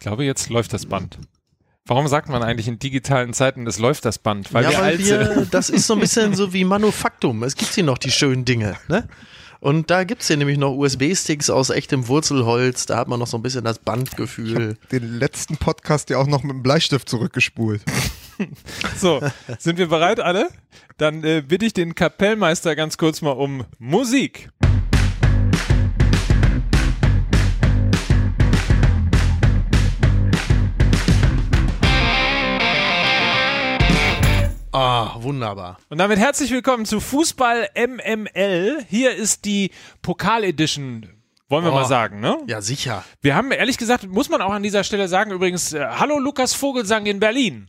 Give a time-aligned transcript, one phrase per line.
[0.00, 1.18] Ich glaube, jetzt läuft das Band.
[1.84, 4.54] Warum sagt man eigentlich in digitalen Zeiten, es läuft das Band?
[4.54, 7.42] Weil ja, wir weil wir, das ist so ein bisschen so wie Manufaktum.
[7.42, 8.78] Es gibt hier noch die schönen Dinge.
[8.88, 9.06] Ne?
[9.60, 12.86] Und da gibt es hier nämlich noch USB-Sticks aus echtem Wurzelholz.
[12.86, 14.78] Da hat man noch so ein bisschen das Bandgefühl.
[14.90, 17.82] den letzten Podcast ja auch noch mit dem Bleistift zurückgespult.
[18.96, 19.20] so,
[19.58, 20.48] sind wir bereit alle?
[20.96, 24.48] Dann äh, bitte ich den Kapellmeister ganz kurz mal um Musik.
[34.82, 35.76] Ah, wunderbar.
[35.90, 38.78] Und damit herzlich willkommen zu Fußball MML.
[38.88, 41.06] Hier ist die Pokal-Edition
[41.50, 42.38] wollen wir oh, mal sagen, ne?
[42.46, 43.04] Ja, sicher.
[43.20, 46.54] Wir haben, ehrlich gesagt, muss man auch an dieser Stelle sagen, übrigens, äh, hallo Lukas
[46.54, 47.68] Vogelsang in Berlin.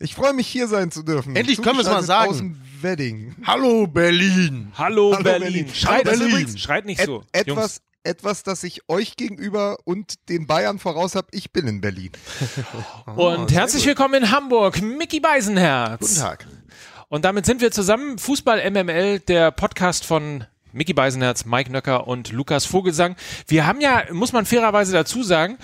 [0.00, 1.36] Ich freue mich, hier sein zu dürfen.
[1.36, 2.30] Endlich können wir es mal sagen.
[2.30, 3.36] Aus dem Wedding.
[3.46, 4.72] Hallo Berlin.
[4.76, 5.52] Hallo, hallo Berlin.
[5.52, 5.74] Berlin.
[5.74, 6.58] Schreit, hallo Berlin.
[6.58, 7.22] schreit nicht so.
[7.30, 11.28] Et etwas, etwas, das ich euch gegenüber und den Bayern voraus habe.
[11.30, 12.10] Ich bin in Berlin.
[13.06, 13.90] und oh, herzlich gut.
[13.90, 16.00] willkommen in Hamburg, Mickey Beisenherz.
[16.00, 16.46] Guten Tag.
[17.08, 18.18] Und damit sind wir zusammen.
[18.18, 23.16] Fußball MML, der Podcast von Mickey Beisenherz, Mike Nöcker und Lukas Vogelsang.
[23.46, 25.58] Wir haben ja, muss man fairerweise dazu sagen,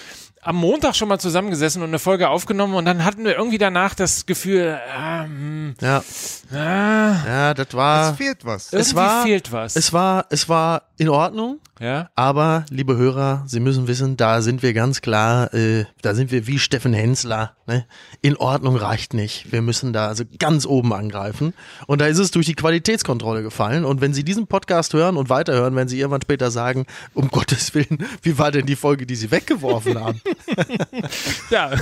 [0.44, 3.94] am Montag schon mal zusammengesessen und eine Folge aufgenommen und dann hatten wir irgendwie danach
[3.94, 6.04] das Gefühl, ähm, ja,
[6.52, 8.72] ah, ja, das war, es fehlt was.
[8.72, 9.74] Es war, fehlt was.
[9.74, 11.60] Es war, es war in Ordnung.
[11.80, 12.08] Ja.
[12.14, 16.46] Aber, liebe Hörer, Sie müssen wissen, da sind wir ganz klar, äh, da sind wir
[16.46, 17.56] wie Steffen Hensler.
[17.66, 17.84] Ne?
[18.22, 19.50] In Ordnung reicht nicht.
[19.50, 21.52] Wir müssen da also ganz oben angreifen.
[21.88, 23.84] Und da ist es durch die Qualitätskontrolle gefallen.
[23.84, 27.74] Und wenn Sie diesen Podcast hören und weiterhören, werden Sie irgendwann später sagen, um Gottes
[27.74, 30.20] Willen, wie war denn die Folge, die Sie weggeworfen haben?
[31.50, 31.72] ja,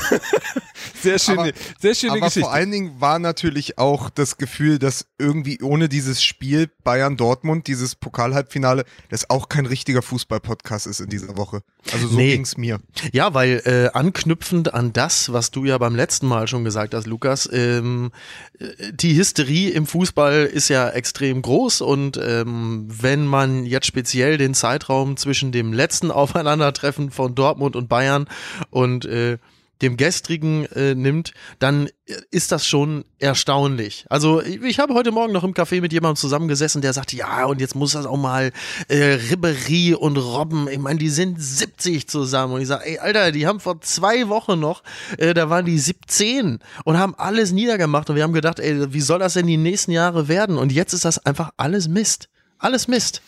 [1.00, 2.40] sehr schöne, aber, sehr schöne aber Geschichte.
[2.40, 7.94] vor allen Dingen war natürlich auch das Gefühl, dass irgendwie ohne dieses Spiel Bayern-Dortmund, dieses
[7.94, 11.62] Pokalhalbfinale, das auch kein richtiger Fußball-Podcast ist in dieser Woche.
[11.92, 12.32] Also so nee.
[12.32, 12.80] ging's mir.
[13.12, 17.06] Ja, weil äh, anknüpfend an das, was du ja beim letzten Mal schon gesagt hast,
[17.06, 18.12] Lukas, ähm,
[18.58, 24.38] äh, die Hysterie im Fußball ist ja extrem groß und ähm, wenn man jetzt speziell
[24.38, 28.26] den Zeitraum zwischen dem letzten Aufeinandertreffen von Dortmund und Bayern
[28.70, 29.38] und äh,
[29.82, 31.88] dem gestrigen äh, nimmt, dann
[32.30, 34.06] ist das schon erstaunlich.
[34.08, 37.60] Also ich habe heute Morgen noch im Café mit jemandem zusammengesessen, der sagte, ja, und
[37.60, 38.52] jetzt muss das auch mal
[38.88, 42.54] äh, Ribery und Robben, ich meine, die sind 70 zusammen.
[42.54, 44.84] Und ich sage, ey, Alter, die haben vor zwei Wochen noch,
[45.18, 48.08] äh, da waren die 17 und haben alles niedergemacht.
[48.08, 50.58] Und wir haben gedacht, ey, wie soll das denn die nächsten Jahre werden?
[50.58, 52.28] Und jetzt ist das einfach alles Mist.
[52.58, 53.20] Alles Mist.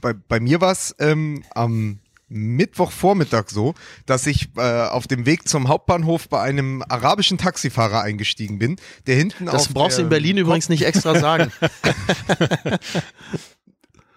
[0.00, 1.98] Bei, bei mir war es ähm, am
[2.30, 3.74] Mittwochvormittag so,
[4.06, 8.76] dass ich äh, auf dem Weg zum Hauptbahnhof bei einem arabischen Taxifahrer eingestiegen bin,
[9.06, 11.52] der hinten Das brauchst du in Berlin Ko übrigens nicht extra sagen.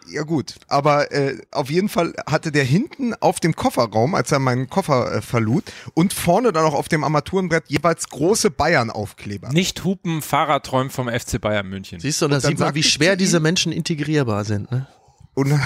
[0.08, 4.40] ja gut, aber äh, auf jeden Fall hatte der hinten auf dem Kofferraum, als er
[4.40, 5.64] meinen Koffer äh, verlud,
[5.96, 9.50] und vorne dann auch auf dem Armaturenbrett jeweils große Bayern-Aufkleber.
[9.50, 12.00] Nicht Hupen, Fahrradträumen vom FC Bayern München.
[12.00, 14.72] Siehst du, da sieht man, wie schwer diese Menschen integrierbar sind.
[14.72, 14.88] Ne?
[15.34, 15.60] Und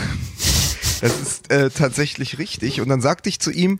[1.01, 2.81] Das ist äh, tatsächlich richtig.
[2.81, 3.79] Und dann sagte ich zu ihm,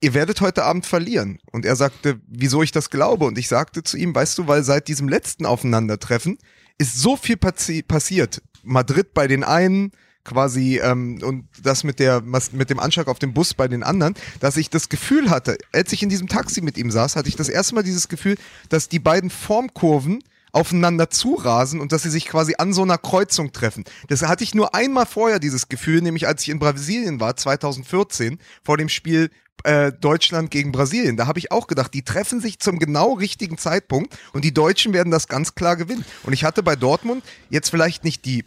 [0.00, 1.38] ihr werdet heute Abend verlieren.
[1.52, 3.24] Und er sagte, wieso ich das glaube.
[3.24, 6.38] Und ich sagte zu ihm, weißt du, weil seit diesem letzten Aufeinandertreffen
[6.78, 8.42] ist so viel passi passiert.
[8.62, 9.92] Madrid bei den einen,
[10.26, 14.14] quasi ähm, und das mit der mit dem Anschlag auf den Bus bei den anderen,
[14.40, 17.36] dass ich das Gefühl hatte, als ich in diesem Taxi mit ihm saß, hatte ich
[17.36, 18.36] das erste Mal dieses Gefühl,
[18.68, 20.22] dass die beiden Formkurven
[20.52, 23.84] aufeinander zurasen und dass sie sich quasi an so einer Kreuzung treffen.
[24.08, 28.38] Das hatte ich nur einmal vorher, dieses Gefühl, nämlich als ich in Brasilien war, 2014,
[28.64, 29.30] vor dem Spiel
[29.64, 31.16] äh, Deutschland gegen Brasilien.
[31.16, 34.92] Da habe ich auch gedacht, die treffen sich zum genau richtigen Zeitpunkt und die Deutschen
[34.92, 36.04] werden das ganz klar gewinnen.
[36.22, 38.44] Und ich hatte bei Dortmund jetzt vielleicht nicht die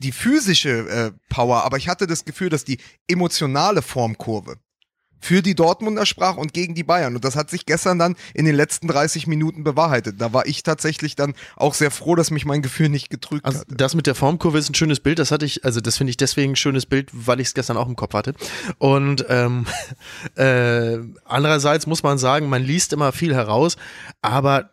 [0.00, 2.78] die physische äh, Power, aber ich hatte das Gefühl, dass die
[3.08, 4.56] emotionale Formkurve
[5.20, 7.14] für die Dortmunder sprach und gegen die Bayern.
[7.14, 10.20] Und das hat sich gestern dann in den letzten 30 Minuten bewahrheitet.
[10.20, 13.60] Da war ich tatsächlich dann auch sehr froh, dass mich mein Gefühl nicht getrügt also
[13.60, 13.74] hatte.
[13.74, 15.18] Das mit der Formkurve ist ein schönes Bild.
[15.18, 17.76] Das hatte ich, also das finde ich deswegen ein schönes Bild, weil ich es gestern
[17.76, 18.34] auch im Kopf hatte.
[18.78, 19.66] Und ähm,
[20.36, 23.76] äh, andererseits muss man sagen, man liest immer viel heraus,
[24.22, 24.70] aber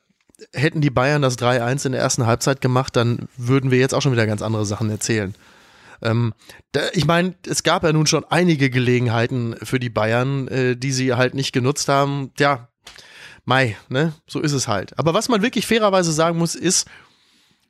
[0.53, 4.01] hätten die Bayern das 3-1 in der ersten Halbzeit gemacht, dann würden wir jetzt auch
[4.01, 5.33] schon wieder ganz andere Sachen erzählen.
[6.05, 6.33] Ähm,
[6.71, 10.91] da, ich meine, es gab ja nun schon einige Gelegenheiten für die Bayern, äh, die
[10.91, 12.31] sie halt nicht genutzt haben.
[12.37, 12.69] Ja,
[13.43, 14.13] Mai, ne?
[14.27, 14.97] So ist es halt.
[14.97, 16.87] Aber was man wirklich fairerweise sagen muss, ist,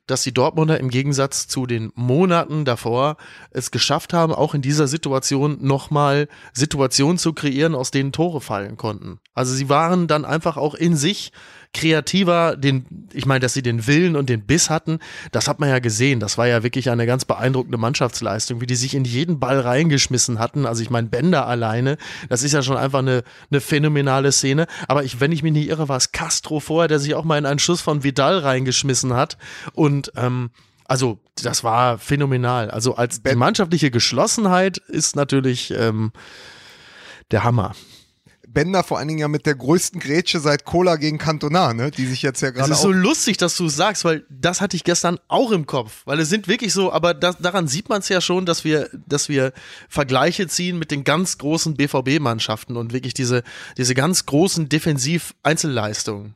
[0.06, 3.16] dass die Dortmunder im Gegensatz zu den Monaten davor
[3.50, 8.76] es geschafft haben, auch in dieser Situation nochmal Situationen zu kreieren, aus denen Tore fallen
[8.76, 9.18] konnten.
[9.34, 11.32] Also sie waren dann einfach auch in sich
[11.72, 14.98] kreativer, den, ich meine, dass sie den Willen und den Biss hatten,
[15.32, 16.20] das hat man ja gesehen.
[16.20, 20.38] Das war ja wirklich eine ganz beeindruckende Mannschaftsleistung, wie die sich in jeden Ball reingeschmissen
[20.38, 20.66] hatten.
[20.66, 21.96] Also ich meine, Bender alleine,
[22.28, 24.66] das ist ja schon einfach eine, eine phänomenale Szene.
[24.88, 27.38] Aber ich, wenn ich mich nicht irre, war es Castro vorher, der sich auch mal
[27.38, 29.36] in einen Schuss von Vidal reingeschmissen hat.
[29.72, 30.50] Und ähm,
[30.88, 32.70] also das war phänomenal.
[32.70, 36.12] Also als die mannschaftliche Geschlossenheit ist natürlich ähm,
[37.30, 37.74] der Hammer.
[38.56, 41.90] Bender vor allen Dingen ja mit der größten Grätsche seit Cola gegen Cantona, ne?
[41.90, 44.62] die sich jetzt ja gerade Es ist so lustig, dass du es sagst, weil das
[44.62, 47.90] hatte ich gestern auch im Kopf, weil es sind wirklich so, aber das, daran sieht
[47.90, 49.52] man es ja schon, dass wir, dass wir
[49.90, 53.42] Vergleiche ziehen mit den ganz großen BVB-Mannschaften und wirklich diese,
[53.76, 56.34] diese ganz großen Defensiv-Einzelleistungen.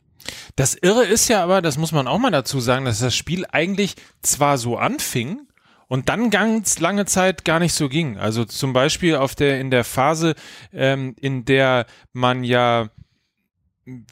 [0.57, 3.47] Das Irre ist ja aber, das muss man auch mal dazu sagen, dass das Spiel
[3.51, 5.47] eigentlich zwar so anfing,
[5.91, 8.17] und dann ganz lange Zeit gar nicht so ging.
[8.17, 10.37] Also zum Beispiel auf der in der Phase,
[10.73, 12.91] ähm, in der man ja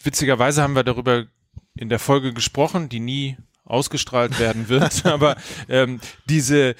[0.02, 1.26] witzigerweise haben wir darüber
[1.76, 5.36] in der Folge gesprochen, die nie ausgestrahlt werden wird, aber
[5.68, 6.74] ähm, diese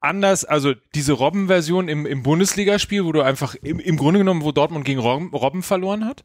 [0.00, 4.50] anders, also diese Robben-Version im, im Bundesligaspiel, wo du einfach im, im Grunde genommen, wo
[4.50, 6.24] Dortmund gegen Robben, Robben verloren hat.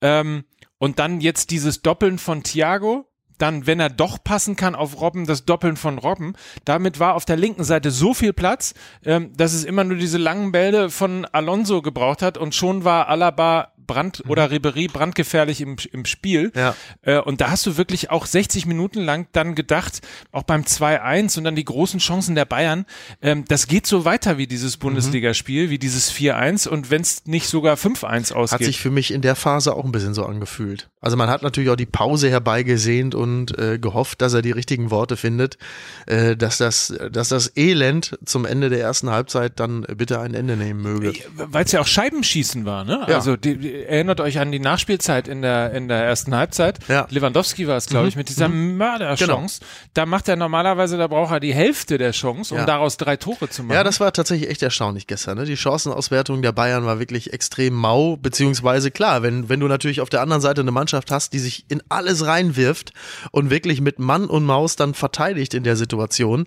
[0.00, 0.44] Ähm,
[0.78, 3.06] und dann jetzt dieses Doppeln von Thiago,
[3.38, 6.34] dann, wenn er doch passen kann auf Robben, das Doppeln von Robben.
[6.64, 10.18] Damit war auf der linken Seite so viel Platz, ähm, dass es immer nur diese
[10.18, 14.30] langen Bälle von Alonso gebraucht hat und schon war Alaba Brand mhm.
[14.30, 16.52] oder Ribery brandgefährlich im, im Spiel.
[16.54, 16.74] Ja.
[17.02, 20.00] Äh, und da hast du wirklich auch 60 Minuten lang dann gedacht,
[20.32, 22.86] auch beim 2-1 und dann die großen Chancen der Bayern,
[23.22, 27.48] ähm, das geht so weiter wie dieses Bundesligaspiel, wie dieses 4-1 und wenn es nicht
[27.48, 28.60] sogar 5-1 ausgeht.
[28.60, 30.88] Hat sich für mich in der Phase auch ein bisschen so angefühlt.
[31.00, 34.90] Also man hat natürlich auch die Pause herbeigesehnt und äh, gehofft, dass er die richtigen
[34.90, 35.58] Worte findet,
[36.06, 40.56] äh, dass das, dass das Elend zum Ende der ersten Halbzeit dann bitte ein Ende
[40.56, 41.12] nehmen möge.
[41.34, 43.04] Weil es ja auch Scheibenschießen war, ne?
[43.06, 43.16] Ja.
[43.16, 46.78] Also die, die, erinnert euch an die Nachspielzeit in der in der ersten Halbzeit.
[46.88, 47.06] Ja.
[47.10, 49.60] Lewandowski war es, glaube ich, mit dieser Mörderchance.
[49.94, 52.66] Da macht er normalerweise, da braucht er die Hälfte der Chance, um Ja.
[52.66, 53.74] daraus drei Tore zu machen.
[53.74, 55.38] Ja, das war tatsächlich echt erstaunlich gestern.
[55.38, 55.44] Ne?
[55.44, 60.08] Die Chancenauswertung der Bayern war wirklich extrem mau, beziehungsweise klar, wenn, wenn du natürlich auf
[60.10, 62.92] der anderen Seite eine Mannschaft hast, die sich in alles reinwirft
[63.32, 66.46] und wirklich mit Mann und Maus dann verteidigt in der Situation,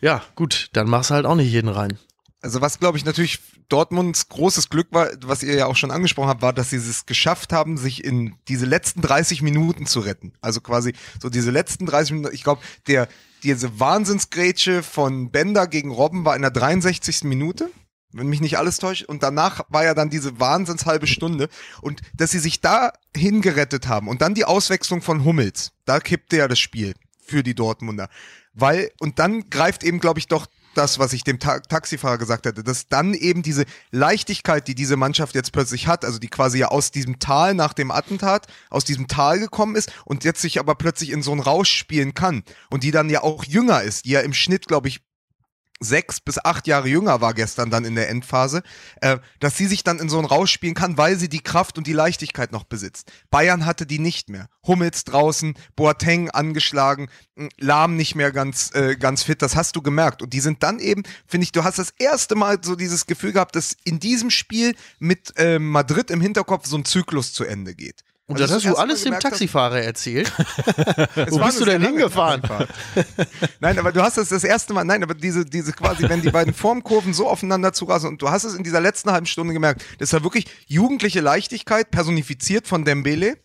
[0.00, 1.98] ja, gut, dann machst du halt auch nicht jeden rein.
[2.42, 6.28] Also was, glaube ich, natürlich Dortmunds großes Glück war, was ihr ja auch schon angesprochen
[6.28, 10.32] habt, war, dass sie es geschafft haben, sich in diese letzten 30 Minuten zu retten.
[10.40, 13.08] Also quasi so diese letzten 30 Minuten, ich glaube, der
[13.42, 17.24] diese Wahnsinnsgrätsche von Bender gegen Robben war in der 63.
[17.24, 17.70] Minute
[18.16, 19.04] wenn mich nicht alles täuscht.
[19.04, 21.48] Und danach war ja dann diese wahnsinns halbe Stunde.
[21.82, 26.38] Und dass sie sich da hingerettet haben und dann die Auswechslung von Hummels, da kippte
[26.38, 28.08] ja das Spiel für die Dortmunder.
[28.54, 30.46] Weil, und dann greift eben, glaube ich, doch
[30.76, 34.96] das, was ich dem Ta Taxifahrer gesagt hatte, dass dann eben diese Leichtigkeit, die diese
[34.96, 38.84] Mannschaft jetzt plötzlich hat, also die quasi ja aus diesem Tal nach dem Attentat, aus
[38.84, 42.42] diesem Tal gekommen ist und jetzt sich aber plötzlich in so einen Rausch spielen kann
[42.70, 45.05] und die dann ja auch jünger ist, die ja im Schnitt, glaube ich,
[45.80, 48.62] sechs bis acht Jahre jünger war gestern dann in der Endphase,
[49.00, 51.78] äh, dass sie sich dann in so einen Rausch spielen kann, weil sie die Kraft
[51.78, 53.10] und die Leichtigkeit noch besitzt.
[53.30, 54.48] Bayern hatte die nicht mehr.
[54.66, 59.82] Hummels draußen, Boateng angeschlagen, mh, Lahm nicht mehr ganz, äh, ganz fit, das hast du
[59.82, 60.22] gemerkt.
[60.22, 63.32] Und die sind dann eben, finde ich, du hast das erste Mal so dieses Gefühl
[63.32, 67.74] gehabt, dass in diesem Spiel mit äh, Madrid im Hinterkopf so ein Zyklus zu Ende
[67.74, 68.02] geht.
[68.28, 70.32] Und Also das hast das du alles dem Taxifahrer erzählt.
[71.30, 72.42] Wo bist du denn hingefahren?
[73.60, 76.30] Nein, aber du hast es das erste Mal, nein, aber diese, diese quasi, wenn die
[76.30, 79.84] beiden Formkurven so aufeinander zurasen und du hast es in dieser letzten halben Stunde gemerkt,
[79.98, 83.38] das war wirklich jugendliche Leichtigkeit, personifiziert von Dembele,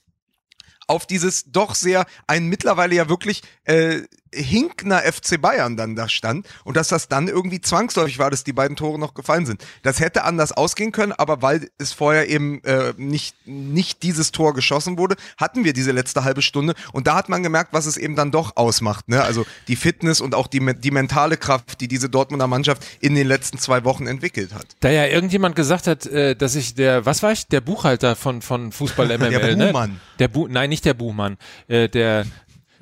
[0.87, 4.01] auf dieses doch sehr, ein mittlerweile ja wirklich äh,
[4.33, 8.53] Hinkner FC Bayern dann da stand und dass das dann irgendwie zwangsläufig war, dass die
[8.53, 9.63] beiden Tore noch gefallen sind.
[9.83, 14.53] Das hätte anders ausgehen können, aber weil es vorher eben äh, nicht, nicht dieses Tor
[14.53, 17.97] geschossen wurde, hatten wir diese letzte halbe Stunde und da hat man gemerkt, was es
[17.97, 19.09] eben dann doch ausmacht.
[19.09, 19.21] Ne?
[19.21, 23.27] Also die Fitness und auch die, die mentale Kraft, die diese Dortmunder Mannschaft in den
[23.27, 24.65] letzten zwei Wochen entwickelt hat.
[24.79, 28.41] Da ja irgendjemand gesagt hat, äh, dass ich der, was war ich, der Buchhalter von,
[28.41, 29.67] von Fußball MML, ne?
[29.67, 29.99] Buhmann.
[30.19, 32.25] Der Bu nein, nicht der Buchmann, äh, der,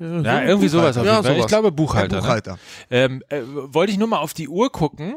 [0.00, 1.32] ja, irgendwie sowas auf Ja, jeden Fall.
[1.32, 1.48] Ich sowas.
[1.50, 2.20] glaube Buchhalter.
[2.20, 2.52] Buchhalter.
[2.52, 2.58] Ne?
[2.90, 5.14] Ähm, äh, wollte ich nur mal auf die Uhr gucken,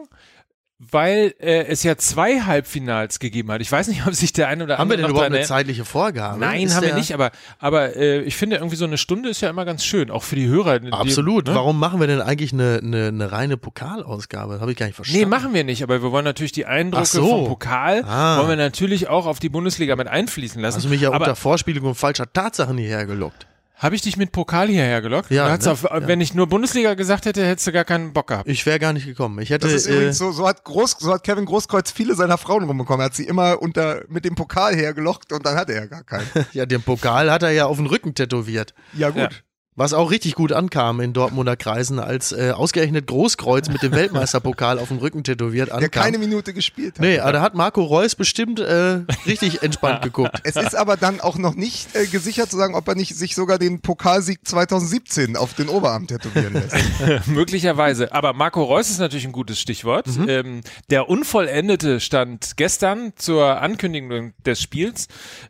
[0.91, 3.61] weil äh, es ja zwei Halbfinals gegeben hat.
[3.61, 5.37] Ich weiß nicht, ob sich der eine oder Haben wir andere denn noch überhaupt dran
[5.37, 6.39] eine zeitliche Vorgabe?
[6.39, 9.39] Nein, Ist haben wir nicht, aber, aber äh, ich finde irgendwie so eine Stunde ist
[9.39, 10.79] ja immer ganz schön, auch für die Hörer.
[10.79, 11.47] Die, Absolut.
[11.47, 11.55] ne?
[11.55, 14.59] Warum machen wir denn eigentlich eine, eine, eine reine Pokalausgabe?
[14.59, 15.21] Habe ich gar nicht verstanden.
[15.21, 17.29] Nee, machen wir nicht, aber wir wollen natürlich die Eindrücke so.
[17.29, 18.39] vom Pokal, Ah.
[18.39, 20.75] wollen wir natürlich auch auf die Bundesliga mit einfließen lassen.
[20.77, 23.47] Hast du mich ja aber unter Vorspielung falscher Tatsachen hierher gelockt?
[23.83, 25.29] Habe ich dich mit Pokal hierher gelockt?
[25.29, 25.71] Ja, ne?
[25.71, 28.47] auf, Wenn ich nur Bundesliga gesagt hätte, hättest du gar keinen Bock gehabt.
[28.47, 29.39] Ich wäre gar nicht gekommen.
[29.39, 29.67] Ich hätte.
[29.67, 32.63] Das ist äh, übrigens so, so hat Groß, so hat Kevin Großkreuz viele seiner Frauen
[32.63, 33.01] rumbekommen.
[33.01, 36.25] Er hat sie immer unter, mit dem Pokal hergelockt und dann hatte er gar keinen.
[36.53, 38.73] ja, den Pokal hat er ja auf den Rücken tätowiert.
[38.93, 39.21] Ja, gut.
[39.21, 39.29] Ja.
[39.75, 44.77] Was auch richtig gut ankam in Dortmunder Kreisen, als äh, ausgerechnet Großkreuz mit dem Weltmeisterpokal
[44.77, 45.79] auf dem Rücken tätowiert ankam.
[45.79, 47.01] Der keine Minute gespielt hat.
[47.01, 50.41] Nee, aber da hat Marco Reus bestimmt äh, richtig entspannt geguckt.
[50.43, 53.33] Es ist aber dann auch noch nicht äh, gesichert zu sagen, ob er nicht sich
[53.33, 57.27] sogar den Pokalsieg 2017 auf den Oberarm tätowieren lässt.
[57.27, 58.13] Möglicherweise.
[58.13, 60.07] Aber Marco Reus ist natürlich ein gutes Stichwort.
[60.27, 60.61] Ähm,
[60.91, 65.07] der Unvollendete stand gestern zur Ankündigung des Spiels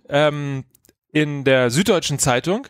[0.08, 0.64] ähm,
[1.12, 2.68] in der Süddeutschen Zeitung.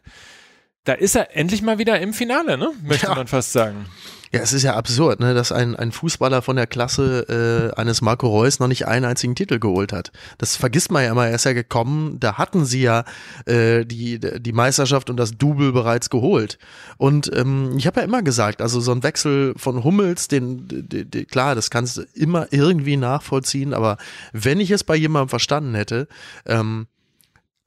[0.85, 2.71] Da ist er endlich mal wieder im Finale, ne?
[2.83, 3.15] Möchte Ja.
[3.15, 3.85] man fast sagen.
[4.33, 8.01] Ja, es ist ja absurd, ne, dass ein, ein Fußballer von der Klasse äh, eines
[8.01, 10.11] Marco Reus noch nicht einen einzigen Titel geholt hat.
[10.39, 11.27] Das vergisst man ja immer.
[11.27, 13.05] Er ist ja gekommen, da hatten sie ja
[13.45, 16.57] äh, die, die Meisterschaft und das Double bereits geholt.
[16.97, 21.11] Und ähm, ich habe ja immer gesagt, also so ein Wechsel von Hummels, den, den,
[21.11, 23.97] den klar, das kannst du immer irgendwie nachvollziehen, aber
[24.31, 26.07] wenn ich es bei jemandem verstanden hätte,
[26.47, 26.87] ähm,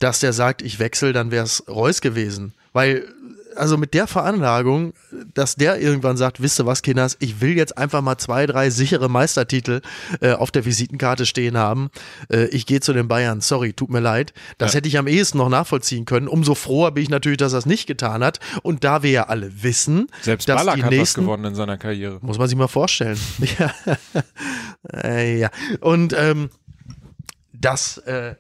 [0.00, 2.54] dass der sagt, ich wechsle, dann wäre es Reus gewesen.
[2.76, 3.08] Weil,
[3.56, 4.92] also mit der Veranlagung,
[5.32, 8.68] dass der irgendwann sagt, wisst ihr was, Kinders, ich will jetzt einfach mal zwei, drei
[8.68, 9.80] sichere Meistertitel
[10.20, 11.88] äh, auf der Visitenkarte stehen haben.
[12.30, 14.34] Äh, ich gehe zu den Bayern, sorry, tut mir leid.
[14.58, 16.28] Das hätte ich am ehesten noch nachvollziehen können.
[16.28, 18.40] Umso froher bin ich natürlich, dass er es nicht getan hat.
[18.62, 21.54] Und da wir ja alle wissen, Selbst dass Ballack die hat was nächsten gewonnen in
[21.54, 22.18] seiner Karriere.
[22.20, 23.18] muss man sich mal vorstellen.
[23.58, 23.72] ja.
[25.02, 25.50] äh, ja.
[25.80, 26.50] Und ähm,
[27.54, 28.34] das, äh,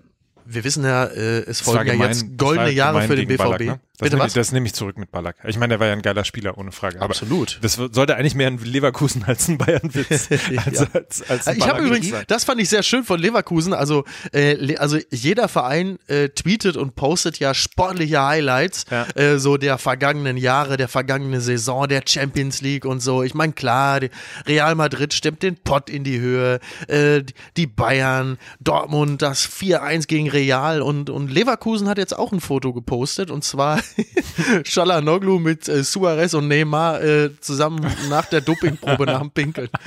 [0.44, 3.38] wir wissen ja, äh, es folgen ja jetzt goldene Jahre für den BVB.
[3.38, 3.80] Ballack, ne?
[3.98, 4.34] Das, Bitte nehme, was?
[4.34, 5.36] das nehme ich zurück mit Ballack.
[5.44, 6.96] Ich meine, der war ja ein geiler Spieler, ohne Frage.
[7.00, 7.58] Aber Absolut.
[7.62, 10.28] das sollte eigentlich mehr ein Leverkusen als ein Bayern-Witz.
[10.50, 10.62] Ja.
[10.92, 12.24] als, als, als Ich habe übrigens, sein.
[12.28, 13.72] das fand ich sehr schön von Leverkusen.
[13.72, 19.06] Also, äh, also jeder Verein äh, tweetet und postet ja sportliche Highlights, Ja.
[19.14, 23.22] äh, so der vergangenen Jahre, der vergangenen Saison, der Champions League und so.
[23.22, 24.00] Ich meine, klar,
[24.46, 27.22] Real Madrid stemmt den Pott in die Höhe, äh,
[27.56, 32.74] die Bayern, Dortmund, das 4-1 gegen Real und, und Leverkusen hat jetzt auch ein Foto
[32.74, 33.80] gepostet und zwar
[34.64, 39.68] Shalanoglu mit äh, Suarez und Neymar äh, zusammen nach der Dopingprobe nach dem Pinkeln.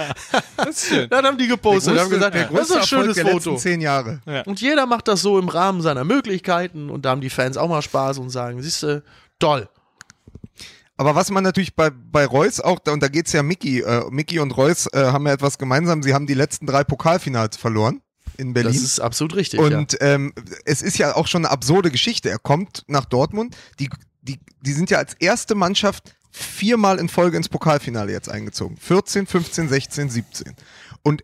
[0.57, 1.09] Das ist schön.
[1.09, 3.55] Dann haben die gepostet, haben gesagt, das ist ein Erfolg schönes der Foto.
[3.55, 4.21] zehn Jahre.
[4.45, 7.69] Und jeder macht das so im Rahmen seiner Möglichkeiten und da haben die Fans auch
[7.69, 9.01] mal Spaß und sagen, siehst du,
[9.39, 9.69] toll.
[10.97, 14.03] Aber was man natürlich bei, bei Reus auch, da- und da geht's ja Mickey, äh,
[14.09, 18.01] Mickey und Reus äh, haben ja etwas gemeinsam, sie haben die letzten drei Pokalfinals verloren
[18.39, 18.73] in Berlin.
[18.73, 19.59] Das ist absolut richtig.
[19.59, 19.77] ja.
[19.77, 20.33] Und ähm,
[20.65, 22.29] es ist ja auch schon eine absurde Geschichte.
[22.29, 23.55] Er kommt nach Dortmund.
[23.79, 23.89] Die,
[24.21, 28.77] die, die sind ja als erste Mannschaft viermal in Folge ins Pokalfinale jetzt eingezogen.
[28.77, 30.55] 14, 15, 16, 17.
[31.03, 31.23] Und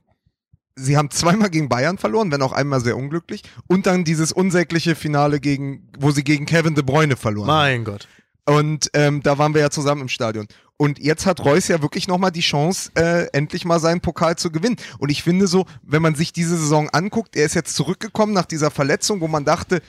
[0.76, 3.44] sie haben zweimal gegen Bayern verloren, wenn auch einmal sehr unglücklich.
[3.68, 7.56] Und dann dieses unsägliche Finale gegen, wo sie gegen Kevin De Bruyne verloren haben.
[7.56, 8.08] Mein Gott.
[8.48, 10.48] Und ähm, da waren wir ja zusammen im Stadion.
[10.78, 14.52] Und jetzt hat Reus ja wirklich nochmal die Chance, äh, endlich mal seinen Pokal zu
[14.52, 14.76] gewinnen.
[15.00, 18.46] Und ich finde so, wenn man sich diese Saison anguckt, er ist jetzt zurückgekommen nach
[18.46, 19.82] dieser Verletzung, wo man dachte,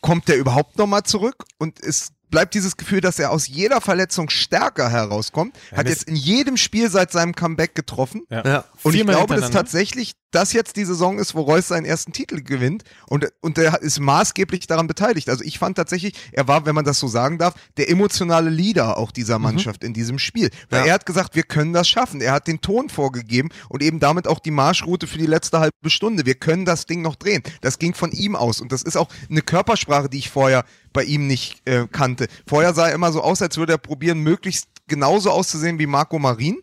[0.00, 1.44] kommt der überhaupt nochmal zurück?
[1.58, 5.58] Und es bleibt dieses Gefühl, dass er aus jeder Verletzung stärker herauskommt.
[5.74, 8.22] Hat jetzt in jedem Spiel seit seinem Comeback getroffen.
[8.30, 8.64] Ja.
[8.82, 12.42] Und ich glaube, dass tatsächlich das jetzt die Saison ist, wo Reus seinen ersten Titel
[12.42, 12.84] gewinnt.
[13.08, 15.28] Und, und er ist maßgeblich daran beteiligt.
[15.28, 18.96] Also ich fand tatsächlich, er war, wenn man das so sagen darf, der emotionale Leader
[18.98, 20.50] auch dieser Mannschaft in diesem Spiel.
[20.68, 20.86] Weil Ja.
[20.86, 22.20] er hat gesagt, wir können das schaffen.
[22.20, 25.72] Er hat den Ton vorgegeben und eben damit auch die Marschroute für die letzte halbe
[25.88, 26.26] Stunde.
[26.26, 27.42] Wir können das Ding noch drehen.
[27.60, 28.60] Das ging von ihm aus.
[28.60, 32.28] Und das ist auch eine Körpersprache, die ich vorher bei ihm nicht äh, kannte.
[32.46, 36.18] Vorher sah er immer so aus, als würde er probieren, möglichst genauso auszusehen wie Marco
[36.18, 36.58] Marin.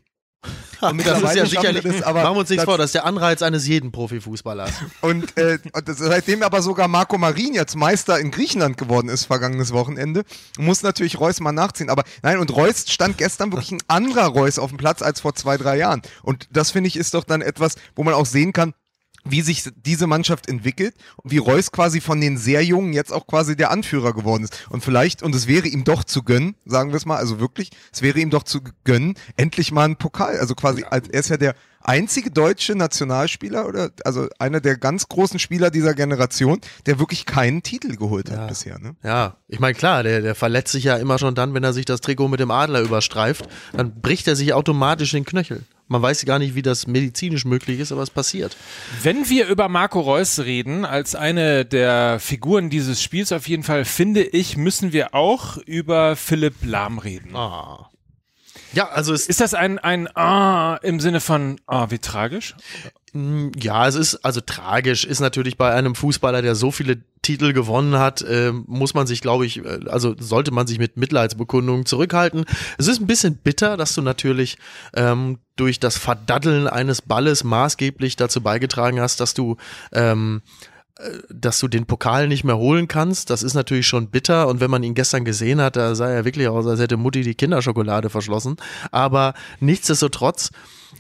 [0.82, 3.42] Das ist ja sicherlich, das, aber machen wir uns nichts vor, das ist der Anreiz
[3.42, 4.72] eines jeden Profifußballers.
[5.02, 9.74] Und, äh, und seitdem aber sogar Marco Marin jetzt Meister in Griechenland geworden ist, vergangenes
[9.74, 10.24] Wochenende,
[10.58, 11.90] muss natürlich Reus mal nachziehen.
[11.90, 15.36] Aber nein, und Reus stand gestern wirklich ein anderer Reus auf dem Platz als vor
[15.36, 16.02] zwei, drei Jahren.
[16.24, 18.74] Und das finde ich ist doch dann etwas, wo man auch sehen kann,
[19.32, 23.28] wie sich diese Mannschaft entwickelt und wie Reus quasi von den sehr Jungen jetzt auch
[23.28, 24.68] quasi der Anführer geworden ist.
[24.70, 27.72] Und vielleicht, und es wäre ihm doch zu gönnen, sagen wir es mal, also wirklich,
[27.92, 30.38] es wäre ihm doch zu gönnen, endlich mal einen Pokal.
[30.40, 35.08] Also quasi, als, er ist ja der einzige deutsche Nationalspieler oder also einer der ganz
[35.08, 38.48] großen Spieler dieser Generation, der wirklich keinen Titel geholt hat Ja.
[38.48, 38.80] bisher.
[38.80, 38.96] Ne?
[39.04, 41.86] Ja, ich meine, klar, der, der verletzt sich ja immer schon dann, wenn er sich
[41.86, 45.64] das Trikot mit dem Adler überstreift, dann bricht er sich automatisch den Knöchel.
[45.88, 48.58] Man weiß gar nicht, wie das medizinisch möglich ist, aber es passiert.
[49.04, 53.86] Wenn wir über Marco Reus reden, als eine der Figuren dieses Spiels auf jeden Fall,
[53.86, 57.36] finde ich, müssen wir auch über Philipp Lahm reden.
[57.36, 57.90] Ah.
[58.74, 62.56] Ja, also es Ist das ein, ein Ah im Sinne von Ah, wie tragisch?
[63.14, 67.52] Mm, Ja, es ist also tragisch, ist natürlich bei einem Fußballer, der so viele Titel
[67.52, 71.86] gewonnen hat, äh, muss man sich, glaube ich, äh, also sollte man sich mit Mitleidsbekundungen
[71.86, 72.46] zurückhalten.
[72.78, 74.58] Es ist ein bisschen bitter, dass du natürlich
[74.94, 79.58] ähm, durch das Verdaddeln eines Balles maßgeblich dazu beigetragen hast, dass du
[79.92, 80.42] ähm,
[81.00, 84.48] äh, dass du den Pokal nicht mehr holen kannst, das ist natürlich schon bitter.
[84.48, 87.24] Und wenn man ihn gestern gesehen hat, da sah er wirklich aus, als hätte Mutti
[87.24, 88.56] die Kinderschokolade verschlossen.
[88.92, 90.52] Aber nichtsdestotrotz,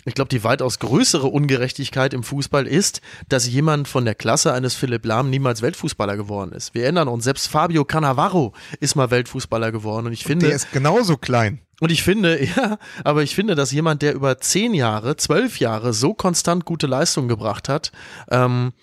[0.06, 4.76] ich glaube, die weitaus größere Ungerechtigkeit im Fußball ist, dass jemand von der Klasse eines
[4.76, 6.74] Philipp Lahm niemals Weltfußballer geworden ist.
[6.74, 10.08] Wir erinnern uns, selbst Fabio Cannavaro ist mal Weltfußballer geworden.
[10.08, 10.48] Und ich finde.
[10.48, 11.60] Der ist genauso klein.
[11.80, 15.94] Und ich finde, ja, aber ich finde, dass jemand, der über zehn Jahre, zwölf Jahre
[15.94, 17.92] so konstant gute Leistungen gebracht hat,
[18.32, 18.74] ähm,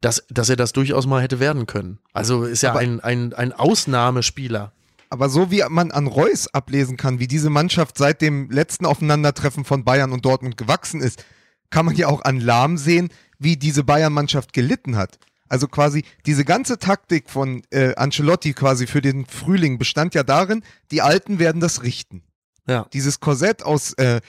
[0.00, 1.98] dass, dass er das durchaus mal hätte werden können.
[2.12, 4.72] Also ist ja Aber- ein, ein, ein Ausnahmespieler.
[5.10, 9.64] Aber so wie man an Reus ablesen kann, wie diese Mannschaft seit dem letzten Aufeinandertreffen
[9.64, 11.24] von Bayern und Dortmund gewachsen ist,
[11.68, 15.18] kann man ja auch an Lahm sehen, wie diese Bayern-Mannschaft gelitten hat.
[15.48, 20.62] Also quasi diese ganze Taktik von äh, Ancelotti quasi für den Frühling bestand ja darin,
[20.92, 22.22] die Alten werden das richten.
[22.68, 22.86] Ja.
[22.92, 24.20] Dieses Korsett aus äh,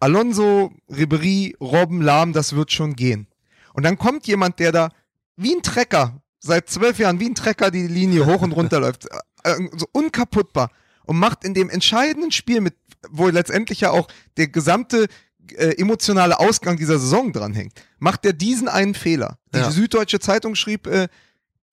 [0.00, 3.28] Alonso, Ribery, Robben, Lahm, das wird schon gehen.
[3.74, 4.90] Und dann kommt jemand, der da
[5.36, 9.06] wie ein Trecker, seit zwölf Jahren wie ein Trecker die Linie hoch und runter läuft,
[9.44, 10.70] äh, so unkaputtbar
[11.04, 12.74] und macht in dem entscheidenden Spiel mit,
[13.10, 15.06] wo letztendlich ja auch der gesamte
[15.56, 19.38] äh, emotionale Ausgang dieser Saison dranhängt, macht er diesen einen Fehler.
[19.54, 19.70] Die Ja.
[19.70, 21.08] Süddeutsche Zeitung schrieb, äh,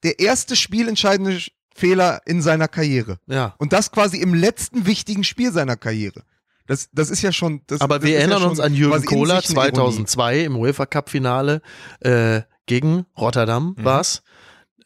[0.04, 3.18] der erste spielentscheidende Sch- Fehler in seiner Karriere.
[3.26, 3.56] Ja.
[3.58, 6.22] Und das quasi im letzten wichtigen Spiel seiner Karriere.
[6.68, 7.62] Das, das ist ja schon.
[7.66, 9.96] Das, Aber das wir erinnern ja uns an Jürgen Kohler sich eine Ironie.
[9.96, 11.62] 2002 im UEFA Cup Finale
[12.02, 13.84] äh, gegen Rotterdam Mhm.
[13.84, 14.22] war's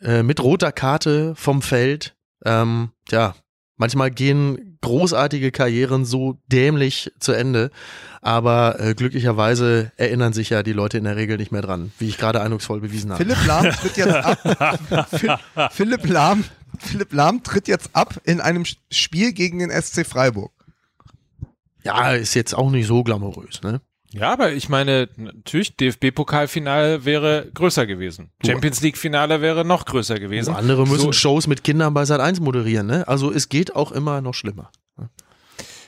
[0.02, 2.16] äh, mit roter Karte vom Feld.
[2.46, 3.36] Ähm, ja,
[3.78, 7.72] manchmal gehen großartige Karrieren so dämlich zu Ende,
[8.22, 12.08] aber äh, glücklicherweise erinnern sich ja die Leute in der Regel nicht mehr dran, wie
[12.08, 13.24] ich gerade eindrucksvoll bewiesen habe.
[13.24, 15.08] Philipp Lahm tritt jetzt ab.
[15.10, 15.38] Phil-
[15.72, 16.44] Philipp Lahm,
[16.80, 20.52] Philipp Lahm tritt jetzt ab in einem Spiel gegen den SC Freiburg.
[21.84, 23.82] Ja, ist jetzt auch nicht so glamourös, ne?
[24.12, 28.32] Ja, aber ich meine, natürlich, DFB-Pokalfinale wäre größer gewesen.
[28.46, 30.56] Champions League-Finale wäre noch größer gewesen.
[30.56, 33.08] Andere müssen So, Shows mit Kindern bei Sat 1 moderieren, ne?
[33.08, 34.72] Also es geht auch immer noch schlimmer.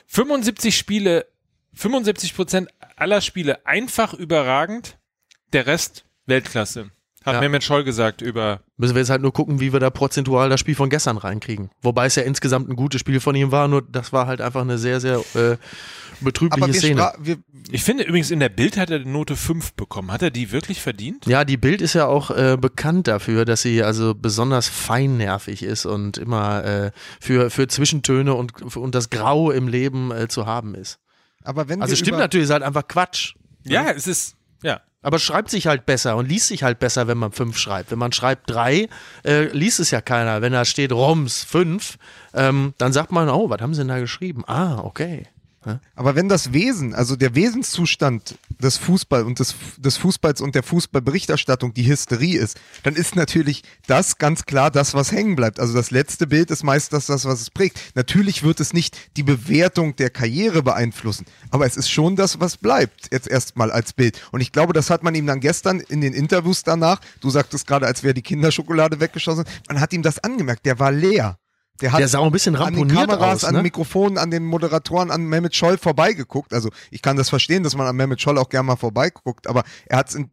[0.08, 1.28] 75 Spiele,
[1.74, 4.98] 75 Prozent aller Spiele einfach überragend,
[5.54, 6.92] der Rest Weltklasse.
[7.30, 7.42] Hat Ja.
[7.42, 10.60] Mehmet Scholl gesagt über Müssen wir jetzt halt nur gucken, wie wir da prozentual das
[10.60, 11.70] Spiel von gestern reinkriegen.
[11.82, 14.62] Wobei es ja insgesamt ein gutes Spiel von ihm war, nur das war halt einfach
[14.62, 15.58] eine sehr, sehr äh,
[16.22, 17.44] betrübliche Aber wir, Szene.
[17.72, 20.12] Ich finde übrigens in der Bild hat er die Note 5 bekommen.
[20.12, 21.26] Hat er die wirklich verdient?
[21.26, 25.86] Ja, die Bild ist ja auch äh, bekannt dafür, dass sie also besonders feinnervig ist
[25.86, 30.76] und immer äh, für, für Zwischentöne und, und das Grau im Leben äh, zu haben
[30.76, 31.00] ist.
[31.44, 33.36] aber wenn Also stimmt natürlich, ist halt einfach Quatsch.
[33.64, 34.82] Ja, es ist, ja.
[35.02, 37.92] Aber schreibt sich halt besser und liest sich halt besser, wenn man fünf schreibt.
[37.92, 38.90] Wenn man schreibt drei,
[39.24, 40.42] äh, liest es ja keiner.
[40.42, 41.98] Wenn da steht Roms fünf,
[42.34, 44.44] ähm, dann sagt man, oh, was haben sie denn da geschrieben?
[44.46, 45.28] Ah, okay.
[45.96, 50.64] Aber wenn das Wesen, also der Wesenszustand des Fußball und des, des Fußballs und der
[50.64, 55.60] Fußballberichterstattung die Hysterie ist, dann ist natürlich das ganz klar das, was hängen bleibt.
[55.60, 57.80] Also das letzte Bild ist meist das, das, was es prägt.
[57.96, 62.58] Natürlich wird es nicht die Bewertung der Karriere beeinflussen, aber es ist schon das, was
[62.58, 64.22] bleibt, jetzt erstmal als Bild.
[64.32, 67.68] Und ich glaube, das hat man ihm dann gestern in den Interviews danach, du sagtest
[67.68, 71.38] gerade, als wäre die Kinderschokolade weggeschossen, man hat ihm das angemerkt, der war leer.
[71.82, 73.60] Der hat Der sah auch ein bisschen an den ramponiert Kameras, aus, an ne?
[73.60, 76.54] den Mikrofonen, an den Moderatoren, an Mehmet Scholl vorbeigeguckt.
[76.54, 79.64] Also ich kann das verstehen, dass man an Mehmet Scholl auch gerne mal vorbeiguckt, aber
[79.86, 80.30] er hat's in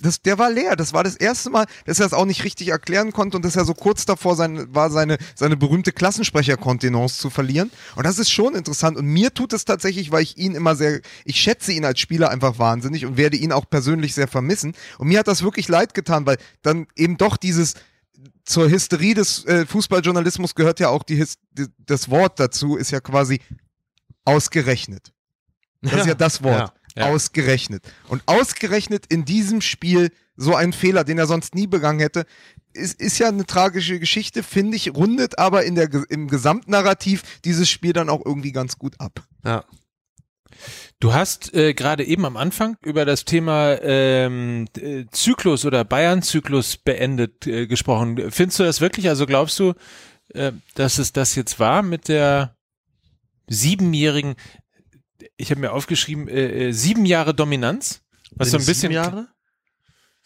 [0.00, 0.76] das, der war leer.
[0.76, 3.56] Das war das erste Mal, dass er es auch nicht richtig erklären konnte und dass
[3.56, 7.70] er so kurz davor sein, war, seine, seine berühmte Klassensprecherkontenance zu verlieren.
[7.96, 8.96] Und das ist schon interessant.
[8.96, 12.30] Und mir tut es tatsächlich, weil ich ihn immer sehr, ich schätze ihn als Spieler
[12.30, 14.74] einfach wahnsinnig und werde ihn auch persönlich sehr vermissen.
[14.98, 17.74] Und mir hat das wirklich leid getan, weil dann eben doch dieses,
[18.50, 22.90] zur Hysterie des äh, Fußballjournalismus gehört ja auch die, His die, das Wort dazu, ist
[22.90, 23.40] ja quasi
[24.24, 25.12] ausgerechnet.
[25.82, 26.74] Das ist ja das Wort.
[26.96, 27.10] Ja, ja.
[27.10, 27.84] Ausgerechnet.
[28.08, 32.26] Und ausgerechnet in diesem Spiel so ein Fehler, den er sonst nie begangen hätte,
[32.72, 37.70] ist, ist ja eine tragische Geschichte, finde ich, rundet aber in der, im Gesamtnarrativ dieses
[37.70, 39.24] Spiel dann auch irgendwie ganz gut ab.
[39.44, 39.64] Ja.
[41.00, 46.76] Du hast äh, gerade eben am Anfang über das Thema ähm, äh, Zyklus oder Bayern-Zyklus
[46.76, 48.30] beendet äh, gesprochen.
[48.30, 49.08] Findest du das wirklich?
[49.08, 49.74] Also glaubst du,
[50.34, 52.56] äh, dass es das jetzt war mit der
[53.48, 54.36] siebenjährigen,
[55.36, 58.02] ich habe mir aufgeschrieben, äh, äh, sieben Jahre Dominanz?
[58.32, 59.28] Was so ein bisschen sieben Jahre?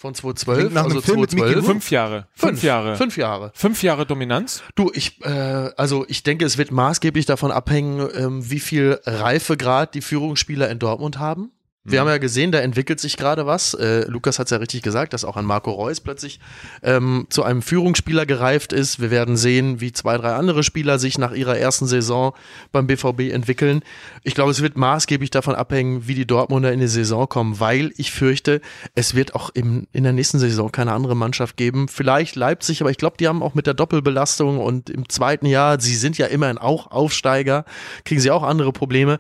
[0.04, 1.66] Von Klingt 2012, nach also Film mit Mickey 2012.
[1.66, 2.26] fünf Jahre.
[2.34, 2.96] Fünf, Jahre.
[2.96, 3.52] Fünf Jahre.
[3.54, 4.62] Fünf Jahre Dominanz?
[4.74, 5.30] Du, ich, äh,
[5.78, 10.78] also ich denke, es wird maßgeblich davon abhängen, ähm, wie viel Reifegrad die Führungsspieler in
[10.78, 11.52] Dortmund haben.
[11.86, 13.74] Wir haben ja gesehen, da entwickelt sich gerade was.
[13.74, 16.40] Äh, Lukas hat es ja richtig gesagt, dass auch an Marco Reus plötzlich
[16.82, 19.00] ähm, zu einem Führungsspieler gereift ist.
[19.00, 22.32] Wir werden sehen, wie zwei, drei andere Spieler sich nach ihrer ersten Saison
[22.72, 23.82] beim BVB entwickeln.
[24.22, 27.92] Ich glaube, es wird maßgeblich davon abhängen, wie die Dortmunder in die Saison kommen, weil
[27.98, 28.62] ich fürchte,
[28.94, 31.88] es wird auch im, in der nächsten Saison keine andere Mannschaft geben.
[31.88, 35.78] Vielleicht Leipzig, aber ich glaube, die haben auch mit der Doppelbelastung und im zweiten Jahr,
[35.78, 37.66] sie sind ja immerhin auch Aufsteiger,
[38.06, 39.18] kriegen sie auch andere Probleme.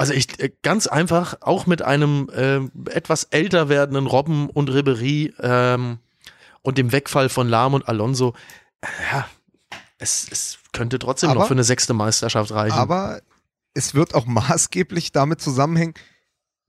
[0.00, 5.34] Also ich äh, ganz einfach auch mit einem äh, etwas älter werdenden Robben und Ribery
[5.38, 5.98] ähm,
[6.62, 8.32] und dem Wegfall von Lahm und Alonso,
[9.12, 9.28] ja,
[9.98, 12.78] es, es könnte trotzdem Aber- noch für eine sechste Meisterschaft reichen.
[12.78, 13.20] Aber
[13.74, 15.92] es wird auch maßgeblich damit zusammenhängen,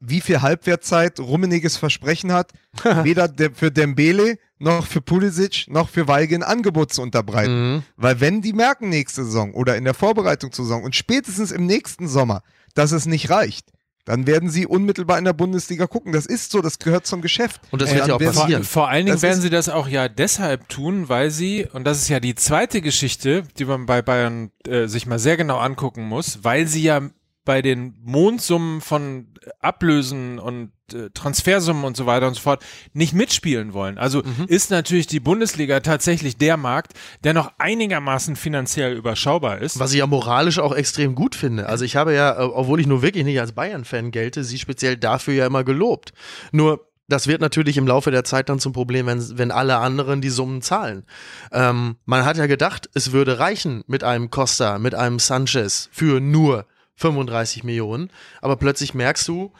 [0.01, 2.51] wie viel Halbwertzeit Rummeniges Versprechen hat,
[3.03, 7.75] weder der, für Dembele noch für Pulisic noch für Weige ein Angebot zu unterbreiten.
[7.75, 7.83] Mhm.
[7.95, 11.65] Weil wenn die merken nächste Saison oder in der Vorbereitung zur Saison und spätestens im
[11.65, 13.67] nächsten Sommer, dass es nicht reicht,
[14.05, 16.11] dann werden sie unmittelbar in der Bundesliga gucken.
[16.11, 17.61] Das ist so, das gehört zum Geschäft.
[17.69, 18.63] Und das Äh, wird ja dann auch werden- passieren.
[18.63, 21.83] Vor, vor allen Dingen Das werden sie das auch ja deshalb tun, weil sie, und
[21.83, 25.59] das ist ja die zweite Geschichte, die man bei Bayern äh, sich mal sehr genau
[25.59, 27.01] angucken muss, weil sie ja
[27.43, 29.27] bei den Mondsummen von
[29.59, 33.97] Ablösen und äh, Transfersummen und so weiter und so fort nicht mitspielen wollen.
[33.97, 39.79] Also ist natürlich die Bundesliga tatsächlich der Markt, der noch einigermaßen finanziell überschaubar ist.
[39.79, 41.67] Was ich ja moralisch auch extrem gut finde.
[41.67, 44.97] Also ich habe ja, äh, obwohl ich nur wirklich nicht als Bayern-Fan gelte, sie speziell
[44.97, 46.13] dafür ja immer gelobt.
[46.51, 50.21] Nur das wird natürlich im Laufe der Zeit dann zum Problem, wenn, wenn alle anderen
[50.21, 51.03] die Summen zahlen.
[51.51, 56.21] Ähm, man hat ja gedacht, es würde reichen mit einem Costa, mit einem Sanchez für
[56.21, 56.65] nur
[57.01, 58.09] 35 Millionen.
[58.41, 59.51] Aber plötzlich merkst du,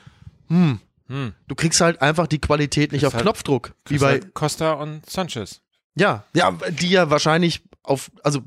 [0.48, 1.34] hm, Hm.
[1.48, 3.74] du kriegst halt einfach die Qualität nicht auf halt- Knopfdruck.
[3.88, 5.62] Wie bei, halt Costa und Sanchez.
[5.96, 8.42] ja, ja, die ja wahrscheinlich auf, also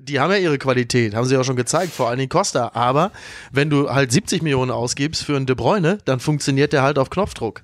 [0.00, 2.72] die haben ja ihre Qualität, haben sie ja auch schon gezeigt, vor allen Dingen Costa.
[2.74, 3.10] Aber
[3.52, 7.08] wenn du halt 70 Millionen ausgibst für einen De Bruyne, dann funktioniert der halt auf
[7.10, 7.62] Knopfdruck.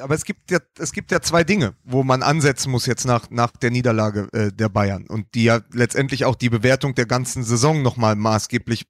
[0.00, 3.30] aber es gibt ja, es gibt ja zwei Dinge, wo man ansetzen muss jetzt nach,
[3.30, 7.42] nach der Niederlage äh, der Bayern und die ja letztendlich auch die Bewertung der ganzen
[7.42, 8.84] Saison nochmal maßgeblich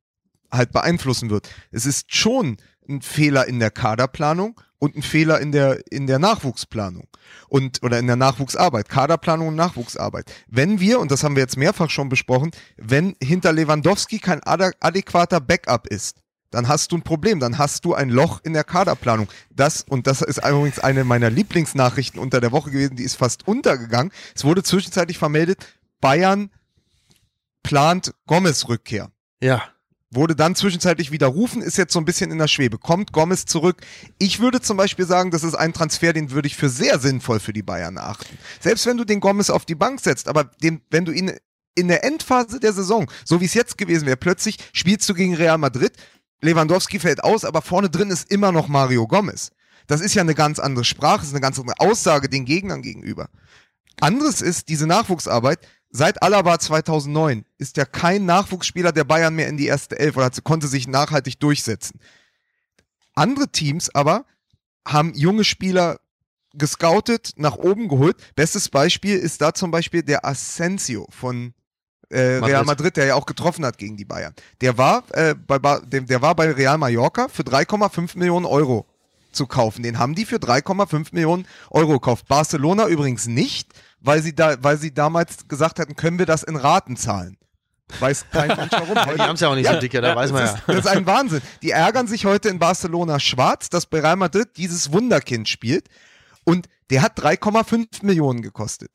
[0.52, 1.48] halt beeinflussen wird.
[1.70, 2.56] Es ist schon
[2.88, 7.06] ein Fehler in der Kaderplanung und ein Fehler in der, in der Nachwuchsplanung
[7.48, 10.32] und, oder in der Nachwuchsarbeit, Kaderplanung und Nachwuchsarbeit.
[10.48, 15.40] Wenn wir, und das haben wir jetzt mehrfach schon besprochen, wenn hinter Lewandowski kein adäquater
[15.40, 16.16] Backup ist,
[16.50, 19.28] dann hast du ein Problem, dann hast du ein Loch in der Kaderplanung.
[19.50, 23.46] Das, und das ist übrigens eine meiner Lieblingsnachrichten unter der Woche gewesen, die ist fast
[23.46, 24.12] untergegangen.
[24.34, 25.66] Es wurde zwischenzeitlich vermeldet,
[26.00, 26.50] Bayern
[27.62, 29.12] plant Gomez Rückkehr.
[29.40, 29.62] Ja.
[30.12, 32.78] Wurde dann zwischenzeitlich widerrufen, ist jetzt so ein bisschen in der Schwebe.
[32.78, 33.80] Kommt Gomez zurück?
[34.18, 37.38] Ich würde zum Beispiel sagen, das ist ein Transfer, den würde ich für sehr sinnvoll
[37.38, 38.36] für die Bayern achten.
[38.58, 41.32] Selbst wenn du den Gomez auf die Bank setzt, aber den, wenn du ihn
[41.76, 45.36] in der Endphase der Saison, so wie es jetzt gewesen wäre, plötzlich spielst du gegen
[45.36, 45.92] Real Madrid,
[46.40, 49.52] Lewandowski fällt aus, aber vorne drin ist immer noch Mario Gomez.
[49.86, 53.28] Das ist ja eine ganz andere Sprache, ist eine ganz andere Aussage den Gegnern gegenüber.
[54.00, 55.60] Anderes ist diese Nachwuchsarbeit.
[55.90, 60.26] Seit Alaba 2009 ist ja kein Nachwuchsspieler der Bayern mehr in die erste Elf oder
[60.26, 61.98] hat- konnte sich nachhaltig durchsetzen.
[63.14, 64.24] Andere Teams aber
[64.86, 65.98] haben junge Spieler
[66.54, 68.16] gescoutet, nach oben geholt.
[68.34, 71.54] Bestes Beispiel ist da zum Beispiel der Asensio von
[72.10, 72.96] äh, Real Madrid.
[72.96, 74.34] Der ja auch getroffen hat gegen die Bayern.
[74.60, 78.86] Der war, äh, bei, Ba- dem, der war bei Real Mallorca für 3,5 Millionen Euro
[79.32, 79.82] zu kaufen.
[79.84, 82.26] Den haben die für 3,5 Millionen Euro gekauft.
[82.26, 86.56] Barcelona übrigens nicht, weil sie da, weil sie damals gesagt hatten, können wir das in
[86.56, 87.36] Raten zahlen.
[87.98, 88.94] Weiß kein Mensch warum.
[89.14, 90.58] Die haben es ja auch nicht so dicke, da weiß man das ja.
[90.58, 91.42] Ist, das ist ein Wahnsinn.
[91.62, 95.88] Die ärgern sich heute in Barcelona schwarz, dass bei Real Madrid dieses Wunderkind spielt.
[96.44, 98.90] Und der hat 3,5 Millionen gekostet.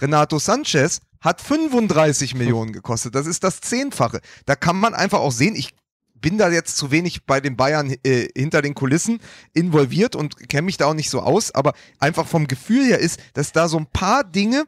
[0.00, 3.14] Renato Sanchez hat 35 Millionen gekostet.
[3.14, 4.20] Das ist das Zehnfache.
[4.44, 5.74] Da kann man einfach auch sehen, ich
[6.20, 9.20] bin da jetzt zu wenig bei den Bayern äh, hinter den Kulissen
[9.52, 13.20] involviert und kenne mich da auch nicht so aus, aber einfach vom Gefühl her ist,
[13.34, 14.64] dass da so ein paar Dinge,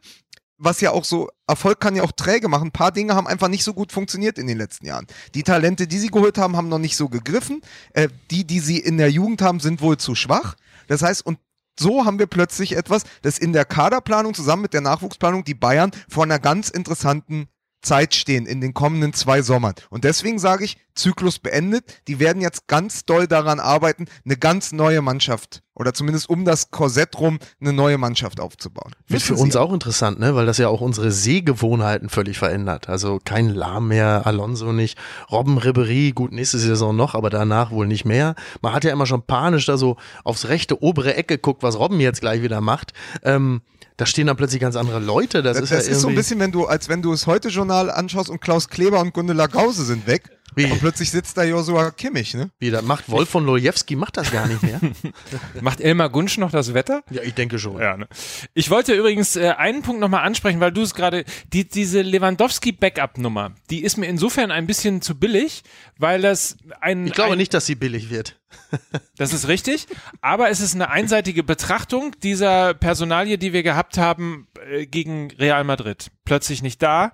[0.56, 3.48] was ja auch so, Erfolg kann ja auch träge machen, ein paar Dinge haben einfach
[3.48, 5.06] nicht so gut funktioniert in den letzten Jahren.
[5.34, 7.62] Die Talente, die sie geholt haben, haben noch nicht so gegriffen.
[7.92, 10.56] Äh, die, die sie in der Jugend haben, sind wohl zu schwach.
[10.88, 11.38] Das heißt, und
[11.78, 15.92] so haben wir plötzlich etwas, das in der Kaderplanung zusammen mit der Nachwuchsplanung die Bayern
[16.08, 17.48] vor einer ganz interessanten
[17.80, 19.74] Zeit stehen in den kommenden zwei Sommern.
[19.90, 22.02] Und deswegen sage ich, Zyklus beendet.
[22.08, 26.70] Die werden jetzt ganz doll daran arbeiten, eine ganz neue Mannschaft oder zumindest um das
[26.72, 28.92] Korsett rum eine neue Mannschaft aufzubauen.
[29.06, 30.34] Wird für uns auch interessant, ne?
[30.34, 32.88] weil das ja auch unsere Sehgewohnheiten völlig verändert.
[32.88, 34.98] Also kein Lahm mehr, Alonso nicht,
[35.30, 38.34] Robben, Ribery, gut, nächste Saison noch, aber danach wohl nicht mehr.
[38.60, 42.00] Man hat ja immer schon panisch da so aufs rechte obere Eck geguckt, was Robben
[42.00, 42.92] jetzt gleich wieder macht.
[43.22, 43.62] Ähm,
[43.98, 45.42] da stehen dann plötzlich ganz andere Leute.
[45.42, 47.26] Das, Das, ist ja das ist so ein bisschen, wenn du, als wenn du das
[47.26, 51.44] Heute-Journal anschaust und Klaus Kleber und Gundela Gause sind weg Wie, Und plötzlich sitzt da
[51.44, 52.50] Joshua Kimmich, ne?
[52.58, 54.80] wie das macht Wolf von Lojewski, macht das gar nicht mehr.
[55.60, 57.04] Macht Elmar Gunsch noch das Wetter?
[57.10, 57.80] ja, ich denke schon.
[57.80, 58.08] Ja, ne?
[58.54, 63.54] Ich wollte übrigens äh, einen Punkt nochmal ansprechen, weil du es gerade, die, diese Lewandowski-Backup-Nummer,
[63.70, 65.62] die ist mir insofern ein bisschen zu billig,
[65.96, 67.06] weil das ein.
[67.06, 68.40] Ich glaube ein, nicht, dass sie billig wird.
[69.16, 69.86] Das ist richtig,
[70.20, 75.64] aber es ist eine einseitige Betrachtung dieser Personalie, die wir gehabt haben äh, gegen Real
[75.64, 76.10] Madrid.
[76.24, 77.12] Plötzlich nicht da.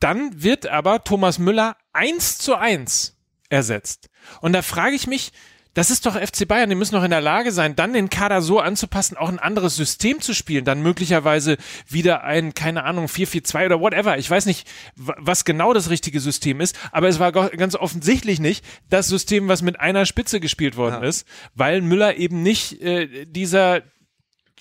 [0.00, 3.16] Dann wird aber Thomas Müller eins zu eins
[3.48, 4.08] ersetzt.
[4.40, 5.32] Und da frage ich mich,
[5.74, 8.42] das ist doch FC Bayern, die müssen doch in der Lage sein, dann den Kader
[8.42, 11.56] so anzupassen, auch ein anderes System zu spielen, dann möglicherweise
[11.88, 14.18] wieder ein, keine Ahnung, 4-4-2 oder whatever.
[14.18, 18.38] Ich weiß nicht, wa- was genau das richtige System ist, aber es war ganz offensichtlich
[18.38, 23.24] nicht das System, was mit einer Spitze gespielt worden ist, weil Müller eben nicht äh,
[23.24, 23.80] dieser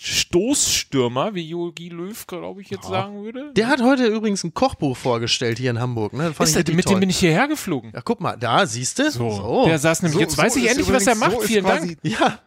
[0.04, 3.52] Stoßstürmer, wie Jogi Löw, glaube ich, jetzt sagen würde.
[3.56, 6.14] Der hat heute übrigens ein Kochbuch vorgestellt hier in Hamburg.
[6.14, 6.34] Ne?
[6.40, 6.96] Ist der, mit toll.
[6.96, 7.92] dem bin ich hierher geflogen.
[7.94, 9.12] Ja, guck mal, da siehst du.
[9.12, 9.66] So.
[9.68, 11.32] Der saß nämlich, jetzt weiß ich ist endlich, was er übrigens- macht.
[11.34, 11.98] so ist Vielen Dank.
[12.04, 12.40] Ja.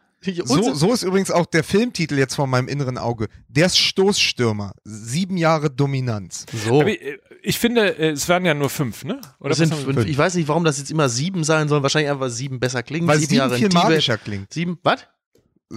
[0.44, 3.28] So, so ist übrigens auch der Filmtitel jetzt vor meinem inneren Auge.
[3.48, 4.72] Der Stoßstürmer.
[4.82, 6.46] Sieben Jahre Dominanz.
[6.66, 6.80] so.
[6.80, 9.20] Aber äh, ich finde, äh, es waren ja nur fünf, ne?
[9.38, 10.06] Oder sind wir- fünf.
[10.06, 11.82] Ich weiß nicht, warum das jetzt immer sieben sein soll.
[11.82, 13.06] Wahrscheinlich einfach sieben besser klingen.
[13.06, 14.50] Weil sieben sieben Jahre viel magischer klingt.
[14.52, 15.06] Sieben, was?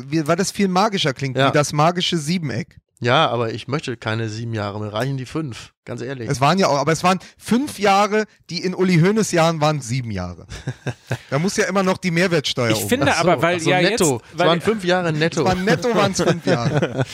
[0.07, 1.49] Wie- Weil das viel magischer klingt, Ja.
[1.49, 2.77] wie das magische Siebeneck.
[2.99, 4.79] Ja, aber ich möchte keine sieben Jahre.
[4.79, 5.73] Mir reichen die fünf.
[5.87, 6.29] Ganz ehrlich.
[6.29, 9.79] Es waren ja auch, aber es waren fünf Jahre, die in Uli Hoeneß Jahren waren
[9.79, 10.45] sieben Jahre.
[11.29, 12.89] da muss ja immer noch die Mehrwertsteuer Ich oben.
[12.89, 14.15] finde so, aber, weil so, ja netto.
[14.15, 15.39] jetzt, es weil, waren fünf Jahre netto.
[15.39, 17.05] Es waren netto waren es fünf Jahre.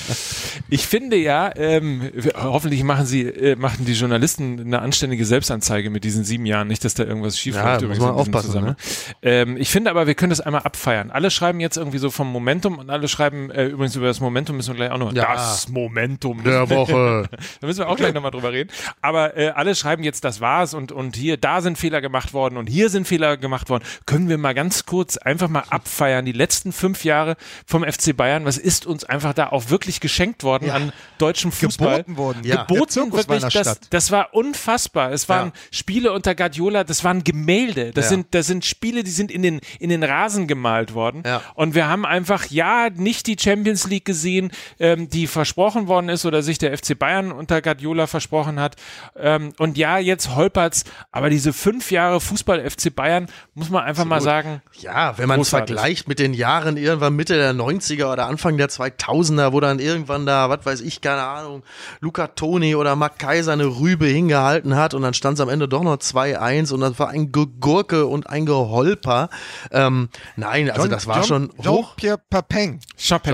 [0.72, 6.04] ich finde ja, ähm, hoffentlich machen sie, äh, machen die Journalisten eine anständige Selbstanzeige mit
[6.04, 7.76] diesen sieben Jahren, nicht, dass da irgendwas schief Ja, läuft.
[7.76, 8.76] muss übrigens man aufpassen, Zusammenhang.
[9.22, 11.12] Ähm, ich finde aber, wir können das einmal abfeiern.
[11.12, 14.58] Alle schreiben jetzt irgendwie so vom Momentum und alle schreiben, äh, übrigens über das Momentum
[14.58, 15.14] müssen wir gleich auch noch.
[15.14, 15.32] Ja.
[15.36, 16.44] Das Momentum.
[16.44, 17.30] der Woche.
[17.62, 18.63] Da müssen wir auch gleich nochmal drüber reden.
[19.02, 22.58] Aber äh, alle schreiben jetzt, das war's und, und hier, da sind Fehler gemacht worden
[22.58, 23.84] und hier sind Fehler gemacht worden.
[24.06, 28.46] Können wir mal ganz kurz einfach mal abfeiern, die letzten fünf Jahre vom FC Bayern,
[28.46, 31.98] was ist uns einfach da auch wirklich geschenkt worden an deutschem Fußball?
[32.04, 32.42] Geboten worden.
[32.44, 32.64] Ja.
[32.64, 35.12] Geboten wirklich, das, das war unfassbar.
[35.12, 35.54] Es waren Ja.
[35.72, 37.92] Spiele unter Guardiola, das waren Gemälde.
[37.92, 38.10] Das Ja.
[38.10, 41.24] sind, das sind Spiele, die sind in den, in den Rasen gemalt worden.
[41.26, 41.42] Ja.
[41.56, 46.26] Und wir haben einfach, ja, nicht die Champions League gesehen, ähm, die versprochen worden ist
[46.26, 48.76] oder sich der FC Bayern unter Guardiola versprochen hat.
[49.16, 54.22] Ähm, und ja, jetzt holpert's, aber diese fünf Jahre Fußball-FC Bayern, muss man einfach mal
[54.22, 58.58] sagen, Ja, wenn man es vergleicht mit den Jahren irgendwann Mitte der 90er oder Anfang
[58.58, 61.64] der 2000er, wo dann irgendwann da, was weiß ich, keine Ahnung,
[62.00, 65.68] Luca Toni oder Mark Kaiser eine Rübe hingehalten hat und dann stand es am Ende
[65.68, 69.30] doch noch 2-1 und das war ein Gegurke und ein Geholper.
[69.72, 71.96] Ähm, nein, also das war schon hoch.
[71.96, 72.20] Jean-Pierre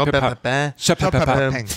[0.05, 0.73] Papin.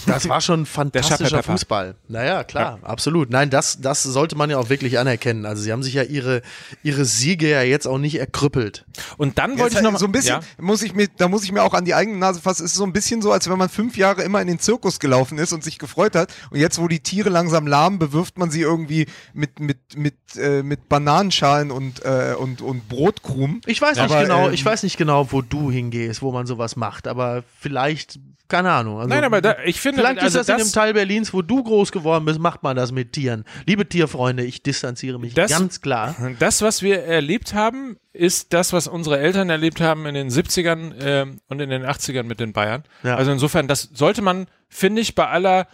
[0.07, 1.43] Das war schon fantastischer.
[1.43, 1.95] Fußball.
[2.09, 3.31] Naja, klar, absolut.
[3.33, 5.47] Nein, das, das sollte man ja auch wirklich anerkennen.
[5.47, 6.43] Also sie haben sich ja ihre,
[6.83, 8.85] ihre Siege ja jetzt auch nicht erkrüppelt.
[9.17, 10.63] Und dann Jetzt wollte ich halt noch mal, so ein bisschen, ja.
[10.63, 12.65] muss ich mir, da muss ich mir auch an die eigene Nase fassen.
[12.65, 15.01] Es ist so ein bisschen so, als wenn man fünf Jahre immer in den Zirkus
[15.01, 16.33] gelaufen ist und sich gefreut hat.
[16.51, 20.63] Und jetzt, wo die Tiere langsam lahmen, bewirft man sie irgendwie mit, mit, mit, äh,
[20.63, 23.63] mit Bananenschalen und, äh, und, und Brotkrumen.
[23.67, 26.47] Ich weiß nicht Aber, genau, ähm, ich weiß nicht genau, wo du hingehst, wo man
[26.47, 28.19] sowas macht, aber vielleicht,
[28.49, 28.99] keine Ahnung.
[28.99, 31.41] Also, Nein, aber da, ich finde, Vielleicht also ist das, in dem Teil Berlins, wo
[31.43, 33.45] du groß geworden bist, macht man das mit Tieren.
[33.67, 36.17] Liebe Tierfreunde, ich distanziere mich Das- ganz klar.
[36.39, 40.95] Das, was wir erlebt haben, ist das, was unsere Eltern erlebt haben in den 70ern
[41.01, 42.83] ähm, und in den 80ern mit den Bayern.
[43.03, 43.17] Ja.
[43.17, 45.69] Also insofern, das sollte man, finde ich, bei aller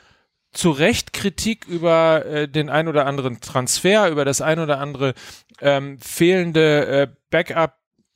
[0.52, 5.14] zu Recht Kritik über äh, den ein oder anderen Transfer, über das ein oder andere
[5.60, 7.08] ähm, fehlende äh,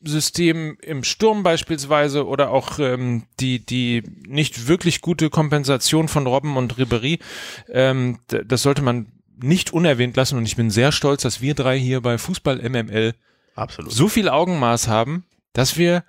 [0.02, 6.56] Backup-System im Sturm beispielsweise oder auch ähm, die, die nicht wirklich gute Kompensation von Robben
[6.56, 7.18] und Ribery.
[7.68, 9.06] Ähm, das sollte man
[9.40, 13.14] nicht unerwähnt lassen und ich bin sehr stolz, dass wir drei hier bei Fußball MML
[13.54, 13.92] Absolut.
[13.92, 16.04] so viel Augenmaß haben, dass wir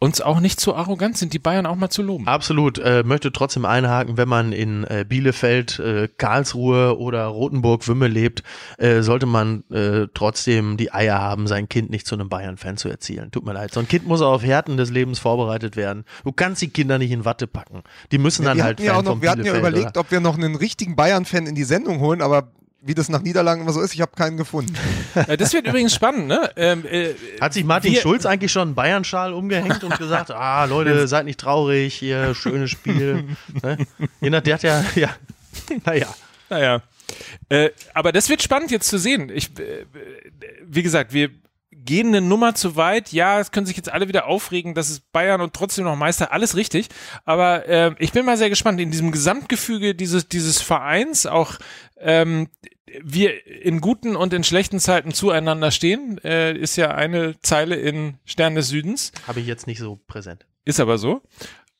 [0.00, 2.26] uns auch nicht zu arrogant sind, die Bayern auch mal zu loben.
[2.28, 2.78] Absolut.
[2.78, 8.44] Äh, möchte trotzdem einhaken, wenn man in äh, Bielefeld, äh, Karlsruhe oder Rothenburg-Wümme lebt,
[8.78, 12.88] äh, sollte man äh, trotzdem die Eier haben, sein Kind nicht zu einem Bayern-Fan zu
[12.88, 13.32] erzielen.
[13.32, 13.72] Tut mir leid.
[13.72, 16.04] So ein Kind muss auf Härten des Lebens vorbereitet werden.
[16.22, 17.82] Du kannst die Kinder nicht in Watte packen.
[18.12, 19.96] Die müssen dann wir halt ja Fan auch noch, von wir hatten ja Bielefeld, überlegt,
[19.96, 20.00] oder?
[20.00, 23.62] ob wir noch einen richtigen Bayern-Fan in die Sendung holen, aber wie das nach Niederlagen
[23.62, 24.74] immer so ist, ich habe keinen gefunden.
[25.38, 26.50] Das wird übrigens spannend, ne?
[26.56, 30.64] Ähm, äh, Hat sich Martin Wir- Schulz eigentlich schon einen Bayern-Schal umgehängt und gesagt, ah
[30.64, 33.24] Leute, seid nicht traurig, hier, schönes Spiel.
[33.62, 33.78] ne?
[34.20, 35.10] Je nach, der hat ja, ja,
[35.84, 36.06] naja.
[36.50, 36.82] Naja.
[37.48, 39.30] Äh, aber das wird spannend jetzt zu sehen.
[39.34, 39.84] Ich, äh,
[40.64, 41.30] wie gesagt, wir
[41.88, 43.12] gehen eine Nummer zu weit.
[43.14, 46.32] Ja, es können sich jetzt alle wieder aufregen, das ist Bayern und trotzdem noch Meister,
[46.32, 46.88] alles richtig.
[47.24, 51.54] Aber äh, ich bin mal sehr gespannt in diesem Gesamtgefüge dieses, dieses Vereins, auch
[51.96, 52.48] ähm,
[53.02, 58.18] wir in guten und in schlechten Zeiten zueinander stehen, äh, ist ja eine Zeile in
[58.26, 59.12] Stern des Südens.
[59.26, 60.44] Habe ich jetzt nicht so präsent.
[60.66, 61.22] Ist aber so.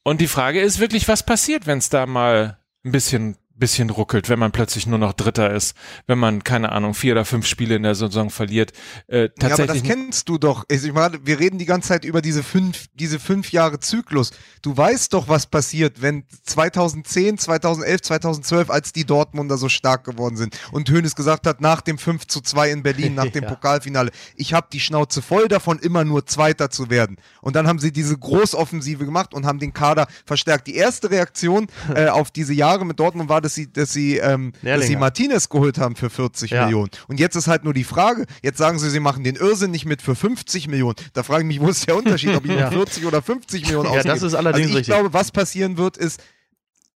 [0.04, 4.28] Und die Frage ist wirklich, was passiert, wenn es da mal ein bisschen bisschen ruckelt,
[4.28, 7.76] wenn man plötzlich nur noch Dritter ist, wenn man, keine Ahnung, vier oder fünf Spiele
[7.76, 8.72] in der Saison verliert.
[9.06, 10.64] Äh, tatsächlich ja, aber das kennst du doch.
[10.68, 14.30] Ich meine, wir reden die ganze Zeit über diese fünf, diese fünf Jahre Zyklus.
[14.62, 20.36] Du weißt doch, was passiert, wenn 2010, 2011, 2012, als die Dortmunder so stark geworden
[20.36, 23.50] sind und Hönes gesagt hat, nach dem 5 zu 2 in Berlin, nach dem ja.
[23.50, 27.16] Pokalfinale, ich habe die Schnauze voll davon, immer nur Zweiter zu werden.
[27.40, 30.66] Und dann haben sie diese Großoffensive gemacht und haben den Kader verstärkt.
[30.66, 34.52] Die erste Reaktion äh, auf diese Jahre mit Dortmund war, dass sie, dass sie, ähm,
[34.62, 36.64] dass sie Martinez geholt haben für 40 ja.
[36.64, 36.90] Millionen.
[37.08, 39.86] Und jetzt ist halt nur die Frage, jetzt sagen sie, sie machen den Irrsinn nicht
[39.86, 40.96] mit für 50 Millionen.
[41.14, 42.70] Da frage ich mich, wo ist der Unterschied, ob ich ja.
[42.70, 44.08] 40 oder 50 Millionen ausgebe.
[44.08, 44.94] Ja, das ist allerdings also ich richtig.
[44.94, 46.22] glaube, was passieren wird, ist,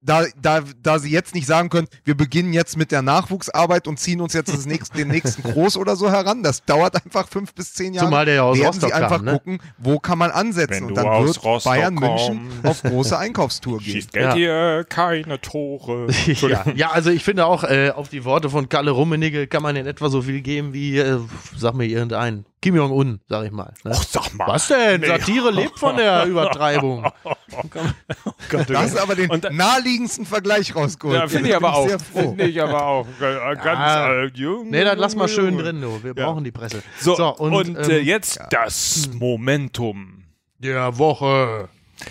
[0.00, 3.98] da, da, da sie jetzt nicht sagen können, wir beginnen jetzt mit der Nachwuchsarbeit und
[3.98, 6.42] ziehen uns jetzt das nächste, den nächsten Groß oder so heran.
[6.42, 8.06] Das dauert einfach fünf bis zehn Jahre.
[8.06, 9.32] Zumal der ja aus werden Rostock sie einfach kam, ne?
[9.32, 10.70] gucken, wo kann man ansetzen.
[10.74, 12.28] Wenn und dann wird Rostock Bayern kommst.
[12.28, 13.92] München auf große Einkaufstour gehen.
[13.92, 14.34] Schießt Geld Ja.
[14.34, 16.06] hier keine Tore.
[16.48, 19.76] Ja, ja, also ich finde auch, äh, auf die Worte von Kalle Rummenigge kann man
[19.76, 21.18] in etwa so viel geben wie, äh,
[21.56, 23.72] sag mir irgendein, Kim Jong-un, sag ich mal.
[23.84, 23.92] Ne?
[23.94, 24.48] Ach, sag mal.
[24.48, 25.00] Was denn?
[25.00, 25.06] Nee.
[25.06, 27.04] Satire lebt von der Übertreibung.
[28.50, 31.20] Gott, Da hast du aber den Und naheliegendsten Vergleich rausgeholt.
[31.20, 31.86] Ja, finde ich aber auch.
[31.88, 32.20] Sehr froh.
[32.30, 33.06] Finde ich aber auch.
[33.20, 34.04] Äh, Ganz Ja.
[34.06, 34.70] alt, jung.
[34.70, 36.02] Nee, dann lass mal schön drin, du.
[36.02, 36.24] Wir Ja.
[36.26, 36.82] brauchen die Presse.
[37.00, 40.24] So, und, äh, ähm, jetzt das Momentum.
[40.58, 41.68] der Woche.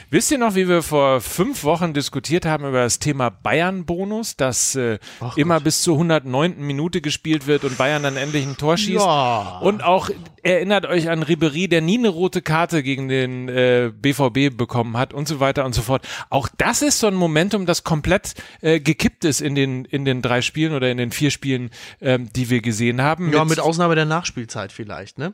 [0.09, 4.75] Wisst ihr noch, wie wir vor fünf Wochen diskutiert haben über das Thema Bayern-Bonus, dass
[4.75, 4.99] äh,
[5.35, 5.63] immer Gott.
[5.65, 6.57] bis zur 109.
[6.59, 9.05] Minute gespielt wird und Bayern dann endlich ein Tor schießt?
[9.05, 9.59] Ja.
[9.59, 10.09] Und auch
[10.43, 15.13] erinnert euch an Ribery, der nie eine rote Karte gegen den äh, BVB bekommen hat
[15.13, 16.07] und so weiter und so fort.
[16.29, 20.21] Auch das ist so ein Momentum, das komplett äh, gekippt ist in den in den
[20.21, 21.69] drei Spielen oder in den vier Spielen,
[22.01, 23.31] ähm, die wir gesehen haben.
[23.33, 25.33] Ja, mit Ausnahme der Nachspielzeit vielleicht, ne?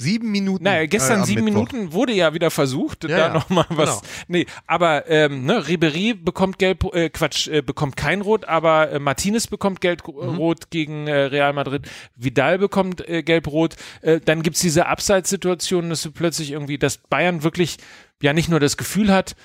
[0.00, 0.64] Sieben Minuten.
[0.64, 1.70] Naja, gestern äh, sieben Mittwoch.
[1.72, 4.00] Minuten wurde ja wieder versucht, Ja, da ja, nochmal was.
[4.00, 4.12] genau.
[4.28, 8.98] Nee, aber ähm, ne, Ribery bekommt gelb, äh, Quatsch, äh, bekommt kein Rot, aber äh,
[8.98, 13.76] Martinez bekommt gelb-rot gegen äh, Real Madrid, Vidal bekommt äh, gelb-rot.
[14.02, 17.78] Äh, dann gibt's diese Abseitssituation, dass du plötzlich irgendwie, dass Bayern wirklich
[18.22, 19.36] ja nicht nur das Gefühl hat,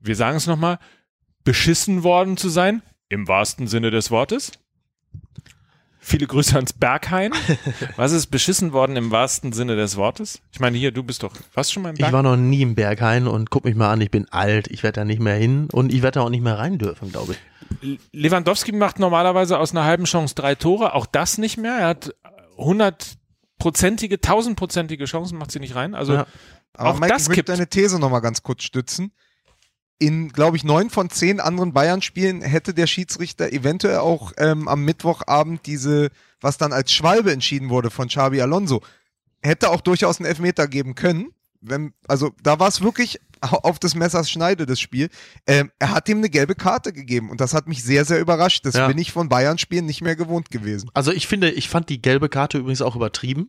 [0.00, 0.78] wir sagen es nochmal,
[1.44, 4.52] beschissen worden zu sein, im wahrsten Sinne des Wortes.
[6.06, 7.32] Viele Grüße ans Berghain.
[7.96, 10.40] Was ist beschissen worden im wahrsten Sinne des Wortes?
[10.52, 12.12] Ich meine, hier, du bist doch, warst schon mal im Ich Berghain?
[12.12, 15.00] war noch nie im Berghain und guck mich mal an, ich bin alt, ich werde
[15.00, 17.34] da nicht mehr hin und ich werde da auch nicht mehr rein dürfen, glaube
[17.82, 17.98] ich.
[18.12, 21.74] Lewandowski macht normalerweise aus einer halben Chance drei Tore, auch das nicht mehr.
[21.74, 22.14] Er hat
[22.58, 25.94] hundertprozentige, tausendprozentige Chancen, macht sie nicht rein.
[25.94, 26.26] Also Ja.
[26.76, 27.48] Aber auch Mike, das ich möchte kippt.
[27.50, 29.12] deine These nochmal ganz kurz stützen.
[29.98, 34.84] In, glaube ich, neun von zehn anderen Bayern-Spielen hätte der Schiedsrichter eventuell auch ähm, am
[34.84, 38.82] Mittwochabend diese, was dann als Schwalbe entschieden wurde von Xabi Alonso,
[39.42, 41.28] hätte auch durchaus einen Elfmeter geben können.
[41.60, 45.08] Wenn, also da war es wirklich au- auf des Messers Schneide, das Spiel.
[45.46, 48.66] Ähm, er hat ihm eine gelbe Karte gegeben und das hat mich sehr, sehr überrascht.
[48.66, 48.88] Das Ja.
[48.88, 50.90] bin ich von Bayern-Spielen nicht mehr gewohnt gewesen.
[50.92, 53.48] Also ich finde, ich fand die gelbe Karte übrigens auch übertrieben,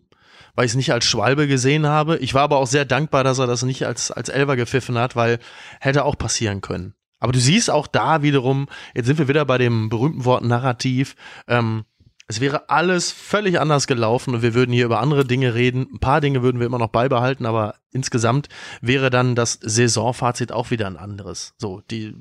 [0.55, 2.17] weil ich es nicht als Schwalbe gesehen habe.
[2.17, 5.15] Ich war aber auch sehr dankbar, dass er das nicht als, als Elfer gepfiffen hat,
[5.15, 5.39] weil
[5.79, 6.95] hätte auch passieren können.
[7.19, 11.15] Aber du siehst auch da wiederum, jetzt sind wir wieder bei dem berühmten Wort Narrativ,
[11.47, 11.85] ähm,
[12.27, 15.87] es wäre alles völlig anders gelaufen und wir würden hier über andere Dinge reden.
[15.93, 18.49] Ein paar Dinge würden wir immer noch beibehalten, aber insgesamt
[18.81, 21.53] wäre dann das Saisonfazit auch wieder ein anderes.
[21.57, 22.15] So, die,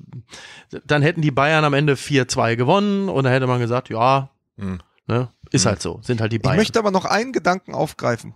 [0.85, 4.81] dann hätten die Bayern am Ende 4-2 gewonnen und dann hätte man gesagt, ja, Hm.
[5.07, 6.57] ne, ist halt so, sind halt die Ich Bayern.
[6.57, 8.35] möchte aber noch einen Gedanken aufgreifen.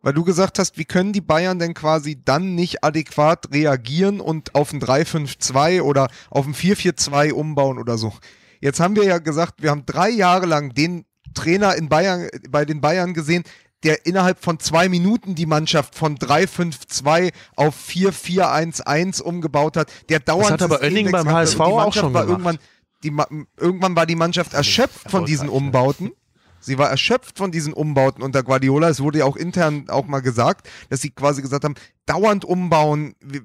[0.00, 4.54] Weil du gesagt hast, wie können die Bayern denn quasi dann nicht adäquat reagieren und
[4.54, 8.12] auf ein 3-5-2 oder auf ein 4-4-2 umbauen oder so.
[8.60, 11.04] Jetzt haben wir ja gesagt, wir haben drei Jahre lang den
[11.34, 13.42] Trainer in Bayern, bei den Bayern gesehen,
[13.84, 19.90] der innerhalb von zwei Minuten die Mannschaft von 3-5-2 auf 4-4-1-1 umgebaut hat.
[20.08, 21.30] Der dauernd hat aber Oenning beim.
[21.30, 22.28] HSV auch schon gemacht.
[22.28, 22.58] Irgendwann,
[23.04, 23.12] die,
[23.56, 26.12] irgendwann war die Mannschaft erschöpft von diesen Umbauten.
[26.60, 28.88] Sie war erschöpft von diesen Umbauten unter Guardiola.
[28.88, 31.74] Es wurde ja auch intern auch mal gesagt, dass sie quasi gesagt haben,
[32.08, 33.14] dauernd umbauen.
[33.20, 33.42] Wir,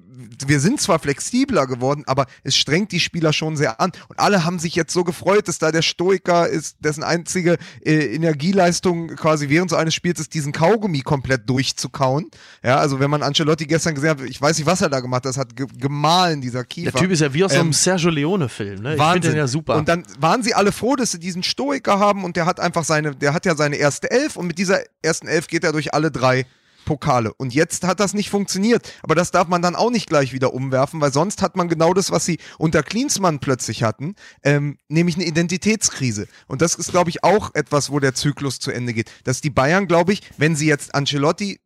[0.47, 3.91] wir sind zwar flexibler geworden, aber es strengt die Spieler schon sehr an.
[4.08, 8.15] Und alle haben sich jetzt so gefreut, dass da der Stoiker ist, dessen einzige äh,
[8.15, 12.32] Energieleistung quasi während so eines Spiels ist, diesen Kaugummi komplett durchzukauen.
[12.63, 15.26] Ja, also wenn man Ancelotti gestern gesehen hat, ich weiß nicht, was er da gemacht
[15.26, 16.91] hat, das hat ge gemahlen, dieser Kiefer.
[16.91, 18.95] Der Typ ist ja wie aus so einem Ähm, Sergio Leone-Film, ne?
[18.95, 19.76] Ich finde den ja super.
[19.76, 22.86] Und dann waren sie alle froh, dass sie diesen Stoiker haben und der hat einfach
[22.86, 25.93] seine, der hat ja seine erste Elf und mit dieser ersten Elf geht er durch
[25.93, 26.45] alle drei
[26.85, 27.33] Pokale.
[27.33, 28.93] Und jetzt hat das nicht funktioniert.
[29.01, 31.93] Aber das darf man dann auch nicht gleich wieder umwerfen, weil sonst hat man genau
[31.93, 36.27] das, was sie unter Klinsmann plötzlich hatten, ähm, nämlich eine Identitätskrise.
[36.47, 39.11] Und das ist, glaube ich, auch etwas, wo der Zyklus zu Ende geht.
[39.23, 41.59] Dass die Bayern, glaube ich, wenn sie jetzt Ancelotti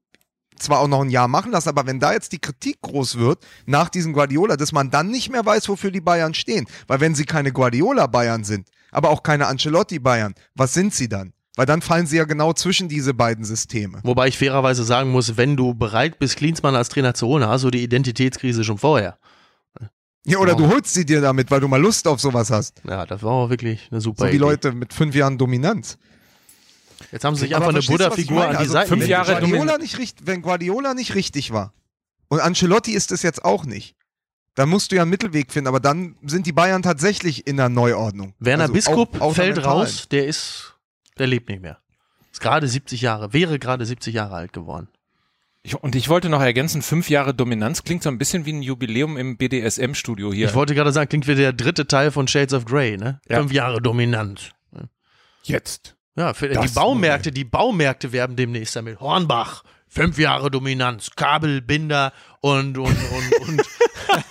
[0.60, 3.46] zwar auch noch ein Jahr machen lassen, aber wenn da jetzt die Kritik groß wird
[3.66, 6.68] nach diesem Guardiola, dass man dann nicht mehr weiß, wofür die Bayern stehen.
[6.88, 11.34] Weil wenn sie keine Guardiola-Bayern sind, aber auch keine Ancelotti-Bayern, was sind sie dann?
[11.58, 14.00] Weil dann fallen sie ja genau zwischen diese beiden Systeme.
[14.04, 17.64] Wobei ich fairerweise sagen muss, wenn du bereit bist, Klinsmann als Trainer zu holen, hast
[17.66, 19.18] du die Identitätskrise schon vorher.
[20.26, 22.82] Ja, oder du holst sie dir damit, weil du mal Lust auf sowas hast.
[22.88, 24.38] Ja, das war auch wirklich eine super So wie Idee.
[24.38, 25.98] Leute mit fünf Jahren Dominanz.
[27.12, 29.74] Jetzt haben sie sich einfach eine Buddha-Figur an die Also Seite fünf wenn Jahre Guardiola
[29.76, 31.74] Domin- nicht richtig, Wenn Guardiola nicht richtig war
[32.28, 33.96] und Ancelotti ist es jetzt auch nicht,
[34.56, 37.70] dann musst du ja einen Mittelweg finden, aber dann sind die Bayern tatsächlich in der
[37.70, 38.34] Neuordnung.
[38.40, 40.74] Werner Also Biskup auch- außer fällt raus, der ist,
[41.20, 41.80] der lebt nicht mehr.
[42.32, 44.90] Ist gerade 70 Jahre, wäre gerade 70 Jahre alt geworden.
[45.64, 48.62] Ich, und ich wollte noch ergänzen, fünf Jahre Dominanz klingt so ein bisschen wie ein
[48.62, 50.48] Jubiläum im BDSM-Studio hier.
[50.48, 53.20] Ich wollte gerade sagen, klingt wie der dritte Teil von Shades of Grey, ne?
[53.28, 53.40] Ja.
[53.40, 54.52] Fünf Jahre dominant.
[55.44, 55.96] Jetzt.
[56.16, 59.00] Ja, für die Baumärkte, die Baumärkte werben demnächst damit.
[59.00, 62.12] Hornbach, fünf Jahre Dominanz, Kabelbinder
[62.42, 63.62] und, und, und, und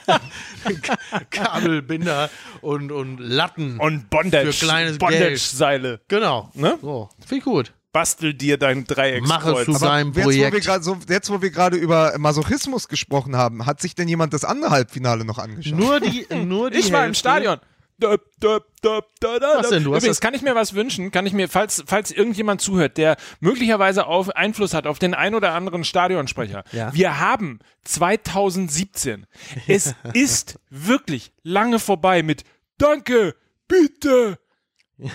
[1.30, 2.30] Kabelbinder
[2.60, 3.78] und, und Latten.
[3.78, 4.52] Und Bondage.
[4.52, 6.00] Für kleines Bondage-Seile.
[6.08, 6.50] genau.
[6.54, 6.78] Ne?
[6.80, 7.72] So, viel gut.
[7.92, 9.28] Bastel dir dein Dreieckskreuz.
[9.28, 10.66] Mach es zu Aber seinem jetzt, wo wir Projekt.
[10.66, 14.44] gerade so, jetzt, wo wir gerade über Masochismus gesprochen haben, hat sich denn jemand das
[14.44, 15.78] andere Halbfinale noch angeschaut?
[15.78, 17.20] Nur die, nur die ich war im Hälfte.
[17.20, 17.56] Stadion.
[17.98, 19.82] Döp, döp, döp, dö, dö, Was denn?
[19.84, 22.60] Du hast Übrigens das- kann ich mir was wünschen, kann ich mir, falls, falls irgendjemand
[22.60, 26.64] zuhört, der möglicherweise auf Einfluss hat auf den ein oder anderen Stadionsprecher.
[26.72, 26.92] Ja.
[26.92, 29.26] Wir haben 2017.
[29.66, 32.44] Es ist wirklich lange vorbei mit
[32.78, 33.34] Danke,
[33.68, 34.38] bitte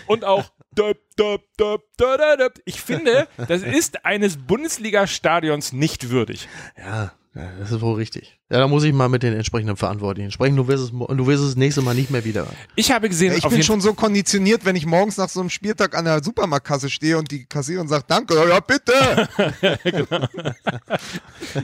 [0.08, 0.52] und auch.
[2.66, 6.48] Ich finde, das ist eines Bundesliga-Stadions nicht würdig.
[6.78, 8.38] Ja, ja, das ist wohl richtig.
[8.50, 10.58] Ja, da muss ich mal mit den entsprechenden Verantwortlichen sprechen.
[10.58, 12.46] Du wirst es, du wirst es das nächste Mal nicht mehr wieder.
[12.76, 15.40] Ich habe gesehen, Ja, ich auf bin schon so konditioniert, wenn ich morgens nach so
[15.40, 19.30] einem Spieltag an der Supermarktkasse stehe und die Kassiererin sagt, danke, ja, bitte.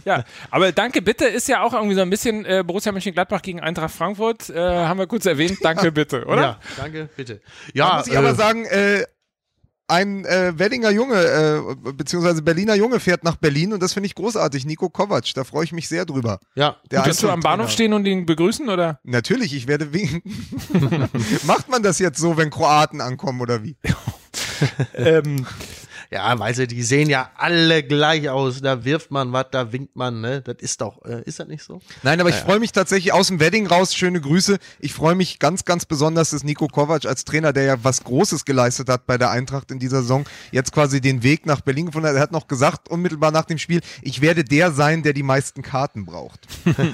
[0.05, 3.59] Ja, aber danke bitte ist ja auch irgendwie so ein bisschen äh, Borussia Mönchengladbach gegen
[3.59, 5.57] Eintracht Frankfurt, äh, haben wir kurz erwähnt.
[5.61, 6.41] Danke bitte, oder?
[6.41, 7.35] Ja, danke, bitte.
[7.35, 7.41] Da
[7.73, 9.03] Ja, muss ich aber äh, sagen, äh,
[9.87, 14.15] ein äh, Weddinger Junge, äh, beziehungsweise Berliner Junge fährt nach Berlin und das finde ich
[14.15, 14.65] großartig.
[14.65, 16.39] Nico Kovac, da freue ich mich sehr drüber.
[16.55, 17.39] ja, Der Wirst du am.
[17.39, 18.99] Bahnhof stehen und ihn begrüßen, oder?
[19.03, 20.21] Natürlich, ich werde wegen.
[21.43, 23.77] Macht man das jetzt so, wenn Kroaten ankommen oder wie?
[24.95, 25.45] ähm,
[26.11, 28.61] ja, weißt du, die sehen ja alle gleich aus.
[28.61, 30.41] Da wirft man was, da winkt man, ne?
[30.41, 31.79] Das ist doch, äh, ist das nicht so?
[32.03, 33.93] Nein, aber ich freue mich tatsächlich aus dem Wedding raus.
[33.93, 34.57] Schöne Grüße.
[34.79, 38.45] Ich freue mich ganz, ganz besonders, dass Nico Kovac als Trainer, der ja was Großes
[38.45, 42.07] geleistet hat bei der Eintracht in dieser Saison, jetzt quasi den Weg nach Berlin gefunden
[42.07, 42.15] hat.
[42.15, 45.61] Er hat noch gesagt, unmittelbar nach dem Spiel, ich werde der sein, der die meisten
[45.61, 46.47] Karten braucht.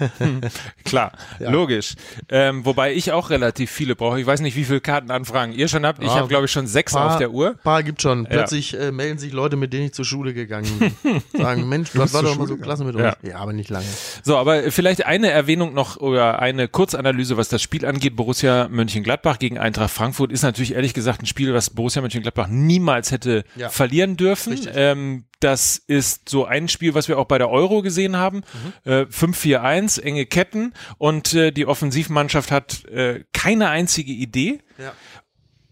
[0.86, 1.95] klar, logisch.
[2.30, 4.20] Ähm, wobei ich auch relativ viele brauche.
[4.20, 6.01] Ich weiß nicht, wie viele Kartenanfragen ihr schon habt.
[6.01, 7.55] Ich Ja, habe, glaube ich, schon sechs auf der Uhr.
[7.64, 8.26] Paar gibt schon.
[8.26, 11.22] Plötzlich äh, melden sich Leute, mit denen ich zur Schule gegangen bin.
[11.41, 13.04] Sagen, Mensch, das bist war doch mal so klasse mit uns.
[13.04, 13.16] Ja.
[13.22, 13.36] Ja.
[13.38, 13.86] aber nicht lange.
[14.24, 18.16] So, aber vielleicht eine Erwähnung noch oder eine Kurzanalyse, was das Spiel angeht.
[18.16, 23.12] Borussia Mönchengladbach gegen Eintracht Frankfurt ist natürlich ehrlich gesagt ein Spiel, was Borussia Mönchengladbach niemals
[23.12, 23.70] hätte Ja.
[23.70, 24.58] verlieren dürfen.
[24.74, 28.43] Ähm, das ist so ein Spiel, was wir auch bei der Euro gesehen haben.
[28.86, 28.91] Mhm.
[28.91, 34.60] Äh, 5-4-1, enge Ketten und äh, die Offensivmannschaft hat äh, keine einzige Idee.
[34.78, 34.93] Ja.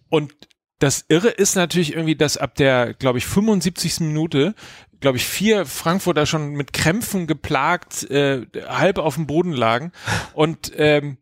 [0.10, 0.34] Und
[0.82, 4.00] das Irre ist natürlich irgendwie, dass ab der, glaube ich, 75.
[4.02, 4.56] Minute,
[5.00, 9.92] glaube ich, vier Frankfurter schon mit Krämpfen geplagt, äh, halb auf dem Boden lagen
[10.34, 11.18] und ähm,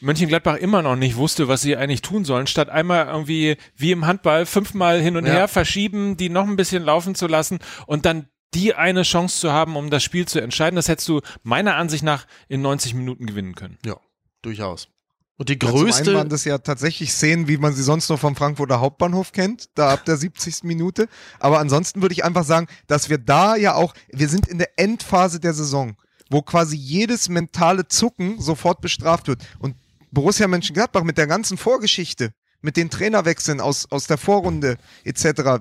[0.00, 4.04] Mönchengladbach immer noch nicht wusste, was sie eigentlich tun sollen, statt einmal irgendwie wie im
[4.04, 5.32] Handball fünfmal hin und Ja.
[5.32, 9.52] her verschieben, die noch ein bisschen laufen zu lassen und dann die eine Chance zu
[9.52, 10.74] haben, um das Spiel zu entscheiden.
[10.76, 13.78] Das hättest du meiner Ansicht nach in 90 Minuten gewinnen können.
[13.86, 13.96] Ja,
[14.42, 14.88] durchaus.
[15.42, 18.16] Und die Ja, zum größte, waren das ja tatsächlich Szenen, wie man sie sonst nur
[18.16, 20.62] vom Frankfurter Hauptbahnhof kennt, da ab der 70.
[20.62, 21.08] Minute.
[21.40, 24.78] Aber ansonsten würde ich einfach sagen, dass wir da ja auch, wir sind in der
[24.78, 25.96] Endphase der Saison,
[26.30, 29.42] wo quasi jedes mentale Zucken sofort bestraft wird.
[29.58, 29.74] Und
[30.12, 35.60] Borussia Mönchengladbach mit der ganzen Vorgeschichte, mit den Trainerwechseln aus, aus der Vorrunde etc.,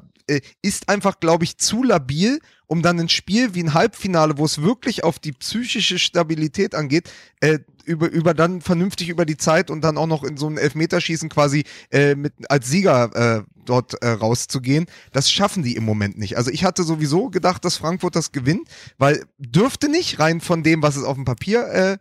[0.62, 4.62] ist einfach, glaube ich, zu labil, um dann ein Spiel wie ein Halbfinale, wo es
[4.62, 7.12] wirklich auf die psychische Stabilität angeht,
[7.42, 10.58] äh, über, über dann vernünftig über die Zeit und dann auch noch in so einem
[10.58, 14.86] Elfmeterschießen quasi äh, mit, als Sieger äh, dort äh, rauszugehen.
[15.12, 16.38] Das schaffen die im Moment nicht.
[16.38, 18.68] Also ich hatte sowieso gedacht, dass Frankfurt das gewinnt,
[18.98, 21.98] weil dürfte nicht, rein von dem, was es auf dem Papier, äh,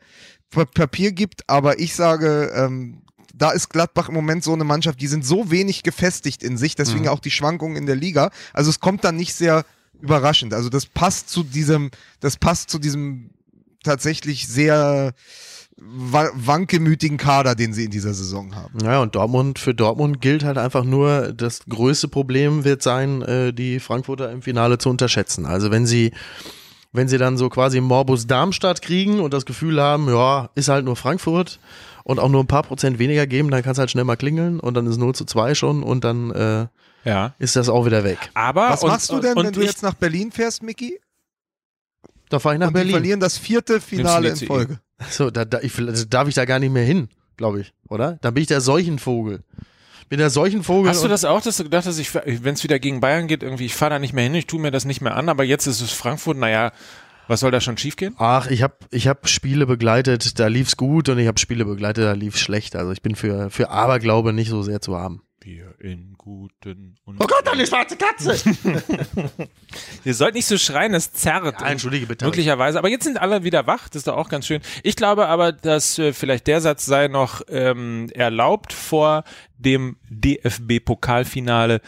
[0.51, 3.03] Pa- Papier gibt, aber ich sage, ähm,
[3.35, 6.75] da ist Gladbach im Moment so eine Mannschaft, die sind so wenig gefestigt in sich,
[6.75, 8.31] deswegen auch die Schwankungen in der Liga.
[8.53, 9.65] Also es kommt dann nicht sehr
[10.01, 10.55] überraschend.
[10.55, 13.31] Also das passt zu diesem, das passt zu diesem
[13.83, 15.13] tatsächlich sehr
[15.77, 18.79] wa- wankelmütigen Kader, den sie in dieser Saison haben.
[18.85, 23.53] Ja, und Dortmund, für Dortmund gilt halt einfach nur, das größte Problem wird sein, äh,
[23.53, 25.47] die Frankfurter im Finale zu unterschätzen.
[25.47, 26.13] Also wenn sie,
[26.93, 30.85] wenn sie dann so quasi Morbus Darmstadt kriegen und das Gefühl haben, ja, ist halt
[30.85, 31.61] nur Frankfurt
[32.11, 34.59] und auch nur ein paar Prozent weniger geben, dann kann es halt schnell mal klingeln
[34.61, 36.67] und dann ist 0 zu 2 schon und dann äh,
[37.09, 37.35] Ja.
[37.39, 38.19] ist das auch wieder weg.
[38.35, 41.01] Aber Was und, machst du denn, und wenn du jetzt nach Berlin fährst, Mickey?
[42.29, 42.93] Da fahre ich nach Und Berlin.
[42.93, 44.81] verlieren das vierte Finale in zu Folge.
[45.09, 48.19] So, da, da, ich, also darf ich da gar nicht mehr hin, glaube ich, oder?
[48.21, 49.43] Dann bin ich der Seuchenvogel.
[50.09, 50.91] Bin der Seuchenvogel.
[50.91, 53.43] Hast du das auch, dass du gedacht hast, ich, wenn es wieder gegen Bayern geht,
[53.45, 55.45] irgendwie, ich fahre da nicht mehr hin, ich tue mir das nicht mehr an, aber
[55.45, 56.73] jetzt ist es Frankfurt, naja,
[57.31, 58.15] was soll da schon schiefgehen?
[58.19, 62.05] Ach, ich habe ich hab Spiele begleitet, da lief's gut und ich habe Spiele begleitet,
[62.05, 62.75] da lief's schlecht.
[62.75, 65.23] Also ich bin für, für Aberglaube nicht so sehr zu haben.
[65.41, 68.37] Wir in guten und Oh Gott, eine schwarze Katze!
[70.05, 71.61] Ihr sollt nicht so schreien, es zerrt.
[71.61, 72.27] Ja, entschuldige bitte.
[72.27, 72.79] Möglicherweise.
[72.79, 74.61] Aber jetzt sind alle wieder wach, das ist doch auch ganz schön.
[74.83, 79.25] Ich glaube aber, dass äh, vielleicht der Satz sei noch ähm, erlaubt vor
[79.57, 81.81] dem DFB-Pokalfinale.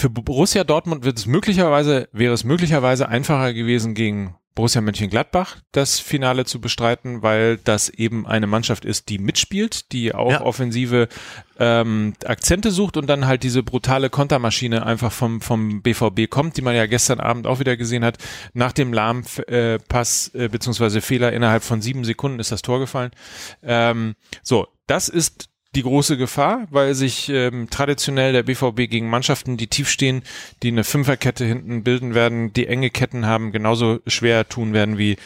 [0.00, 6.00] Für Borussia Dortmund wird es möglicherweise, wäre es möglicherweise einfacher gewesen, gegen Borussia Mönchengladbach das
[6.00, 10.40] Finale zu bestreiten, weil das eben eine Mannschaft ist, die mitspielt, die auch Ja.
[10.40, 11.08] offensive
[11.58, 16.62] ähm, Akzente sucht und dann halt diese brutale Kontermaschine einfach vom, vom BVB kommt, die
[16.62, 18.16] man ja gestern Abend auch wieder gesehen hat.
[18.54, 22.78] Nach dem Lahmpass äh, Pass, äh, beziehungsweise Fehler innerhalb von sieben Sekunden ist das Tor
[22.78, 23.10] gefallen.
[23.62, 29.56] Ähm, so, das ist die große Gefahr, weil sich ähm, traditionell der BVB gegen Mannschaften,
[29.56, 30.22] die tief stehen,
[30.62, 35.16] die eine Fünferkette hinten bilden werden, die enge Ketten haben, genauso schwer tun werden wie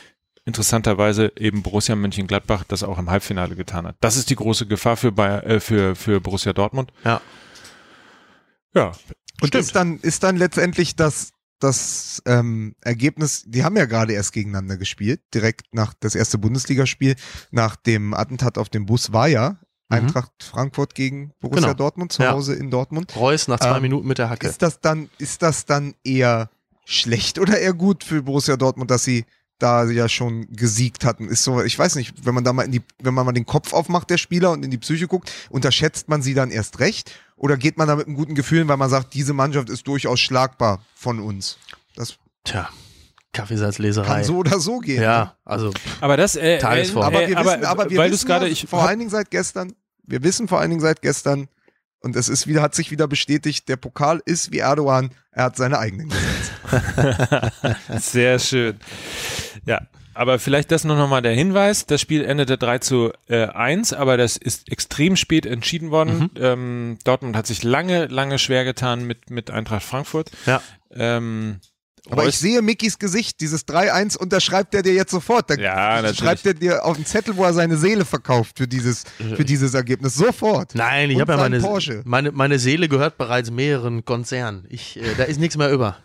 [0.45, 3.97] interessanterweise eben Borussia Mönchengladbach das auch im Halbfinale getan hat.
[4.01, 6.93] Das ist die große Gefahr für, Bayer, äh, für, für Borussia Dortmund.
[7.05, 7.23] Ja.
[8.75, 8.89] Ja,
[9.41, 9.65] Und Stimmt.
[9.65, 11.31] ist dann, ist dann letztendlich das,
[11.61, 17.15] das ähm, Ergebnis, die haben ja gerade erst gegeneinander gespielt, direkt nach das erste Bundesligaspiel,
[17.51, 21.75] nach dem Attentat auf dem Bus war ja Eintracht Frankfurt gegen Borussia Genau.
[21.75, 22.33] Dortmund, zu Ja.
[22.33, 23.15] Hause in Dortmund.
[23.17, 24.47] Reus nach zwei Ähm, Minuten mit der Hacke.
[24.47, 26.51] Ist das dann, ist das dann eher
[26.85, 29.25] schlecht oder eher gut für Borussia Dortmund, dass sie
[29.59, 31.29] da ja schon gesiegt hatten?
[31.29, 33.47] Ist so, ich weiß nicht, wenn man da mal in die, wenn man mal den
[33.47, 37.13] Kopf aufmacht der Spieler und in die Psyche guckt, unterschätzt man sie dann erst recht?
[37.37, 40.21] Oder geht man da mit einem guten Gefühl, weil man sagt, diese Mannschaft ist durchaus
[40.21, 41.59] schlagbar von uns?
[41.95, 42.69] Das Tja,
[43.35, 44.07] Kaffeesatzleserei.
[44.07, 45.03] kann so oder so gehen.
[45.03, 45.71] ja, also
[46.01, 47.05] aber das, äh, Tagesform.
[47.05, 48.99] Aber äh, wir wissen, aber wir weil du es wissen gerade, ja ich vor allen
[48.99, 49.75] Dingen seit gestern,
[50.05, 51.49] wir wissen vor allen Dingen seit gestern,
[52.01, 55.57] und es ist wieder, hat sich wieder bestätigt, der Pokal ist wie Erdogan, er hat
[55.57, 57.53] seine eigenen Gesetze.
[57.99, 58.77] Sehr schön.
[59.65, 59.81] Ja,
[60.13, 61.87] aber vielleicht das nur nochmal der Hinweis.
[61.87, 66.31] Das Spiel endete 3 zu äh, 1, aber das ist extrem spät entschieden worden.
[66.37, 70.31] Ähm, Dortmund hat sich lange, lange schwer getan mit, mit Eintracht Frankfurt.
[70.47, 70.63] ja.
[70.97, 71.61] Ähm,
[72.11, 75.49] Aber ich sehe Mickys Gesicht, dieses 3-1 unterschreibt er dir jetzt sofort.
[75.49, 76.19] Da Ja, natürlich.
[76.19, 79.05] schreibt er dir auf den Zettel, wo er seine Seele verkauft für dieses,
[79.37, 80.15] für dieses Ergebnis.
[80.15, 80.75] Sofort.
[80.75, 82.03] Nein, ich habe ja meine, Porsche.
[82.05, 84.67] meine, meine Seele gehört bereits mehreren Konzernen.
[84.69, 85.97] Ich, äh, da ist nichts mehr über.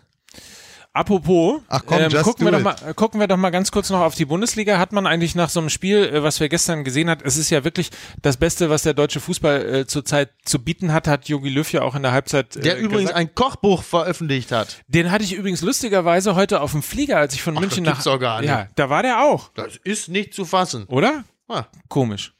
[0.92, 4.00] Apropos, Ach komm, ähm, gucken, wir doch mal, gucken wir doch mal ganz kurz noch
[4.00, 4.80] auf die Bundesliga.
[4.80, 7.52] Hat man eigentlich nach so einem Spiel, äh, was wir gestern gesehen hat, es ist
[7.52, 7.92] ja wirklich
[8.24, 11.84] das Beste, was der deutsche Fußball äh, zurzeit zu bieten hat, hat Jogi Löw ja
[11.84, 13.18] auch in der Halbzeit äh, Der übrigens gesagt.
[13.18, 14.84] ein Kochbuch veröffentlicht hat.
[14.88, 18.04] Den hatte ich übrigens lustigerweise heute auf dem Flieger, als ich von Ach, München nach...
[18.42, 20.86] Ja, da war der auch, Das ist nicht zu fassen.
[20.86, 21.24] oder?
[21.48, 21.66] Ah.
[21.88, 22.34] Komisch.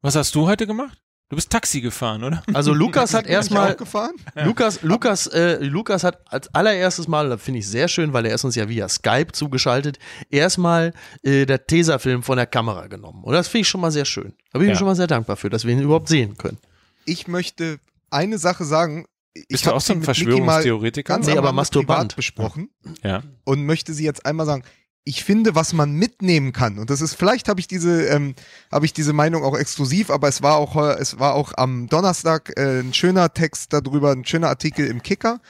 [0.00, 0.98] Was hast du heute gemacht?
[1.28, 2.42] Du bist Taxi gefahren, oder?
[2.54, 4.14] Also Lukas hat erstmal gefahren?
[4.44, 8.34] Lukas, Lukas, äh, Lukas hat als allererstes Mal, das finde ich sehr schön, weil er
[8.36, 9.98] ist uns ja via Skype zugeschaltet,
[10.30, 10.92] erstmal
[11.24, 13.24] äh, der Tesa-Film von der Kamera genommen.
[13.24, 14.34] Und das finde ich schon mal sehr schön.
[14.52, 14.78] Da bin ich Ja.
[14.78, 16.58] schon mal sehr dankbar für, dass wir ihn überhaupt sehen können.
[17.06, 19.06] Ich möchte eine Sache sagen.
[19.34, 21.14] Ich Bist du auch so ein Verschwörungstheoretiker?
[21.14, 22.10] Ganz Nee, aber Masturbant.
[22.12, 22.70] privat besprochen.
[23.02, 23.22] Ja.
[23.44, 24.62] und möchte sie jetzt einmal sagen.
[25.08, 28.34] Ich finde, was man mitnehmen kann, und das ist, vielleicht habe ich diese, ähm,
[28.72, 32.52] habe ich diese Meinung auch exklusiv, aber es war auch, es war auch am Donnerstag
[32.58, 35.40] äh, ein schöner Text darüber, ein schöner Artikel im Kicker.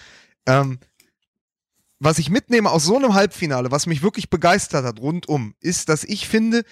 [0.45, 0.79] Ähm,
[1.99, 6.05] was ich mitnehme aus so einem Halbfinale, was mich wirklich begeistert hat rundum, ist, dass
[6.05, 6.63] ich finde,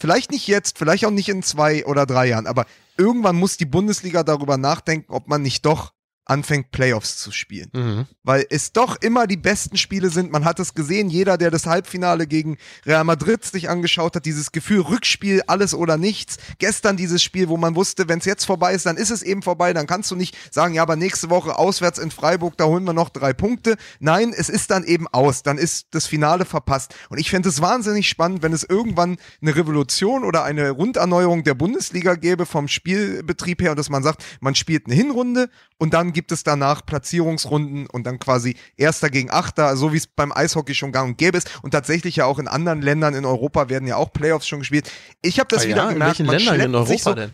[0.00, 2.66] vielleicht nicht jetzt, vielleicht auch nicht in zwei oder drei Jahren, aber
[2.96, 5.92] irgendwann muss die Bundesliga darüber nachdenken, ob man nicht doch
[6.28, 10.30] anfängt, Playoffs zu spielen weil es doch immer die besten Spiele sind.
[10.30, 14.52] Man hat es gesehen, jeder, der das Halbfinale gegen Real Madrid sich angeschaut hat, dieses
[14.52, 16.36] Gefühl, Rückspiel, alles oder nichts.
[16.58, 19.40] Gestern dieses Spiel, wo man wusste, wenn es jetzt vorbei ist, dann ist es eben
[19.40, 19.72] vorbei.
[19.72, 22.92] Dann kannst du nicht sagen, ja, aber nächste Woche auswärts in Freiburg, da holen wir
[22.92, 23.78] noch drei Punkte.
[23.98, 25.42] Nein, es ist dann eben aus.
[25.42, 26.94] Dann ist das Finale verpasst.
[27.08, 31.54] Und ich fände es wahnsinnig spannend, wenn es irgendwann eine Revolution oder eine Runderneuerung der
[31.54, 35.48] Bundesliga gäbe vom Spielbetrieb her und dass man sagt, man spielt eine Hinrunde
[35.78, 40.08] und dann gibt es danach Platzierungsrunden und dann quasi Erster gegen Achter, so wie es
[40.08, 41.48] beim Eishockey schon gang und gäbe ist.
[41.62, 44.90] Und tatsächlich ja auch in anderen Ländern in Europa werden ja auch Playoffs schon gespielt.
[45.22, 46.18] Ich habe das Ah wieder ja, gemerkt.
[46.18, 47.30] in welchen man Ländern in Europa so, denn?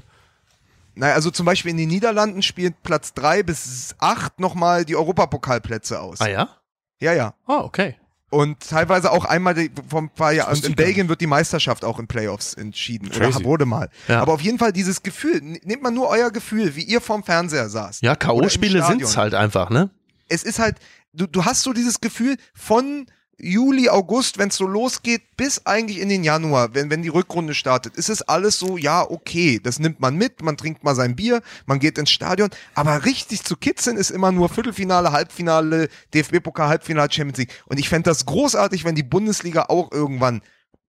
[0.96, 5.98] Naja, also zum Beispiel in den Niederlanden spielt Platz drei bis acht nochmal die Europapokalplätze
[5.98, 6.20] aus.
[6.20, 6.48] Ah ja?
[7.00, 7.34] Ja, ja.
[7.46, 7.96] Ah, okay.
[8.34, 10.56] Und teilweise auch einmal die, vom paar Jahren.
[10.56, 13.08] Und in Belgien wird die Meisterschaft auch in Playoffs entschieden.
[13.08, 13.36] Crazy.
[13.36, 13.90] Oder wurde mal.
[14.08, 14.20] Ja.
[14.20, 15.40] Aber auf jeden Fall dieses Gefühl.
[15.40, 18.02] Nehmt mal nur euer Gefühl, wie ihr vorm Fernseher saßt.
[18.02, 19.90] Ja, K.O.-Spiele sind's halt einfach, ne?
[20.28, 20.78] Es ist halt,
[21.12, 23.06] du, du hast so dieses Gefühl von
[23.38, 27.54] Juli, August, wenn es so losgeht, bis eigentlich in den Januar, wenn, wenn die Rückrunde
[27.54, 31.16] startet, ist es alles so, ja, okay, das nimmt man mit, man trinkt mal sein
[31.16, 36.68] Bier, man geht ins Stadion, aber richtig zu kitzeln ist immer nur Viertelfinale, Halbfinale, DFB-Pokal,
[36.68, 37.62] Halbfinale, Champions League.
[37.66, 40.42] Und ich fände das großartig, wenn die Bundesliga auch irgendwann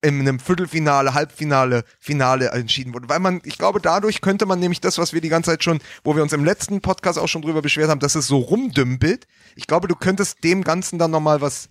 [0.05, 3.09] in einem Viertelfinale, Halbfinale, Finale entschieden wurde.
[3.09, 5.79] Weil man, ich glaube, dadurch könnte man nämlich das, was wir die ganze Zeit schon,
[6.03, 9.25] wo wir uns im letzten Podcast auch schon drüber beschwert haben, dass es so rumdümpelt.
[9.55, 11.69] Ich glaube, du könntest dem Ganzen dann nochmal was,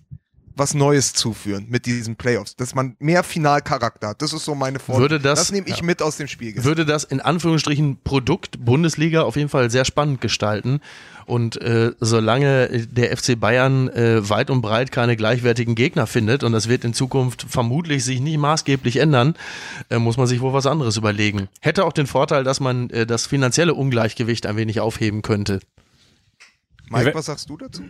[0.55, 2.55] was Neues zuführen mit diesen Playoffs.
[2.55, 4.21] Dass man mehr Finalcharakter hat.
[4.21, 5.01] Das ist so meine Forderung.
[5.01, 5.83] Würde das- das nehme ich ja.
[5.83, 6.63] mit aus dem Spiel.
[6.63, 10.79] Würde das in Anführungsstrichen Produkt Bundesliga auf jeden Fall sehr spannend gestalten.
[11.25, 16.51] Und äh, solange der FC Bayern äh, weit und breit keine gleichwertigen Gegner findet, und
[16.51, 19.35] das wird in Zukunft vermutlich sich nicht maßgeblich ändern,
[19.89, 21.49] äh, muss man sich wohl was anderes überlegen.
[21.61, 25.59] Hätte auch den Vorteil, dass man äh, das finanzielle Ungleichgewicht ein wenig aufheben könnte.
[26.89, 27.83] Mike, was sagst du dazu?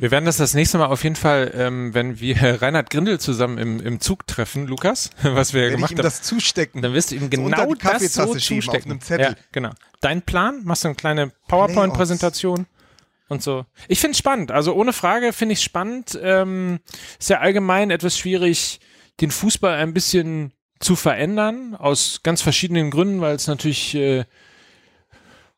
[0.00, 3.58] Wir werden das das nächste Mal auf jeden Fall, ähm, wenn wir Reinhard Grindel zusammen
[3.58, 6.02] im, im Zug treffen, Lukas, was wir Werde ich gemacht ihm haben.
[6.04, 6.82] das zustecken?
[6.82, 8.90] Dann wirst du ihm So genau die das so zustecken.
[8.90, 9.26] einem Zettel.
[9.26, 9.70] Ja, genau.
[10.00, 10.60] Dein Plan?
[10.64, 12.66] Machst du eine kleine PowerPoint-Präsentation
[13.28, 13.64] und so.
[13.88, 14.50] Ich finde es spannend.
[14.52, 16.18] Also ohne Frage finde ich es spannend.
[16.22, 16.80] Ähm,
[17.18, 18.80] ist ja allgemein etwas schwierig,
[19.20, 24.24] den Fußball ein bisschen zu verändern, aus ganz verschiedenen Gründen, weil es natürlich äh,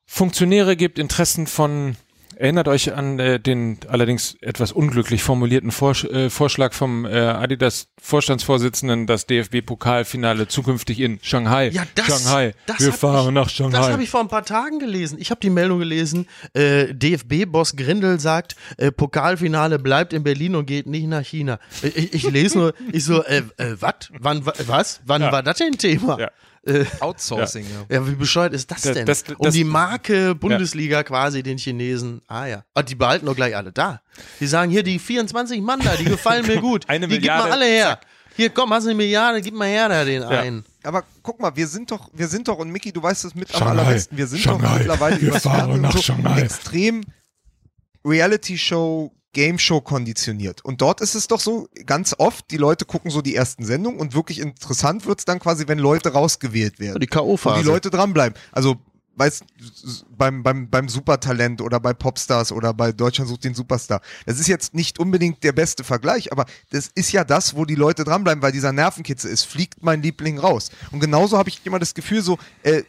[0.06, 1.96] Funktionäre gibt, Interessen von
[2.36, 7.88] Erinnert euch an äh, den allerdings etwas unglücklich formulierten Vorsch äh, Vorschlag vom äh, Adidas
[8.00, 11.70] Vorstandsvorsitzenden, das DFB-Pokalfinale zukünftig in Shanghai.
[11.72, 12.54] Shanghai.
[12.78, 13.92] Wir hab fahren ich, nach Das Shanghai.
[13.92, 15.18] habe ich vor ein paar Tagen gelesen.
[15.20, 16.26] Ich habe die Meldung gelesen.
[16.54, 21.58] Äh, DFB-Boss Grindel sagt, äh, Pokalfinale bleibt in Berlin und geht nicht nach China.
[21.82, 24.10] Ich, ich, ich lese nur, ich so, äh, äh, wat?
[24.18, 25.00] Wann, wa- was?
[25.06, 25.32] Wann Ja.
[25.32, 26.18] war das denn Thema?
[26.18, 26.30] Ja.
[26.66, 27.96] Äh, Outsourcing, ja.
[27.96, 29.04] ja, wie bescheuert ist das Das- denn?
[29.06, 32.22] das- um das- die Marke Bundesliga quasi den Chinesen.
[32.26, 32.64] Ah ja.
[32.74, 34.00] Ah, die behalten doch gleich alle da.
[34.40, 36.84] Die sagen hier, die 24 Mann da, die gefallen mir gut.
[36.88, 37.84] Eine die Milliarde, gib mal alle her.
[37.86, 38.06] zack.
[38.36, 40.64] Hier, komm, hast du eine Milliarde, gib mal her da den einen.
[40.82, 43.54] Aber guck mal, wir sind doch, wir sind doch, und Micky, du weißt es mit
[43.54, 46.40] am Shanghai, allerbesten, wir sind doch Shanghai, mittlerweile wir fahren nach so Shanghai.
[46.40, 47.02] extrem
[48.04, 50.64] Reality-Show, Game-Show konditioniert.
[50.64, 54.00] Und dort ist es doch so, ganz oft, die Leute gucken so die ersten Sendungen
[54.00, 57.00] und wirklich interessant wird's dann quasi, wenn Leute rausgewählt werden.
[57.00, 57.56] Die K.O.-Phase.
[57.56, 58.38] Und die Leute dranbleiben.
[58.52, 58.76] Also,
[59.16, 59.44] weißt
[60.16, 64.00] beim, beim, beim Supertalent oder bei Popstars oder bei Deutschland sucht den Superstar.
[64.26, 67.74] Das ist jetzt nicht unbedingt der beste Vergleich, aber das ist ja das, wo die
[67.74, 70.70] Leute dranbleiben, weil dieser Nervenkitzel ist, fliegt mein Liebling raus.
[70.90, 72.82] Und genauso habe ich immer das Gefühl, so, äh,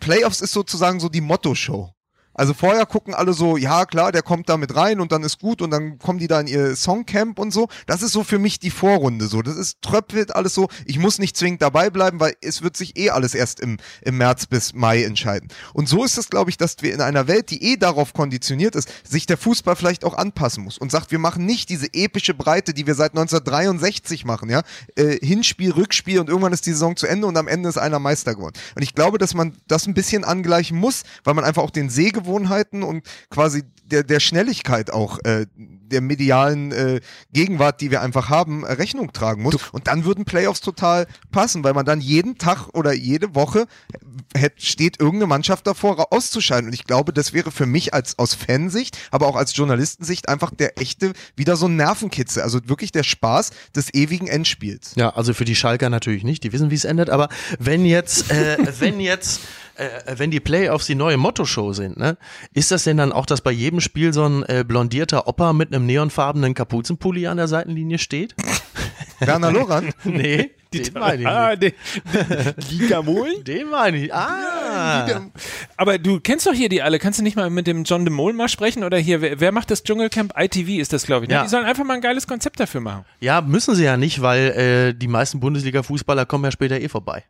[0.00, 1.92] Playoffs ist sozusagen so die Motto-Show.
[2.38, 5.40] Also vorher gucken alle so, ja klar, der kommt da mit rein und dann ist
[5.40, 7.68] gut und dann kommen die da in ihr Songcamp und so.
[7.86, 9.42] Das ist so für mich die Vorrunde so.
[9.42, 10.68] Das ist tröpfelt alles so.
[10.84, 14.18] Ich muss nicht zwingend dabei bleiben, weil es wird sich eh alles erst im, im
[14.18, 15.48] März bis Mai entscheiden.
[15.72, 18.76] Und so ist es, glaube ich, dass wir in einer Welt, die eh darauf konditioniert
[18.76, 22.34] ist, sich der Fußball vielleicht auch anpassen muss und sagt, wir machen nicht diese epische
[22.34, 24.62] Breite, die wir seit 1963 machen, ja.
[24.94, 27.98] Äh, Hinspiel, Rückspiel und irgendwann ist die Saison zu Ende und am Ende ist einer
[27.98, 28.54] Meister geworden.
[28.76, 31.90] Und ich glaube, dass man das ein bisschen angleichen muss, weil man einfach auch den
[32.28, 37.00] Sehgewohnheiten und quasi der, der Schnelligkeit auch äh, der medialen äh,
[37.32, 39.56] Gegenwart, die wir einfach haben, äh, Rechnung tragen muss.
[39.72, 43.66] Und dann würden Playoffs total passen, weil man dann jeden Tag oder jede Woche
[44.34, 46.66] hätte, steht irgendeine Mannschaft davor auszuscheiden.
[46.68, 50.50] Und ich glaube, das wäre für mich als aus Fansicht, aber auch als Journalistensicht einfach
[50.50, 52.42] der echte, wieder so ein Nervenkitzel.
[52.42, 54.92] Also wirklich der Spaß des ewigen Endspiels.
[54.96, 58.30] Ja, also für die Schalker natürlich nicht, die wissen, wie es endet, aber wenn jetzt,
[58.30, 59.40] äh, wenn jetzt,
[59.78, 62.16] äh, wenn die Playoffs die neue Motto-Show sind, ne,
[62.52, 65.72] ist das denn dann auch, dass bei jedem Spiel so ein äh, blondierter Opa mit
[65.72, 68.34] einem neonfarbenen Kapuzenpulli an der Seitenlinie steht?
[69.20, 71.74] Werner Lorand, Nee, den meine ich ah, nicht.
[72.70, 73.42] die, Liga Mohl?
[73.42, 74.14] Den meine ich.
[74.14, 74.67] Ah.
[75.76, 76.98] Aber du kennst doch hier die alle.
[76.98, 78.84] Kannst du nicht mal mit dem John de Mol mal sprechen?
[78.84, 80.32] Oder hier, wer, wer macht das Dschungelcamp?
[80.36, 81.28] ITV ist das, glaube ich.
[81.28, 81.36] Ne?
[81.36, 81.42] Ja.
[81.42, 83.04] Die sollen einfach mal ein geiles Konzept dafür machen.
[83.20, 87.24] Ja, müssen sie ja nicht, weil äh, die meisten Bundesliga-Fußballer kommen ja später eh vorbei.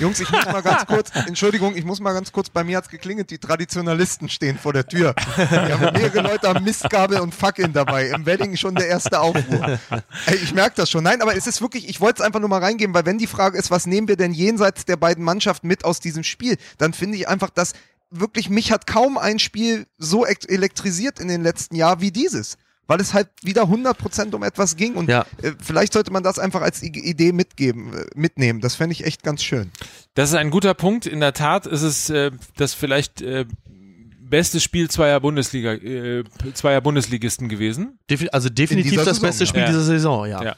[0.00, 2.88] Jungs, ich muss mal ganz kurz, Entschuldigung, ich muss mal ganz kurz, bei mir hat's
[2.88, 5.14] geklingelt, die Traditionalisten stehen vor der Tür.
[5.36, 8.08] Wir haben mehrere Leute haben Mistgabel und Fackeln dabei.
[8.08, 9.78] Im Wedding schon der erste Aufruhr.
[10.26, 11.04] Ey, ich merke das schon.
[11.04, 13.26] Nein, aber es ist wirklich, ich wollte es einfach nur mal reingeben, weil wenn die
[13.26, 16.56] Frage ist, was nehmen wir denn jenseits der beiden Mannschaften mit aus diesem Spiel,
[16.88, 17.72] dann finde ich einfach, dass
[18.10, 22.56] wirklich, mich hat kaum ein Spiel so elektrisiert in den letzten Jahren wie dieses.
[22.90, 25.26] Weil es halt wieder 100% um etwas ging und Ja.
[25.42, 28.62] äh, vielleicht sollte man das einfach als I- Idee mitgeben, äh, mitnehmen.
[28.62, 29.70] Das fände ich echt ganz schön.
[30.14, 31.04] Das ist ein guter Punkt.
[31.04, 33.44] In der Tat ist es äh, das vielleicht äh,
[34.20, 36.24] beste Spiel zweier Bundesliga, äh,
[36.54, 37.98] zweier Bundesligisten gewesen.
[38.08, 39.46] Defi also definitiv das Saison, beste.
[39.46, 39.66] Spiel Ja.
[39.68, 40.42] dieser Saison, ja.
[40.42, 40.56] Ja.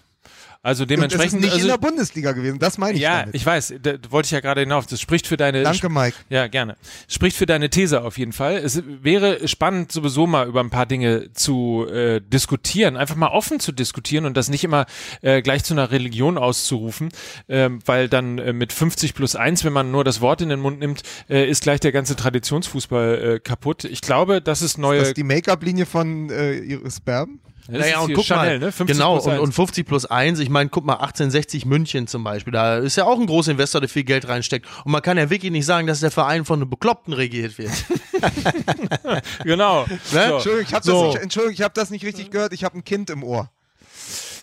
[0.63, 1.41] Also Und es ist dementsprechend.
[1.41, 3.35] nicht also, in der Bundesliga gewesen, das meine ich ja, damit.
[3.35, 4.85] ich weiß, da wollte ich ja gerade hinauf.
[4.87, 6.17] Das spricht für deine Danke, Mike.
[6.29, 6.77] Ja, gerne.
[7.09, 8.59] Spricht für deine These auf jeden Fall.
[8.59, 13.59] Es wäre spannend, sowieso mal über ein paar Dinge zu äh, diskutieren, einfach mal offen
[13.59, 14.85] zu diskutieren und das nicht immer
[15.23, 17.09] äh, gleich zu einer Religion auszurufen,
[17.49, 20.61] ähm, weil dann äh, mit 50 plus 1, wenn man nur das Wort in den
[20.61, 23.85] Mund nimmt, äh, ist gleich der ganze Traditionsfußball äh, kaputt.
[23.85, 24.99] Ich glaube, das ist neue.
[24.99, 27.41] Das ist die Make-up-Linie von äh, Iris Berben.
[27.71, 28.73] Das Naja, ist und guck Chanel, mal, ne?
[28.73, 29.41] 50 genau, plus und, 1.
[29.43, 33.05] und 50 plus 1, ich meine, guck mal, 1860 München zum Beispiel, da ist ja
[33.05, 34.67] auch ein großer Investor, der viel Geld reinsteckt.
[34.85, 37.71] Und man kann ja wirklich nicht sagen, dass der Verein von einem Bekloppten regiert wird.
[39.45, 39.85] genau.
[39.85, 39.99] Ne?
[40.05, 40.19] So.
[40.35, 41.13] Entschuldigung, ich habe So.
[41.15, 42.53] das, nicht- hab das nicht richtig gehört.
[42.53, 43.51] Ich habe ein Kind im Ohr.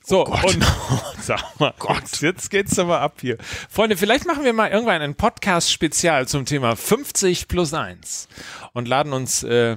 [0.10, 0.66] So, und
[1.22, 2.22] sag mal, Gott.
[2.22, 3.38] jetzt geht's aber ab hier.
[3.70, 8.30] Freunde, vielleicht machen wir mal irgendwann ein Podcast-Spezial zum Thema 50 plus 1
[8.72, 9.76] und laden uns, äh,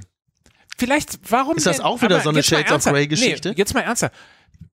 [0.81, 2.95] vielleicht, warum Ist das denn- auch wieder aber so eine jetzt mal Shades of ernsthaft.
[2.97, 3.49] Grey Geschichte?
[3.51, 4.15] Nee, jetzt mal ernsthaft.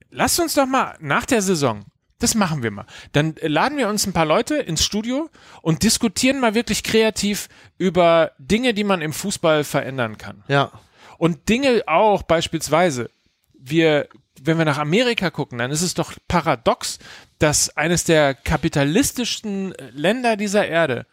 [0.10, 1.86] Lasst uns doch mal nach der Saison,
[2.20, 5.30] das machen wir mal, dann äh, laden wir uns ein paar Leute ins Studio
[5.62, 10.44] und diskutieren mal wirklich kreativ über Dinge, die man im Fußball verändern kann.
[10.48, 10.72] Ja.
[11.20, 13.10] Und Dinge auch beispielsweise,
[13.54, 14.08] wir,
[14.42, 17.00] wenn wir nach Amerika gucken, dann ist es doch paradox,
[17.40, 21.06] dass eines der kapitalistischsten Länder dieser Erde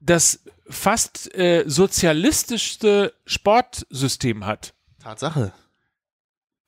[0.00, 0.40] das
[0.72, 4.74] fast äh, sozialistischste Sportsystem hat.
[5.02, 5.52] Tatsache.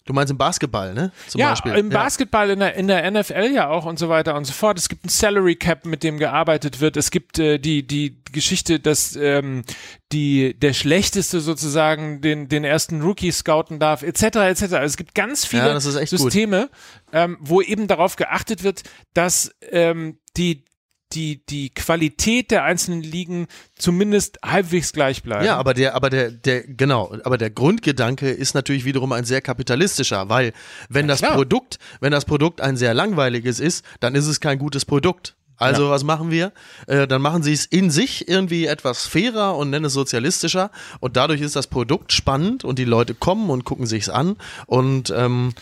[0.06, 1.12] Du meinst im Basketball, ne?
[1.28, 1.72] Zum ja, Beispiel.
[1.76, 4.76] im Basketball, in der, in der NFL ja auch und so weiter und so fort.
[4.76, 6.98] Es gibt ein Salary Cap, mit dem gearbeitet wird.
[6.98, 9.64] Es gibt äh, die, die Geschichte, dass ähm,
[10.12, 14.22] die, der Schlechteste sozusagen den, den ersten Rookie scouten darf, etc.
[14.22, 14.62] etc.
[14.62, 15.80] Also es gibt ganz viele Ja.
[15.80, 16.68] Systeme,
[17.12, 18.82] ähm, wo eben darauf geachtet wird,
[19.14, 20.66] dass ähm, die
[21.14, 23.46] die, die Qualität der einzelnen Ligen
[23.76, 25.44] zumindest halbwegs gleich bleibt.
[25.44, 29.40] Ja, aber der, aber der, der, genau, aber der Grundgedanke ist natürlich wiederum ein sehr
[29.40, 30.52] kapitalistischer, weil
[30.88, 31.34] wenn das klar.
[31.34, 35.34] Produkt, wenn das Produkt ein sehr langweiliges ist, dann ist es kein gutes Produkt.
[35.56, 36.52] Also was machen wir?
[36.86, 41.16] Äh, dann machen sie es in sich irgendwie etwas fairer und nennen es sozialistischer und
[41.16, 44.36] dadurch ist das Produkt spannend und die Leute kommen und gucken sich's an
[44.66, 45.52] und ähm,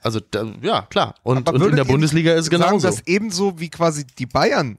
[0.00, 2.86] also da, ja klar und, und in der Bundesliga ist es sagen, genauso.
[2.86, 4.78] dass ebenso wie quasi die Bayern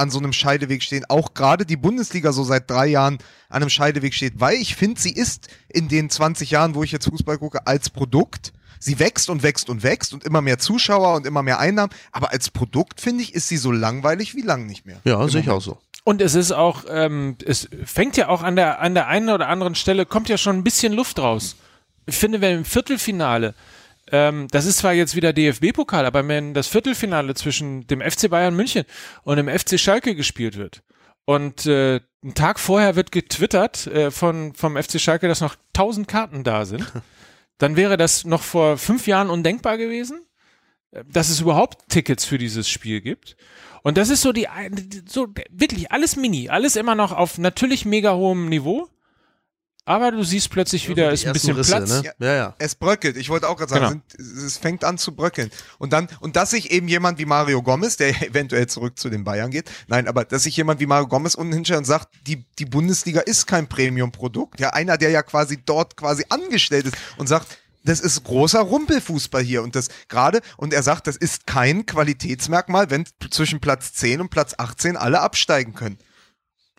[0.00, 3.70] an so einem Scheideweg stehen, auch gerade die Bundesliga so seit drei Jahren an einem
[3.70, 7.38] Scheideweg steht, weil ich finde, sie ist in den 20 Jahren, wo ich jetzt Fußball
[7.38, 11.42] gucke, als Produkt, sie wächst und wächst und wächst und immer mehr Zuschauer und immer
[11.42, 15.00] mehr Einnahmen, aber als Produkt, finde ich, ist sie so langweilig wie lang nicht mehr.
[15.04, 15.62] Ja, Im sehe ich Moment.
[15.62, 15.78] auch so.
[16.02, 19.48] Und es ist auch, ähm, es fängt ja auch an der, an der einen oder
[19.48, 21.56] anderen Stelle, kommt ja schon ein bisschen Luft raus.
[22.06, 23.54] Ich finde, wenn im Viertelfinale,
[24.10, 28.54] ähm, das ist zwar jetzt wieder DFB-Pokal, aber wenn das Viertelfinale zwischen dem FC Bayern
[28.54, 28.84] München
[29.22, 30.82] und dem FC Schalke gespielt wird
[31.24, 36.08] und äh, einen Tag vorher wird getwittert äh, von, vom FC Schalke, dass noch 1000
[36.08, 36.92] Karten da sind,
[37.58, 40.22] dann wäre das noch vor fünf Jahren undenkbar gewesen,
[40.90, 43.36] äh, dass es überhaupt Tickets für dieses Spiel gibt.
[43.82, 44.46] Und das ist so die,
[45.06, 48.88] so wirklich alles mini, alles immer noch auf natürlich mega hohem Niveau.
[49.90, 52.02] Aber du siehst plötzlich wieder, ist ein bisschen Risse, Platz.
[52.02, 52.12] Ne?
[52.20, 52.54] Ja, ja.
[52.58, 53.16] Es bröckelt.
[53.16, 55.50] Ich wollte auch gerade sagen, sind, es fängt an zu bröckeln.
[55.78, 59.24] Und dann, und dass sich eben jemand wie Mario Gomez, der eventuell zurück zu den
[59.24, 62.44] Bayern geht, nein, aber dass sich jemand wie Mario Gomez unten hinstellt und sagt, die,
[62.60, 64.60] die Bundesliga ist kein Premium-Produkt.
[64.60, 69.42] Ja, einer, der ja quasi dort quasi angestellt ist und sagt, das ist großer Rumpelfußball
[69.42, 74.20] hier und das gerade, und er sagt, das ist kein Qualitätsmerkmal, wenn zwischen Platz 10
[74.20, 75.98] und Platz 18 alle absteigen können.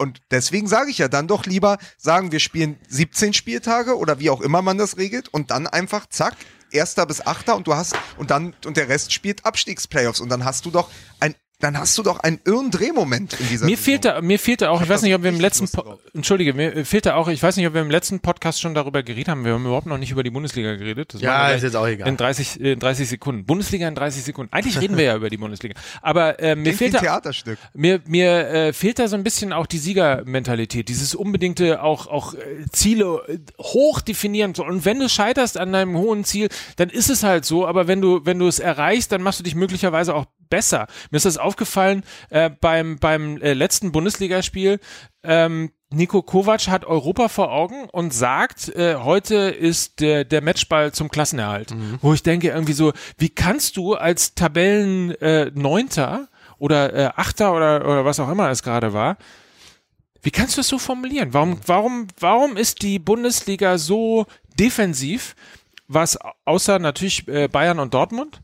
[0.01, 4.31] Und deswegen sage ich ja dann doch lieber, sagen wir spielen 17 Spieltage oder wie
[4.31, 6.33] auch immer man das regelt und dann einfach zack,
[6.71, 10.19] erster bis achter und du hast und dann und der Rest spielt Abstiegsplayoffs.
[10.19, 10.89] Und dann hast du doch
[11.19, 13.83] ein dann hast du doch einen irren Drehmoment in dieser Mir Saison.
[13.85, 15.99] fehlt da, mir fehlt da auch, ich weiß da nicht, ob wir im letzten, Po-
[16.13, 19.03] entschuldige, mir fehlt da auch, ich weiß nicht, ob wir im letzten Podcast schon darüber
[19.03, 19.45] geredet haben.
[19.45, 21.13] Wir haben überhaupt noch nicht über die Bundesliga geredet.
[21.13, 22.07] Das Ja, ist jetzt auch egal.
[22.07, 23.45] In 30, äh, in 30 Sekunden.
[23.45, 24.53] Bundesliga in 30 Sekunden.
[24.53, 25.75] Eigentlich reden wir ja über die Bundesliga.
[26.01, 27.57] Aber äh, mir wie fehlt da, Theaterstück.
[27.73, 32.33] Mir, mir äh, fehlt da so ein bisschen auch die Siegermentalität, dieses unbedingte auch, auch
[32.33, 32.37] äh,
[32.71, 34.53] Ziele äh, hoch definieren.
[34.57, 38.01] Und wenn du scheiterst an deinem hohen Ziel, dann ist es halt so, aber wenn
[38.01, 40.85] du, wenn du es erreichst, dann machst du dich möglicherweise auch besser.
[41.09, 44.79] Mir ist das aufgefallen äh, beim, beim äh, letzten Bundesligaspiel.
[45.23, 50.91] Ähm, Nico Kovac hat Europa vor Augen und sagt, äh, heute ist der, der Matchball
[50.91, 51.73] zum Klassenerhalt.
[52.01, 56.29] Wo ich denke irgendwie so, wie kannst du als Tabellen äh, Neunter
[56.59, 59.17] oder äh, Achter oder, oder was auch immer es gerade war,
[60.21, 61.33] Wie kannst du es so formulieren?
[61.33, 64.27] Warum, warum, warum ist die Bundesliga so
[64.59, 65.35] defensiv,
[65.87, 68.41] was außer natürlich äh, Bayern und Dortmund,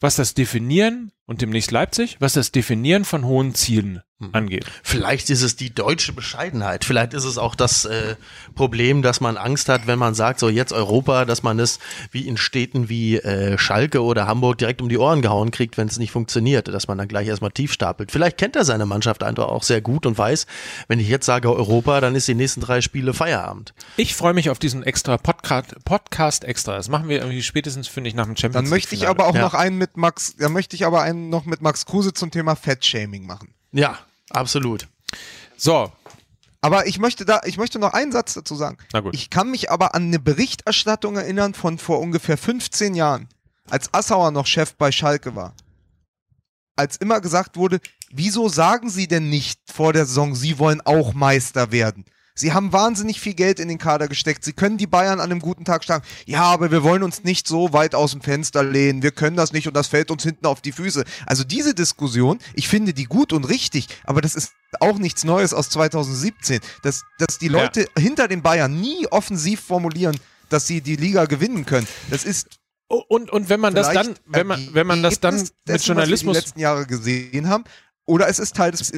[0.00, 4.02] was das Definieren und demnächst Leipzig, was das Definieren von hohen Zielen
[4.32, 4.64] angeht?
[4.82, 6.84] Vielleicht ist es die deutsche Bescheidenheit.
[6.86, 8.16] Vielleicht ist es auch das äh,
[8.54, 11.78] Problem, dass man Angst hat, wenn man sagt, so jetzt Europa, dass man es
[12.10, 15.88] wie in Städten wie äh, Schalke oder Hamburg direkt um die Ohren gehauen kriegt, wenn
[15.88, 18.12] es nicht funktioniert, dass man dann gleich erstmal tief stapelt.
[18.12, 20.46] Vielleicht kennt er seine Mannschaft einfach auch sehr gut und weiß,
[20.88, 23.74] wenn ich jetzt sage Europa, dann ist die nächsten drei Spiele Feierabend.
[23.98, 26.76] Ich freue mich auf diesen extra Podcast, Podcast extra.
[26.76, 29.34] Das machen wir irgendwie spätestens, finde ich, nach dem Champions Dann möchte ich aber auch
[29.34, 29.42] Ja.
[29.42, 32.54] noch einen mit Max, dann möchte ich aber einen noch mit Max Kruse zum Thema
[32.56, 33.54] Fettshaming machen.
[33.72, 33.98] Ja,
[34.30, 34.86] absolut.
[35.56, 35.92] So,
[36.60, 38.78] Aber ich möchte da, ich möchte noch einen Satz dazu sagen.
[38.92, 39.14] Na gut.
[39.14, 43.28] Ich kann mich aber an eine Berichterstattung erinnern von vor ungefähr 15 Jahren,
[43.68, 45.54] als Assauer noch Chef bei Schalke war.
[46.76, 51.12] Als immer gesagt wurde, wieso sagen Sie denn nicht vor der Saison, Sie wollen auch
[51.14, 52.04] Meister werden?
[52.36, 54.44] Sie haben wahnsinnig viel Geld in den Kader gesteckt.
[54.44, 56.04] Sie können die Bayern an einem guten Tag schlagen.
[56.26, 59.04] Ja, aber wir wollen uns nicht so weit aus dem Fenster lehnen.
[59.04, 61.04] Wir können das nicht und das fällt uns hinten auf die Füße.
[61.26, 65.54] Also diese Diskussion, ich finde die gut und richtig, aber das ist auch nichts Neues
[65.54, 66.58] aus 2017.
[66.82, 70.18] Dass, dass die Leute hinter den Bayern nie offensiv formulieren,
[70.48, 71.86] dass sie die Liga gewinnen können.
[72.10, 72.58] Das ist
[72.88, 75.86] und, und wenn man das dann, wenn man, wenn man das dann mit dessen, was
[75.86, 77.64] Journalismus wir die letzten Jahre gesehen haben,
[78.06, 78.92] oder es ist Teil des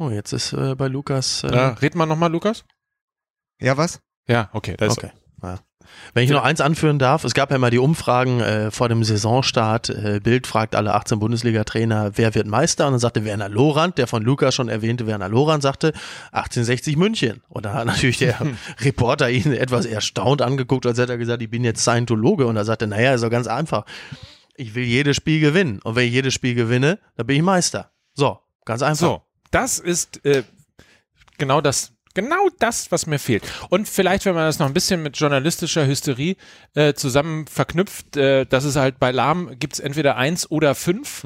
[0.00, 1.44] Oh, jetzt ist äh, bei Lukas.
[1.44, 2.64] Äh, Ja, red mal nochmal, Lukas?
[3.60, 4.00] ja was?
[4.26, 4.74] Ja, okay.
[4.78, 5.10] Das Okay.
[5.42, 5.58] Ja.
[6.14, 9.04] Wenn ich noch eins anführen darf, es gab ja mal die Umfragen äh, vor dem
[9.04, 9.90] Saisonstart.
[9.90, 12.86] Äh, Bild fragt alle 18 Bundesliga-Trainer, wer wird Meister?
[12.86, 15.88] Und dann sagte Werner Lorand, der von Lukas schon erwähnte Werner Lorand, sagte
[16.32, 17.42] 1860 München.
[17.48, 18.38] Und da hat natürlich der
[18.80, 22.46] Reporter ihn etwas erstaunt angeguckt, als hätte er gesagt, ich bin jetzt Scientologe.
[22.46, 23.84] Und er sagte, naja, ist doch ganz einfach.
[24.56, 25.80] Ich will jedes Spiel gewinnen.
[25.82, 27.90] Und wenn ich jedes Spiel gewinne, dann bin ich Meister.
[28.14, 29.06] So, ganz einfach.
[29.06, 30.44] So, das ist äh,
[31.38, 33.42] genau das, genau das, was mir fehlt.
[33.70, 36.36] Und vielleicht, wenn man das noch ein bisschen mit journalistischer Hysterie
[36.74, 41.24] äh, zusammen verknüpft, äh, dass es halt bei Lahm gibt es entweder eins oder fünf,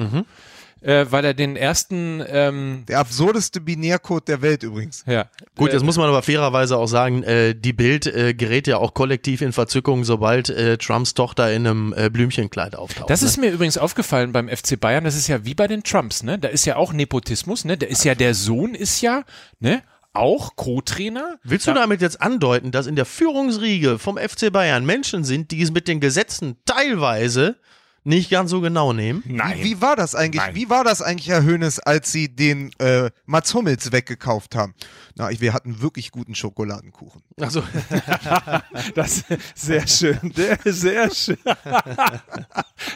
[0.85, 5.03] äh, weil er den ersten, ähm, Der absurdeste Binärcode der Welt übrigens.
[5.07, 5.27] ja,
[5.57, 8.77] Gut, äh, jetzt muss man aber fairerweise auch sagen, äh, die Bild äh, gerät ja
[8.77, 13.09] auch kollektiv in Verzückung, sobald äh, Trumps Tochter in einem äh, Blümchenkleid auftaucht.
[13.09, 13.29] Das ne?
[13.29, 15.05] ist mir übrigens aufgefallen beim FC Bayern.
[15.05, 16.39] Das ist ja wie bei den Trumps, ne?
[16.39, 17.79] Da ist ja auch Nepotismus, ne?
[17.79, 19.25] Da ist ja der Sohn ist ja,
[19.61, 19.83] ne?
[20.13, 21.39] Auch Co-Trainer.
[21.43, 25.61] Willst du damit jetzt andeuten, dass in der Führungsriege vom FC Bayern Menschen sind, die
[25.61, 27.57] es mit den Gesetzen teilweise
[28.05, 29.23] nicht ganz so genau nehmen?
[29.27, 29.59] Nein.
[29.59, 30.43] Wie, wie war das eigentlich?
[30.43, 30.55] Nein.
[30.55, 34.75] Wie war das eigentlich, Herr Hönes, als Sie den äh, Mats Hummels weggekauft haben?
[35.17, 37.23] Na, ich, wir hatten wirklich guten Schokoladenkuchen.
[37.41, 37.63] Also,
[38.95, 39.25] Das
[39.55, 41.39] sehr schön, sehr, sehr schön.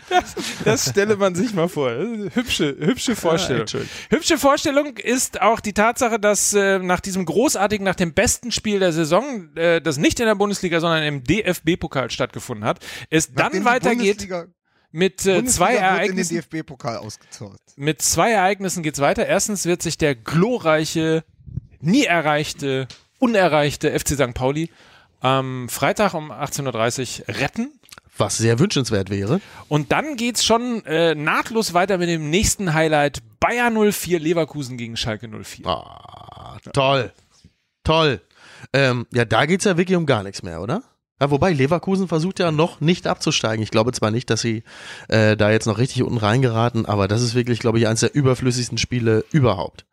[0.09, 0.35] Das,
[0.65, 1.91] das stelle man sich mal vor.
[1.91, 3.67] Hübsche, hübsche Vorstellung.
[4.11, 8.81] Hübsche Vorstellung ist auch die Tatsache, dass äh, nach diesem großartigen, nach dem besten Spiel
[8.81, 13.47] der Saison, äh, das nicht in der Bundesliga, sondern im DFB-Pokal stattgefunden hat, es dann
[13.47, 14.47] Nachdem die weitergeht Bundesliga,
[14.91, 16.35] mit äh, Bundesliga zwei wird in den Ereignissen.
[16.37, 17.61] DFB-Pokal ausgezahlt.
[17.77, 19.27] Mit zwei Ereignissen geht's weiter.
[19.27, 21.25] Erstens wird sich der glorreiche,
[21.81, 24.35] nie erreichte, unerreichte FC St.
[24.35, 24.71] Pauli
[25.21, 27.73] am Freitag um 18.30 Uhr retten.
[28.17, 29.41] was sehr wünschenswert wäre.
[29.69, 33.21] Und dann geht's schon äh, nahtlos weiter mit dem nächsten Highlight.
[33.41, 35.67] Bayer 04 Leverkusen gegen Schalke 04.
[35.67, 37.13] Ah, toll.
[37.85, 38.21] Toll.
[38.73, 40.83] Ähm, ja, da geht's ja wirklich um gar nichts mehr, oder?
[41.21, 43.63] Ja, wobei Leverkusen versucht ja noch nicht abzusteigen.
[43.63, 44.63] Ich glaube zwar nicht, dass sie
[45.09, 48.15] äh, da jetzt noch richtig unten reingeraten, aber das ist wirklich, glaube ich, eines der
[48.15, 49.85] überflüssigsten Spiele überhaupt.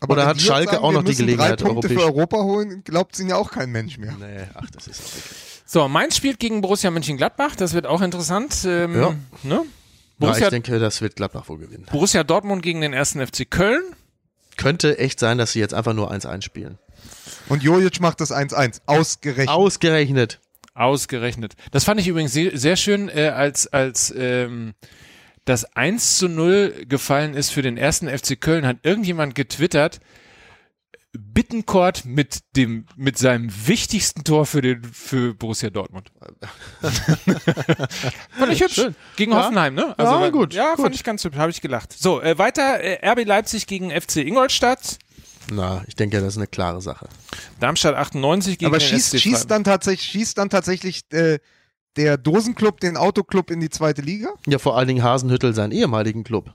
[0.00, 3.18] Aber Oder hat Schalke sagen, auch noch die Gelegenheit, drei Punkte für Europa holen, glaubt
[3.18, 4.14] ihnen ja auch kein Mensch mehr.
[4.18, 5.62] Nee, ach, das ist auch wirklich.
[5.66, 7.54] So, Mainz spielt gegen Borussia Mönchengladbach.
[7.54, 8.64] Das wird auch interessant.
[8.64, 9.10] Ähm, Ja.
[9.42, 9.54] Ne?
[9.54, 9.62] Ja,
[10.18, 11.86] Borussia, ich denke, das wird Gladbach wohl gewinnen.
[11.90, 13.82] Borussia Dortmund gegen den ersten FC Köln.
[14.56, 16.78] Könnte echt sein, dass sie jetzt einfach nur 1-1 spielen.
[17.48, 18.80] Und Jojic macht das 1-1.
[18.86, 19.48] Ausgerechnet.
[19.48, 20.40] Ausgerechnet.
[20.80, 21.54] Ausgerechnet.
[21.70, 24.72] Das fand ich übrigens sehr, sehr schön, äh, als, als ähm,
[25.44, 30.00] das 1 zu 0 gefallen ist für den ersten FC Köln, hat irgendjemand getwittert,
[31.12, 36.12] Bittencourt mit dem, mit seinem wichtigsten Tor für den, für Borussia Dortmund.
[38.38, 38.74] fand ich hübsch.
[38.76, 38.94] Schön.
[39.16, 39.42] Gegen Ja.
[39.44, 39.94] Hoffenheim, ne?
[39.98, 40.84] Ja, weil- gut, Ja, gut.
[40.84, 41.92] fand ich ganz hübsch, habe ich gelacht.
[41.92, 44.98] So, äh, weiter, äh, RB Leipzig gegen FC Ingolstadt,
[45.50, 47.08] Na, ich denke, das ist eine klare Sache.
[47.58, 51.38] Darmstadt 98 gegen Aber schießt, SC schießt dann tatsächlich, schießt dann tatsächlich äh,
[51.96, 54.30] der Dosenclub den Autoclub in die zweite Liga?
[54.46, 56.54] Ja, vor allen Dingen Hasenhüttel, seinen ehemaligen Club.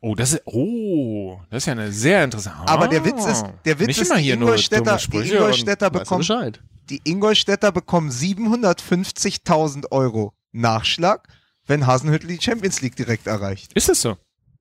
[0.00, 2.66] Oh, das ist, oh, das ist ja eine sehr interessante.
[2.66, 6.52] Aber der Witz ist, der Witz ist, immer die Ingolstädter, die Ingolstädter Weißt du bekommen,
[6.88, 11.28] die Ingolstädter bekommen 750.000 Euro Nachschlag,
[11.66, 13.72] wenn Hasenhüttel die Champions League direkt erreicht.
[13.74, 14.16] Ist es so?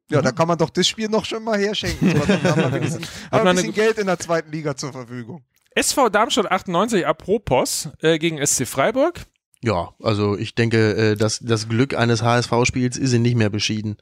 [0.10, 2.12] Ja, da kann man doch das Spiel noch schon mal herschenken.
[2.12, 4.76] So, dann haben wir wenigstens- haben wir man ein bisschen Geld in der zweiten Liga
[4.76, 5.44] zur Verfügung.
[5.74, 9.26] SV Darmstadt 98 apropos äh, gegen SC Freiburg.
[9.64, 13.98] Ja, also ich denke, äh, das, das Glück eines HSV-Spiels ist ihnen nicht mehr beschieden.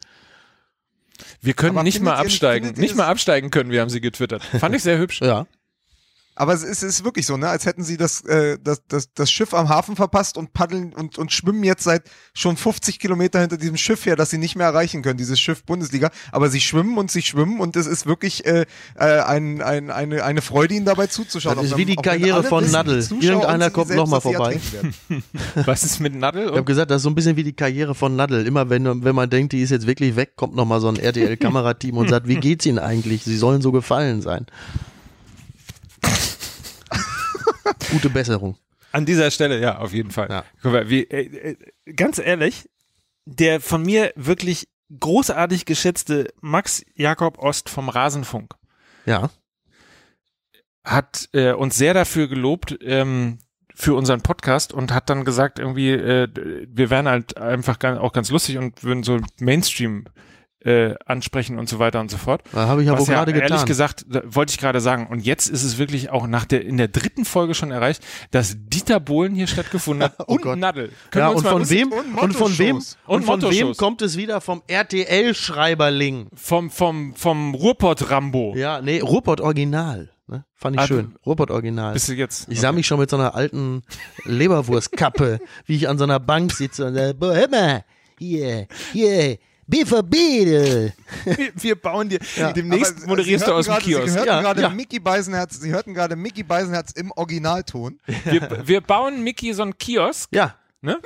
[1.42, 2.74] Wir können Aber nicht mal nicht- absteigen.
[2.78, 4.44] Nicht das- mal absteigen können wir, haben sie getwittert.
[4.44, 5.22] Fand ich sehr hübsch.
[5.22, 5.48] Ja.
[6.36, 7.48] Aber es ist, es ist wirklich so, ne?
[7.48, 11.18] Als hätten sie das, äh, das, das, das Schiff am Hafen verpasst und paddeln und,
[11.18, 12.04] und schwimmen jetzt seit
[12.34, 15.64] schon 50 Kilometer hinter diesem Schiff her, das sie nicht mehr erreichen können, dieses Schiff
[15.64, 16.10] Bundesliga.
[16.32, 18.66] Aber sie schwimmen und sie schwimmen und es ist wirklich äh,
[18.96, 21.56] äh, ein, ein, eine, eine Freude, ihnen dabei zuzuschauen.
[21.56, 23.06] Das ist wie die Karriere von Nadel.
[23.20, 24.60] Irgendeiner kommt selbst, noch mal dass sie vorbei.
[25.66, 26.46] Was ist mit Nadel?
[26.46, 28.48] Ich habe gesagt, das ist so ein bisschen wie die Karriere von Nadel.
[28.48, 30.98] Immer wenn, wenn man denkt, die ist jetzt wirklich weg, kommt noch mal so ein
[30.98, 33.24] RTL-Kamerateam und sagt, wie geht's Ihnen eigentlich?
[33.24, 34.48] Sie sollen so gefallen sein.
[37.92, 38.58] Gute Besserung.
[38.92, 40.30] An dieser Stelle, ja, auf jeden Fall.
[40.30, 40.46] Ja.
[40.62, 42.70] Guck mal, wie, äh, äh, ganz ehrlich,
[43.26, 44.68] der von mir wirklich
[45.00, 48.54] großartig geschätzte Max Jakob Ost vom Rasenfunk
[49.06, 49.32] Ja.
[50.86, 53.40] hat äh, uns sehr dafür gelobt ähm,
[53.74, 56.28] für unseren Podcast und hat dann gesagt, irgendwie, äh,
[56.68, 60.06] wir wären halt einfach ganz, auch ganz lustig und würden so Mainstream
[60.66, 62.42] äh, ansprechen und so weiter und so fort.
[62.52, 63.66] Da habe ich wohl Was ja gerade ehrlich getan.
[63.66, 65.08] gesagt, da wollte ich gerade sagen.
[65.08, 68.02] Und jetzt ist es wirklich auch nach der in der dritten Folge schon erreicht,
[68.32, 70.58] dass Dieter Bohlen hier stattgefunden hat Oh und Gott.
[70.58, 70.92] Nadel.
[71.12, 73.76] Können Ja, wir uns und von wem, und und von wem, und Und von wem
[73.76, 74.40] kommt es wieder?
[74.42, 76.28] Vom RTL-Schreiberling.
[76.34, 78.54] vom vom vom Ruhrpott Rambo.
[78.56, 80.10] Ja, nee, Ruhrpott Original.
[80.28, 80.46] Ne?
[80.56, 81.16] Fand ich Ah, schön.
[81.26, 81.94] Ruhrpott Original.
[81.94, 82.48] Bist du jetzt?
[82.50, 83.82] Ich sah mich schon mit so einer alten
[84.26, 87.18] Leberwurstkappe, wie ich an so einer Bank sitze und sage,
[87.52, 87.84] mal,
[88.18, 89.38] hier, hier,
[89.68, 90.94] BVB, wir,
[91.56, 92.20] wir bauen dir.
[92.36, 92.52] Ja.
[92.52, 94.10] Demnächst Aber moderierst Sie du aus dem Kiosk.
[94.10, 94.70] Sie hörten Ja, gerade ja.
[94.70, 98.00] Mickey Beisenherz, Sie hörten gerade Mickey Beisenherz im Originalton.
[98.26, 101.00] Wir, wir bauen Mickey so einen Kiosk, Ja, ne?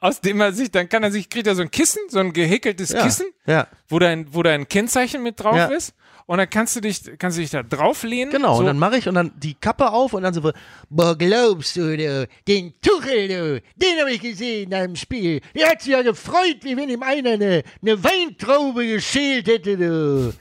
[0.00, 2.32] Aus dem er sich, dann kann er sich, kriegt er so ein Kissen, so ein
[2.32, 3.66] gehäkeltes ja, Kissen, ja.
[3.88, 5.66] wo dein, wo dein Kennzeichen mit drauf Ja.
[5.66, 5.92] ist.
[6.28, 8.30] Und dann kannst du dich, kannst du dich da drauflehnen.
[8.30, 8.60] Genau, so.
[8.60, 10.52] und dann mache ich und dann die Kappe auf und dann so,
[10.90, 15.40] boah, glaubst du, du, den Tuchel, du, den habe ich gesehen nach dem Spiel.
[15.56, 20.34] Der hat sich ja gefreut, wie wenn ihm einer eine, eine Weintraube geschält hätte, du.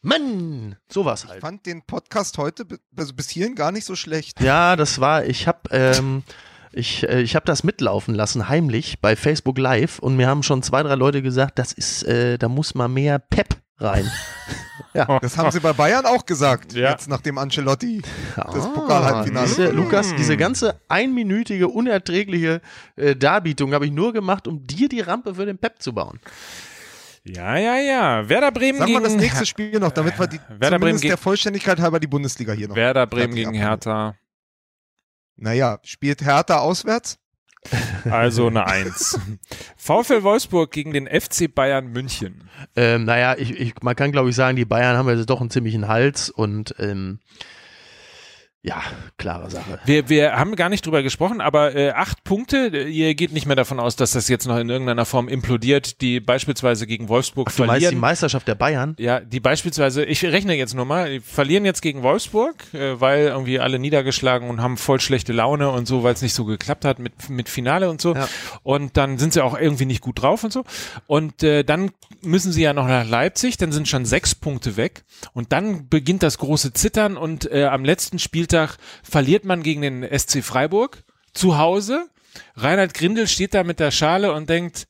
[0.00, 1.40] Mann, sowas Ich halt.
[1.40, 2.64] fand den Podcast heute
[2.96, 4.40] also bis hierhin gar nicht so schlecht.
[4.40, 6.22] Ja, das war, ich habe ähm,
[6.70, 10.62] ich, äh, ich hab das mitlaufen lassen, heimlich, bei Facebook Live und mir haben schon
[10.62, 14.08] zwei, drei Leute gesagt, das ist, äh, da muss mal mehr Pep rein.
[15.22, 16.90] Das haben sie bei Bayern auch gesagt, Ja.
[16.90, 18.02] jetzt nachdem Ancelotti
[18.36, 19.48] das Ah, Pokalhalbfinale.
[19.54, 22.60] du, Lukas, diese ganze einminütige, unerträgliche
[22.96, 26.18] äh, Darbietung habe ich nur gemacht, um dir die Rampe für den Pep zu bauen.
[27.24, 28.28] Ja, ja, ja.
[28.28, 31.18] Werder Bremen Sag gegen mal das nächste Spiel noch, damit wir die, Werder Bremen der
[31.18, 32.76] Vollständigkeit halber die Bundesliga hier noch.
[32.76, 33.52] Werder Bremen gegen.
[33.52, 34.14] Hertha.
[35.36, 37.18] Naja, spielt Hertha auswärts?
[38.10, 39.18] Also eine Eins.
[39.76, 42.48] VfL Wolfsburg gegen den FC Bayern München.
[42.74, 45.50] Ähm, naja, ich, ich, man kann glaube ich sagen, die Bayern haben jetzt doch einen
[45.50, 47.20] ziemlichen Hals und ähm,
[48.62, 48.82] ja,
[49.16, 49.78] klare Sache.
[49.86, 52.66] Wir, wir haben gar nicht drüber gesprochen, aber äh, acht Punkte.
[52.66, 56.20] Ihr geht nicht mehr davon aus, dass das jetzt noch in irgendeiner Form implodiert, die
[56.20, 58.00] beispielsweise gegen Wolfsburg Du meinst die verlieren.
[58.00, 58.96] Meisterschaft der Bayern?
[58.98, 63.28] Ja, die beispielsweise, ich rechne jetzt nur mal, die verlieren jetzt gegen Wolfsburg, äh, weil
[63.28, 66.84] irgendwie alle niedergeschlagen und haben voll schlechte Laune und so, weil es nicht so geklappt
[66.84, 68.14] hat mit, mit Finale und so.
[68.14, 68.28] Ja.
[68.62, 70.64] Und dann sind sie auch irgendwie nicht gut drauf und so.
[71.06, 75.04] Und äh, dann müssen sie ja noch nach Leipzig, dann sind schon sechs Punkte weg.
[75.32, 78.18] Und dann beginnt das große Zittern und äh, am letzten
[78.50, 82.08] Spieltag verliert man gegen den SC Freiburg zu Hause.
[82.56, 84.88] Reinhard Grindel steht da mit der Schale und denkt,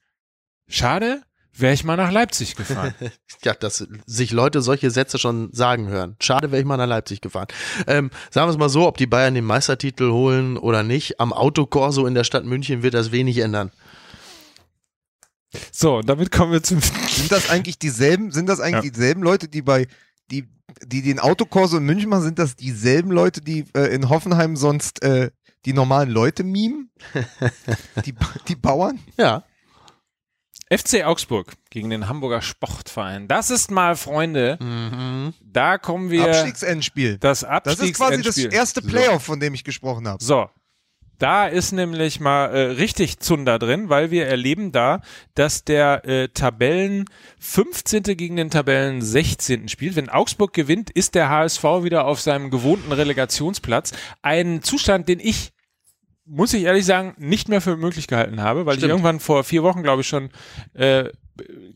[0.66, 2.94] schade, wäre ich mal nach Leipzig gefahren.
[3.42, 6.14] Ja, dass sich Leute solche Sätze schon sagen hören.
[6.20, 7.46] Schade, wäre ich mal nach Leipzig gefahren.
[7.86, 11.32] Ähm, sagen wir es mal so, ob die Bayern den Meistertitel holen oder nicht, am
[11.32, 13.70] Autokorso in der Stadt München wird das wenig ändern.
[15.72, 18.90] So, damit kommen wir zum Sind das eigentlich dieselben, sind das eigentlich Ja.
[18.90, 19.86] dieselben Leute, die bei,
[20.30, 20.46] die,
[20.84, 25.02] die den Autokorso in München machen, sind das dieselben Leute, die äh, in Hoffenheim sonst
[25.02, 25.30] äh,
[25.66, 26.90] die normalen Leute mimen?
[28.04, 28.14] die,
[28.48, 28.98] die Bauern?
[29.16, 29.44] Ja.
[30.72, 33.26] FC Augsburg gegen den Hamburger Sportverein.
[33.26, 35.34] Das ist mal, Freunde, Mhm.
[35.42, 37.18] da kommen wir Abstiegsendspiel.
[37.18, 37.48] das Das
[37.80, 38.52] ist quasi das Abstiegsendspiel.
[38.52, 40.22] erste Playoff, von dem ich gesprochen habe.
[40.22, 40.48] So.
[41.20, 45.02] Da ist nämlich mal äh, richtig Zunder drin, weil wir erleben da,
[45.34, 47.04] dass der äh, Tabellen
[47.38, 48.02] 15.
[48.16, 49.68] gegen den Tabellen 16.
[49.68, 49.96] spielt.
[49.96, 53.92] Wenn Augsburg gewinnt, ist der HSV wieder auf seinem gewohnten Relegationsplatz.
[54.22, 55.52] Ein Zustand, den ich,
[56.24, 58.92] muss ich ehrlich sagen, nicht mehr für möglich gehalten habe, weil ich Stimmt.
[58.92, 60.30] irgendwann vor vier Wochen, glaube ich, schon
[60.72, 61.10] äh,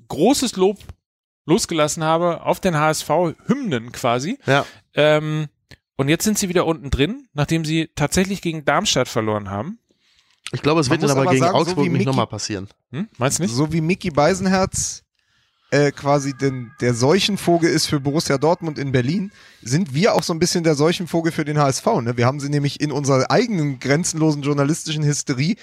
[0.09, 0.79] großes Lob
[1.45, 3.11] losgelassen habe auf den HSV,
[3.47, 4.39] Hymnen quasi.
[4.47, 4.65] Ja.
[4.95, 5.49] Ähm,
[5.97, 9.79] und jetzt sind sie wieder unten drin, nachdem sie tatsächlich gegen Darmstadt verloren haben.
[10.53, 12.07] Ich glaube, es Man wird dann aber aber gegen sagen, so Augsburg wie nicht Mickey-
[12.07, 12.69] nochmal passieren.
[12.91, 13.09] Hm?
[13.19, 13.55] Meinst du nicht?
[13.55, 15.03] So wie Mickey Beisenherz
[15.71, 19.33] äh, quasi den, der Seuchenvogel ist für Borussia Dortmund in Berlin,
[19.63, 21.87] sind wir auch so ein bisschen der Seuchenvogel für den HSV.
[22.03, 22.17] Ne?
[22.17, 25.57] Wir haben sie nämlich in unserer eigenen grenzenlosen journalistischen Hysterie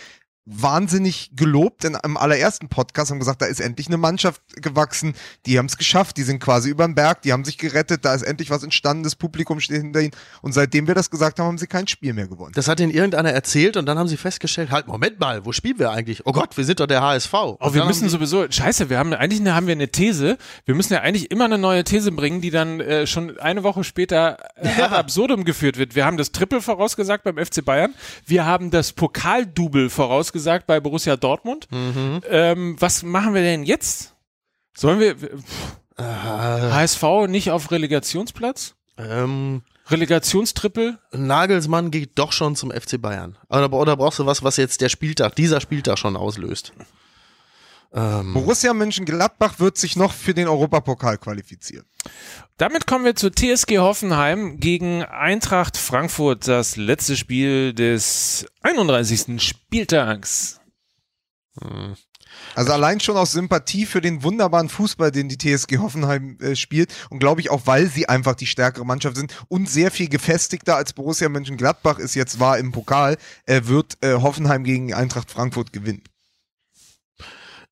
[0.45, 5.13] wahnsinnig gelobt in einem allerersten Podcast, haben gesagt, da ist endlich eine Mannschaft gewachsen,
[5.45, 8.15] die haben es geschafft, die sind quasi über den Berg, die haben sich gerettet, da
[8.15, 10.11] ist endlich was entstanden, das Publikum steht hinter ihnen
[10.41, 12.53] und seitdem wir das gesagt haben, haben sie kein Spiel mehr gewonnen.
[12.55, 15.77] Das hat ihnen irgendeiner erzählt und dann haben sie festgestellt, halt, Moment mal, wo spielen
[15.77, 16.25] wir eigentlich?
[16.25, 17.33] Oh Gott, wir sind doch der HSV.
[17.33, 21.01] Oh, wir müssen sowieso, scheiße, wir haben, eigentlich haben wir eine These, wir müssen ja
[21.01, 24.85] eigentlich immer eine neue These bringen, die dann äh, schon eine Woche später äh, ja.
[24.85, 25.93] ad absurdum geführt wird.
[25.93, 27.93] Wir haben das Triple vorausgesagt beim FC Bayern,
[28.25, 31.67] wir haben das Pokaldouble vorausgesagt, gesagt bei Borussia Dortmund.
[31.71, 32.21] Mhm.
[32.29, 34.15] Ähm, was machen wir denn jetzt?
[34.75, 35.15] Sollen wir
[35.97, 38.75] äh, HSV nicht auf Relegationsplatz?
[38.97, 40.97] Ähm, Relegationstrippel?
[41.11, 43.37] Nagelsmann geht doch schon zum FC Bayern.
[43.49, 46.73] Oder, oder brauchst du was, was jetzt der Spieltag, dieser Spieltag schon auslöst?
[47.93, 48.33] Ähm.
[48.33, 51.85] Borussia Mönchengladbach wird sich noch für den Europapokal qualifizieren.
[52.57, 59.41] Damit kommen wir zu TSG Hoffenheim gegen Eintracht Frankfurt, das letzte Spiel des 31.
[59.41, 60.59] Spieltags.
[61.59, 61.95] Hm.
[62.55, 66.93] Also allein schon aus Sympathie für den wunderbaren Fußball, den die TSG Hoffenheim äh, spielt
[67.09, 70.75] und glaube ich auch, weil sie einfach die stärkere Mannschaft sind und sehr viel gefestigter
[70.75, 75.71] als Borussia Mönchengladbach es jetzt war im Pokal, äh, wird äh, Hoffenheim gegen Eintracht Frankfurt
[75.73, 76.03] gewinnen.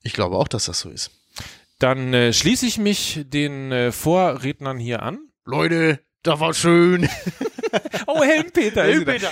[0.03, 1.11] Ich glaube auch, dass das so ist.
[1.79, 5.19] Dann äh, schließe ich mich den äh, Vorrednern hier an.
[5.45, 7.09] Leute, das war schön.
[8.07, 8.83] oh, Helmpeter.
[8.83, 9.31] Helmpeter.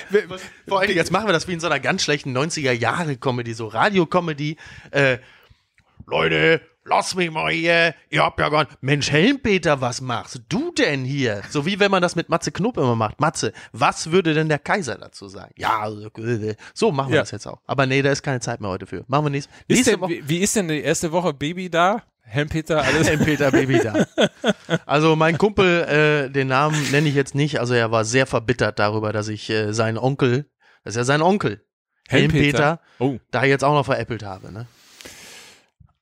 [0.68, 4.58] Vor allem, jetzt machen wir das wie in so einer ganz schlechten 90er-Jahre-Comedy, so Radio-Comedy.
[4.92, 5.18] Äh,
[6.06, 10.72] Leute, lass mich mal hier, ihr habt ja gar nicht, Mensch Helmpeter, was machst du
[10.72, 11.42] denn hier?
[11.50, 13.20] So wie wenn man das mit Matze Knob immer macht.
[13.20, 15.54] Matze, was würde denn der Kaiser dazu sagen?
[15.58, 15.90] Ja,
[16.74, 17.22] so machen wir ja.
[17.22, 17.60] das jetzt auch.
[17.66, 19.04] Aber nee, da ist keine Zeit mehr heute für.
[19.08, 20.12] Machen wir nächste, nächste denn, Woche.
[20.12, 22.04] Wie, wie ist denn die erste Woche Baby da?
[22.22, 23.08] Helmpeter, alles.
[23.10, 24.06] Helmpeter Baby da.
[24.86, 28.80] Also mein Kumpel, äh, den Namen nenne ich jetzt nicht, also er war sehr verbittert
[28.80, 30.50] darüber, dass ich äh, seinen Onkel,
[30.84, 31.66] das ist ja sein Onkel,
[32.08, 33.18] Helmpeter, Helmpeter oh.
[33.32, 34.52] da jetzt auch noch veräppelt habe.
[34.52, 34.68] Ne?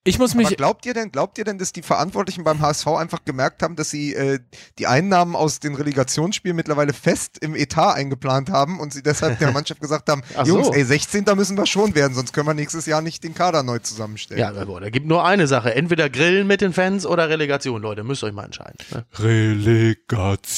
[0.08, 0.46] Ich muss mich.
[0.46, 3.76] Aber glaubt ihr denn, glaubt ihr denn, dass die Verantwortlichen beim HSV einfach gemerkt haben,
[3.76, 4.38] dass sie äh,
[4.78, 9.52] die Einnahmen aus den Relegationsspielen mittlerweile fest im Etat eingeplant haben und sie deshalb der
[9.54, 10.74] Mannschaft gesagt haben, Jungs, so.
[10.74, 11.26] ey, 16.
[11.36, 14.40] müssen wir schon werden, sonst können wir nächstes Jahr nicht den Kader neu zusammenstellen.
[14.40, 15.74] Ja, aber da gibt nur eine Sache.
[15.74, 18.04] Entweder grillen mit den Fans oder Relegation, Leute.
[18.04, 18.78] Müsst ihr euch mal entscheiden.
[18.92, 19.06] Ne?
[19.18, 20.56] Relegation.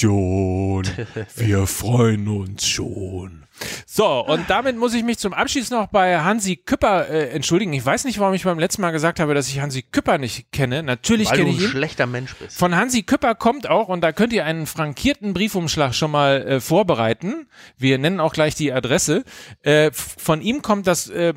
[1.38, 3.47] wir freuen uns schon.
[3.86, 7.74] So, und damit muss ich mich zum Abschluss noch bei Hansi Küpper äh, entschuldigen.
[7.74, 10.52] Ich weiß nicht, warum ich beim letzten Mal gesagt habe, dass ich Hansi Küpper nicht
[10.52, 10.84] kenne.
[10.84, 11.56] Natürlich kenne ich ihn.
[11.56, 12.58] Weil du ein schlechter Mensch bist.
[12.58, 16.60] Von Hansi Küpper kommt auch, und da könnt ihr einen frankierten Briefumschlag schon mal äh,
[16.60, 17.48] vorbereiten.
[17.78, 19.24] Wir nennen auch gleich die Adresse.
[19.64, 21.34] Äh, von ihm kommt das äh,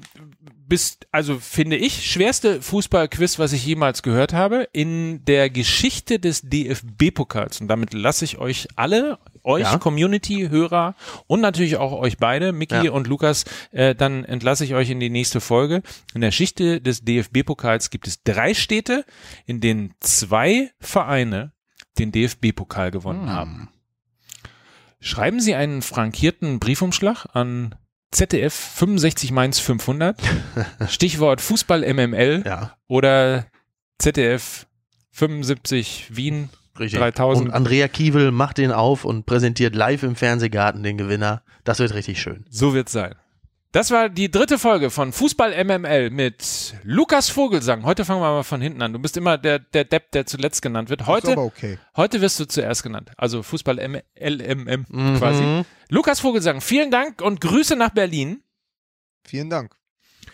[0.71, 6.43] bis, also finde ich, schwerste Fußballquiz, was ich jemals gehört habe, in der Geschichte des
[6.43, 7.61] DFB-Pokals.
[7.61, 9.79] Und damit lasse ich euch alle, euch ja.
[9.79, 10.95] Community-Hörer
[11.27, 12.93] und natürlich auch euch beide, Micky ja.
[12.93, 15.83] und Lukas, äh, dann entlasse ich euch in die nächste Folge.
[16.15, 19.05] In der Geschichte des DFB-Pokals gibt es drei Städte,
[19.47, 21.53] in denen zwei Vereine
[21.99, 23.31] den DFB-Pokal gewonnen hm.
[23.31, 23.69] haben.
[25.01, 27.75] Schreiben Sie einen frankierten Briefumschlag an
[28.11, 30.21] ZDF 65 Mainz 500,
[30.89, 32.77] Stichwort Fußball MML ja.
[32.87, 33.47] oder
[33.99, 34.67] ZDF
[35.13, 36.51] 75 Wien
[36.81, 36.99] Richtig.
[36.99, 37.49] 3000.
[37.49, 41.43] Und Andrea Kiewel macht den auf und präsentiert live im Fernsehgarten den Gewinner.
[41.63, 42.45] Das wird richtig schön.
[42.49, 43.15] So wird's sein.
[43.73, 47.85] Das war die dritte Folge von Fußball MML mit Lukas Vogelsang.
[47.85, 48.93] Heute fangen wir mal von hinten an.
[48.93, 51.07] Du bist immer der, der Depp, der zuletzt genannt wird.
[51.07, 51.79] Heute, okay.
[51.97, 53.13] heute wirst du zuerst genannt.
[53.17, 53.79] Also Fußball
[54.19, 55.17] LMM mhm.
[55.19, 55.65] quasi.
[55.89, 58.43] Lukas Vogelsang, vielen Dank und Grüße nach Berlin.
[59.25, 59.77] Vielen Dank.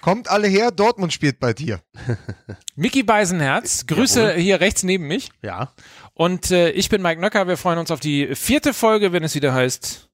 [0.01, 1.80] Kommt alle her, Dortmund spielt bei dir.
[2.76, 4.40] Mickey Beisenherz, Grüße Jawohl.
[4.40, 5.30] hier rechts neben mich.
[5.42, 5.72] Ja.
[6.18, 7.46] Und äh, ich bin Mike Nöcker.
[7.46, 10.08] Wir freuen uns auf die vierte Folge, wenn es wieder heißt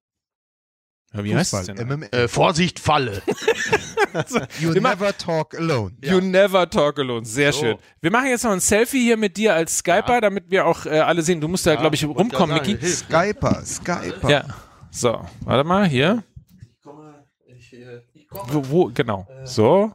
[1.15, 2.03] ja, wie Fußball, heißt es denn?
[2.05, 3.23] Äh, Vorsicht, Falle.
[4.61, 5.95] you never talk alone.
[6.03, 6.21] You ja.
[6.21, 7.25] never talk alone.
[7.25, 7.61] Sehr so.
[7.61, 7.79] schön.
[8.01, 10.21] Wir machen jetzt noch ein Selfie hier mit dir als Skyper, ja.
[10.23, 11.41] damit wir auch äh, alle sehen.
[11.41, 12.85] Du musst da, ja, glaube ich, rumkommen, Micky.
[12.85, 14.31] Skyper, Skyper.
[14.31, 14.45] Ja.
[14.91, 16.25] So, warte mal, hier.
[16.61, 18.53] Ich komme, ich, äh, ich komme.
[18.53, 19.29] Wo, wo genau.
[19.29, 19.47] Äh.
[19.47, 19.95] So.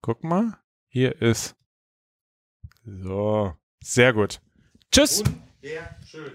[0.00, 0.58] Guck mal.
[0.88, 1.54] Hier ist.
[2.84, 3.52] So.
[3.82, 4.40] Sehr gut.
[4.92, 5.20] Tschüss.
[5.20, 5.28] Und,
[5.62, 6.32] sehr schön.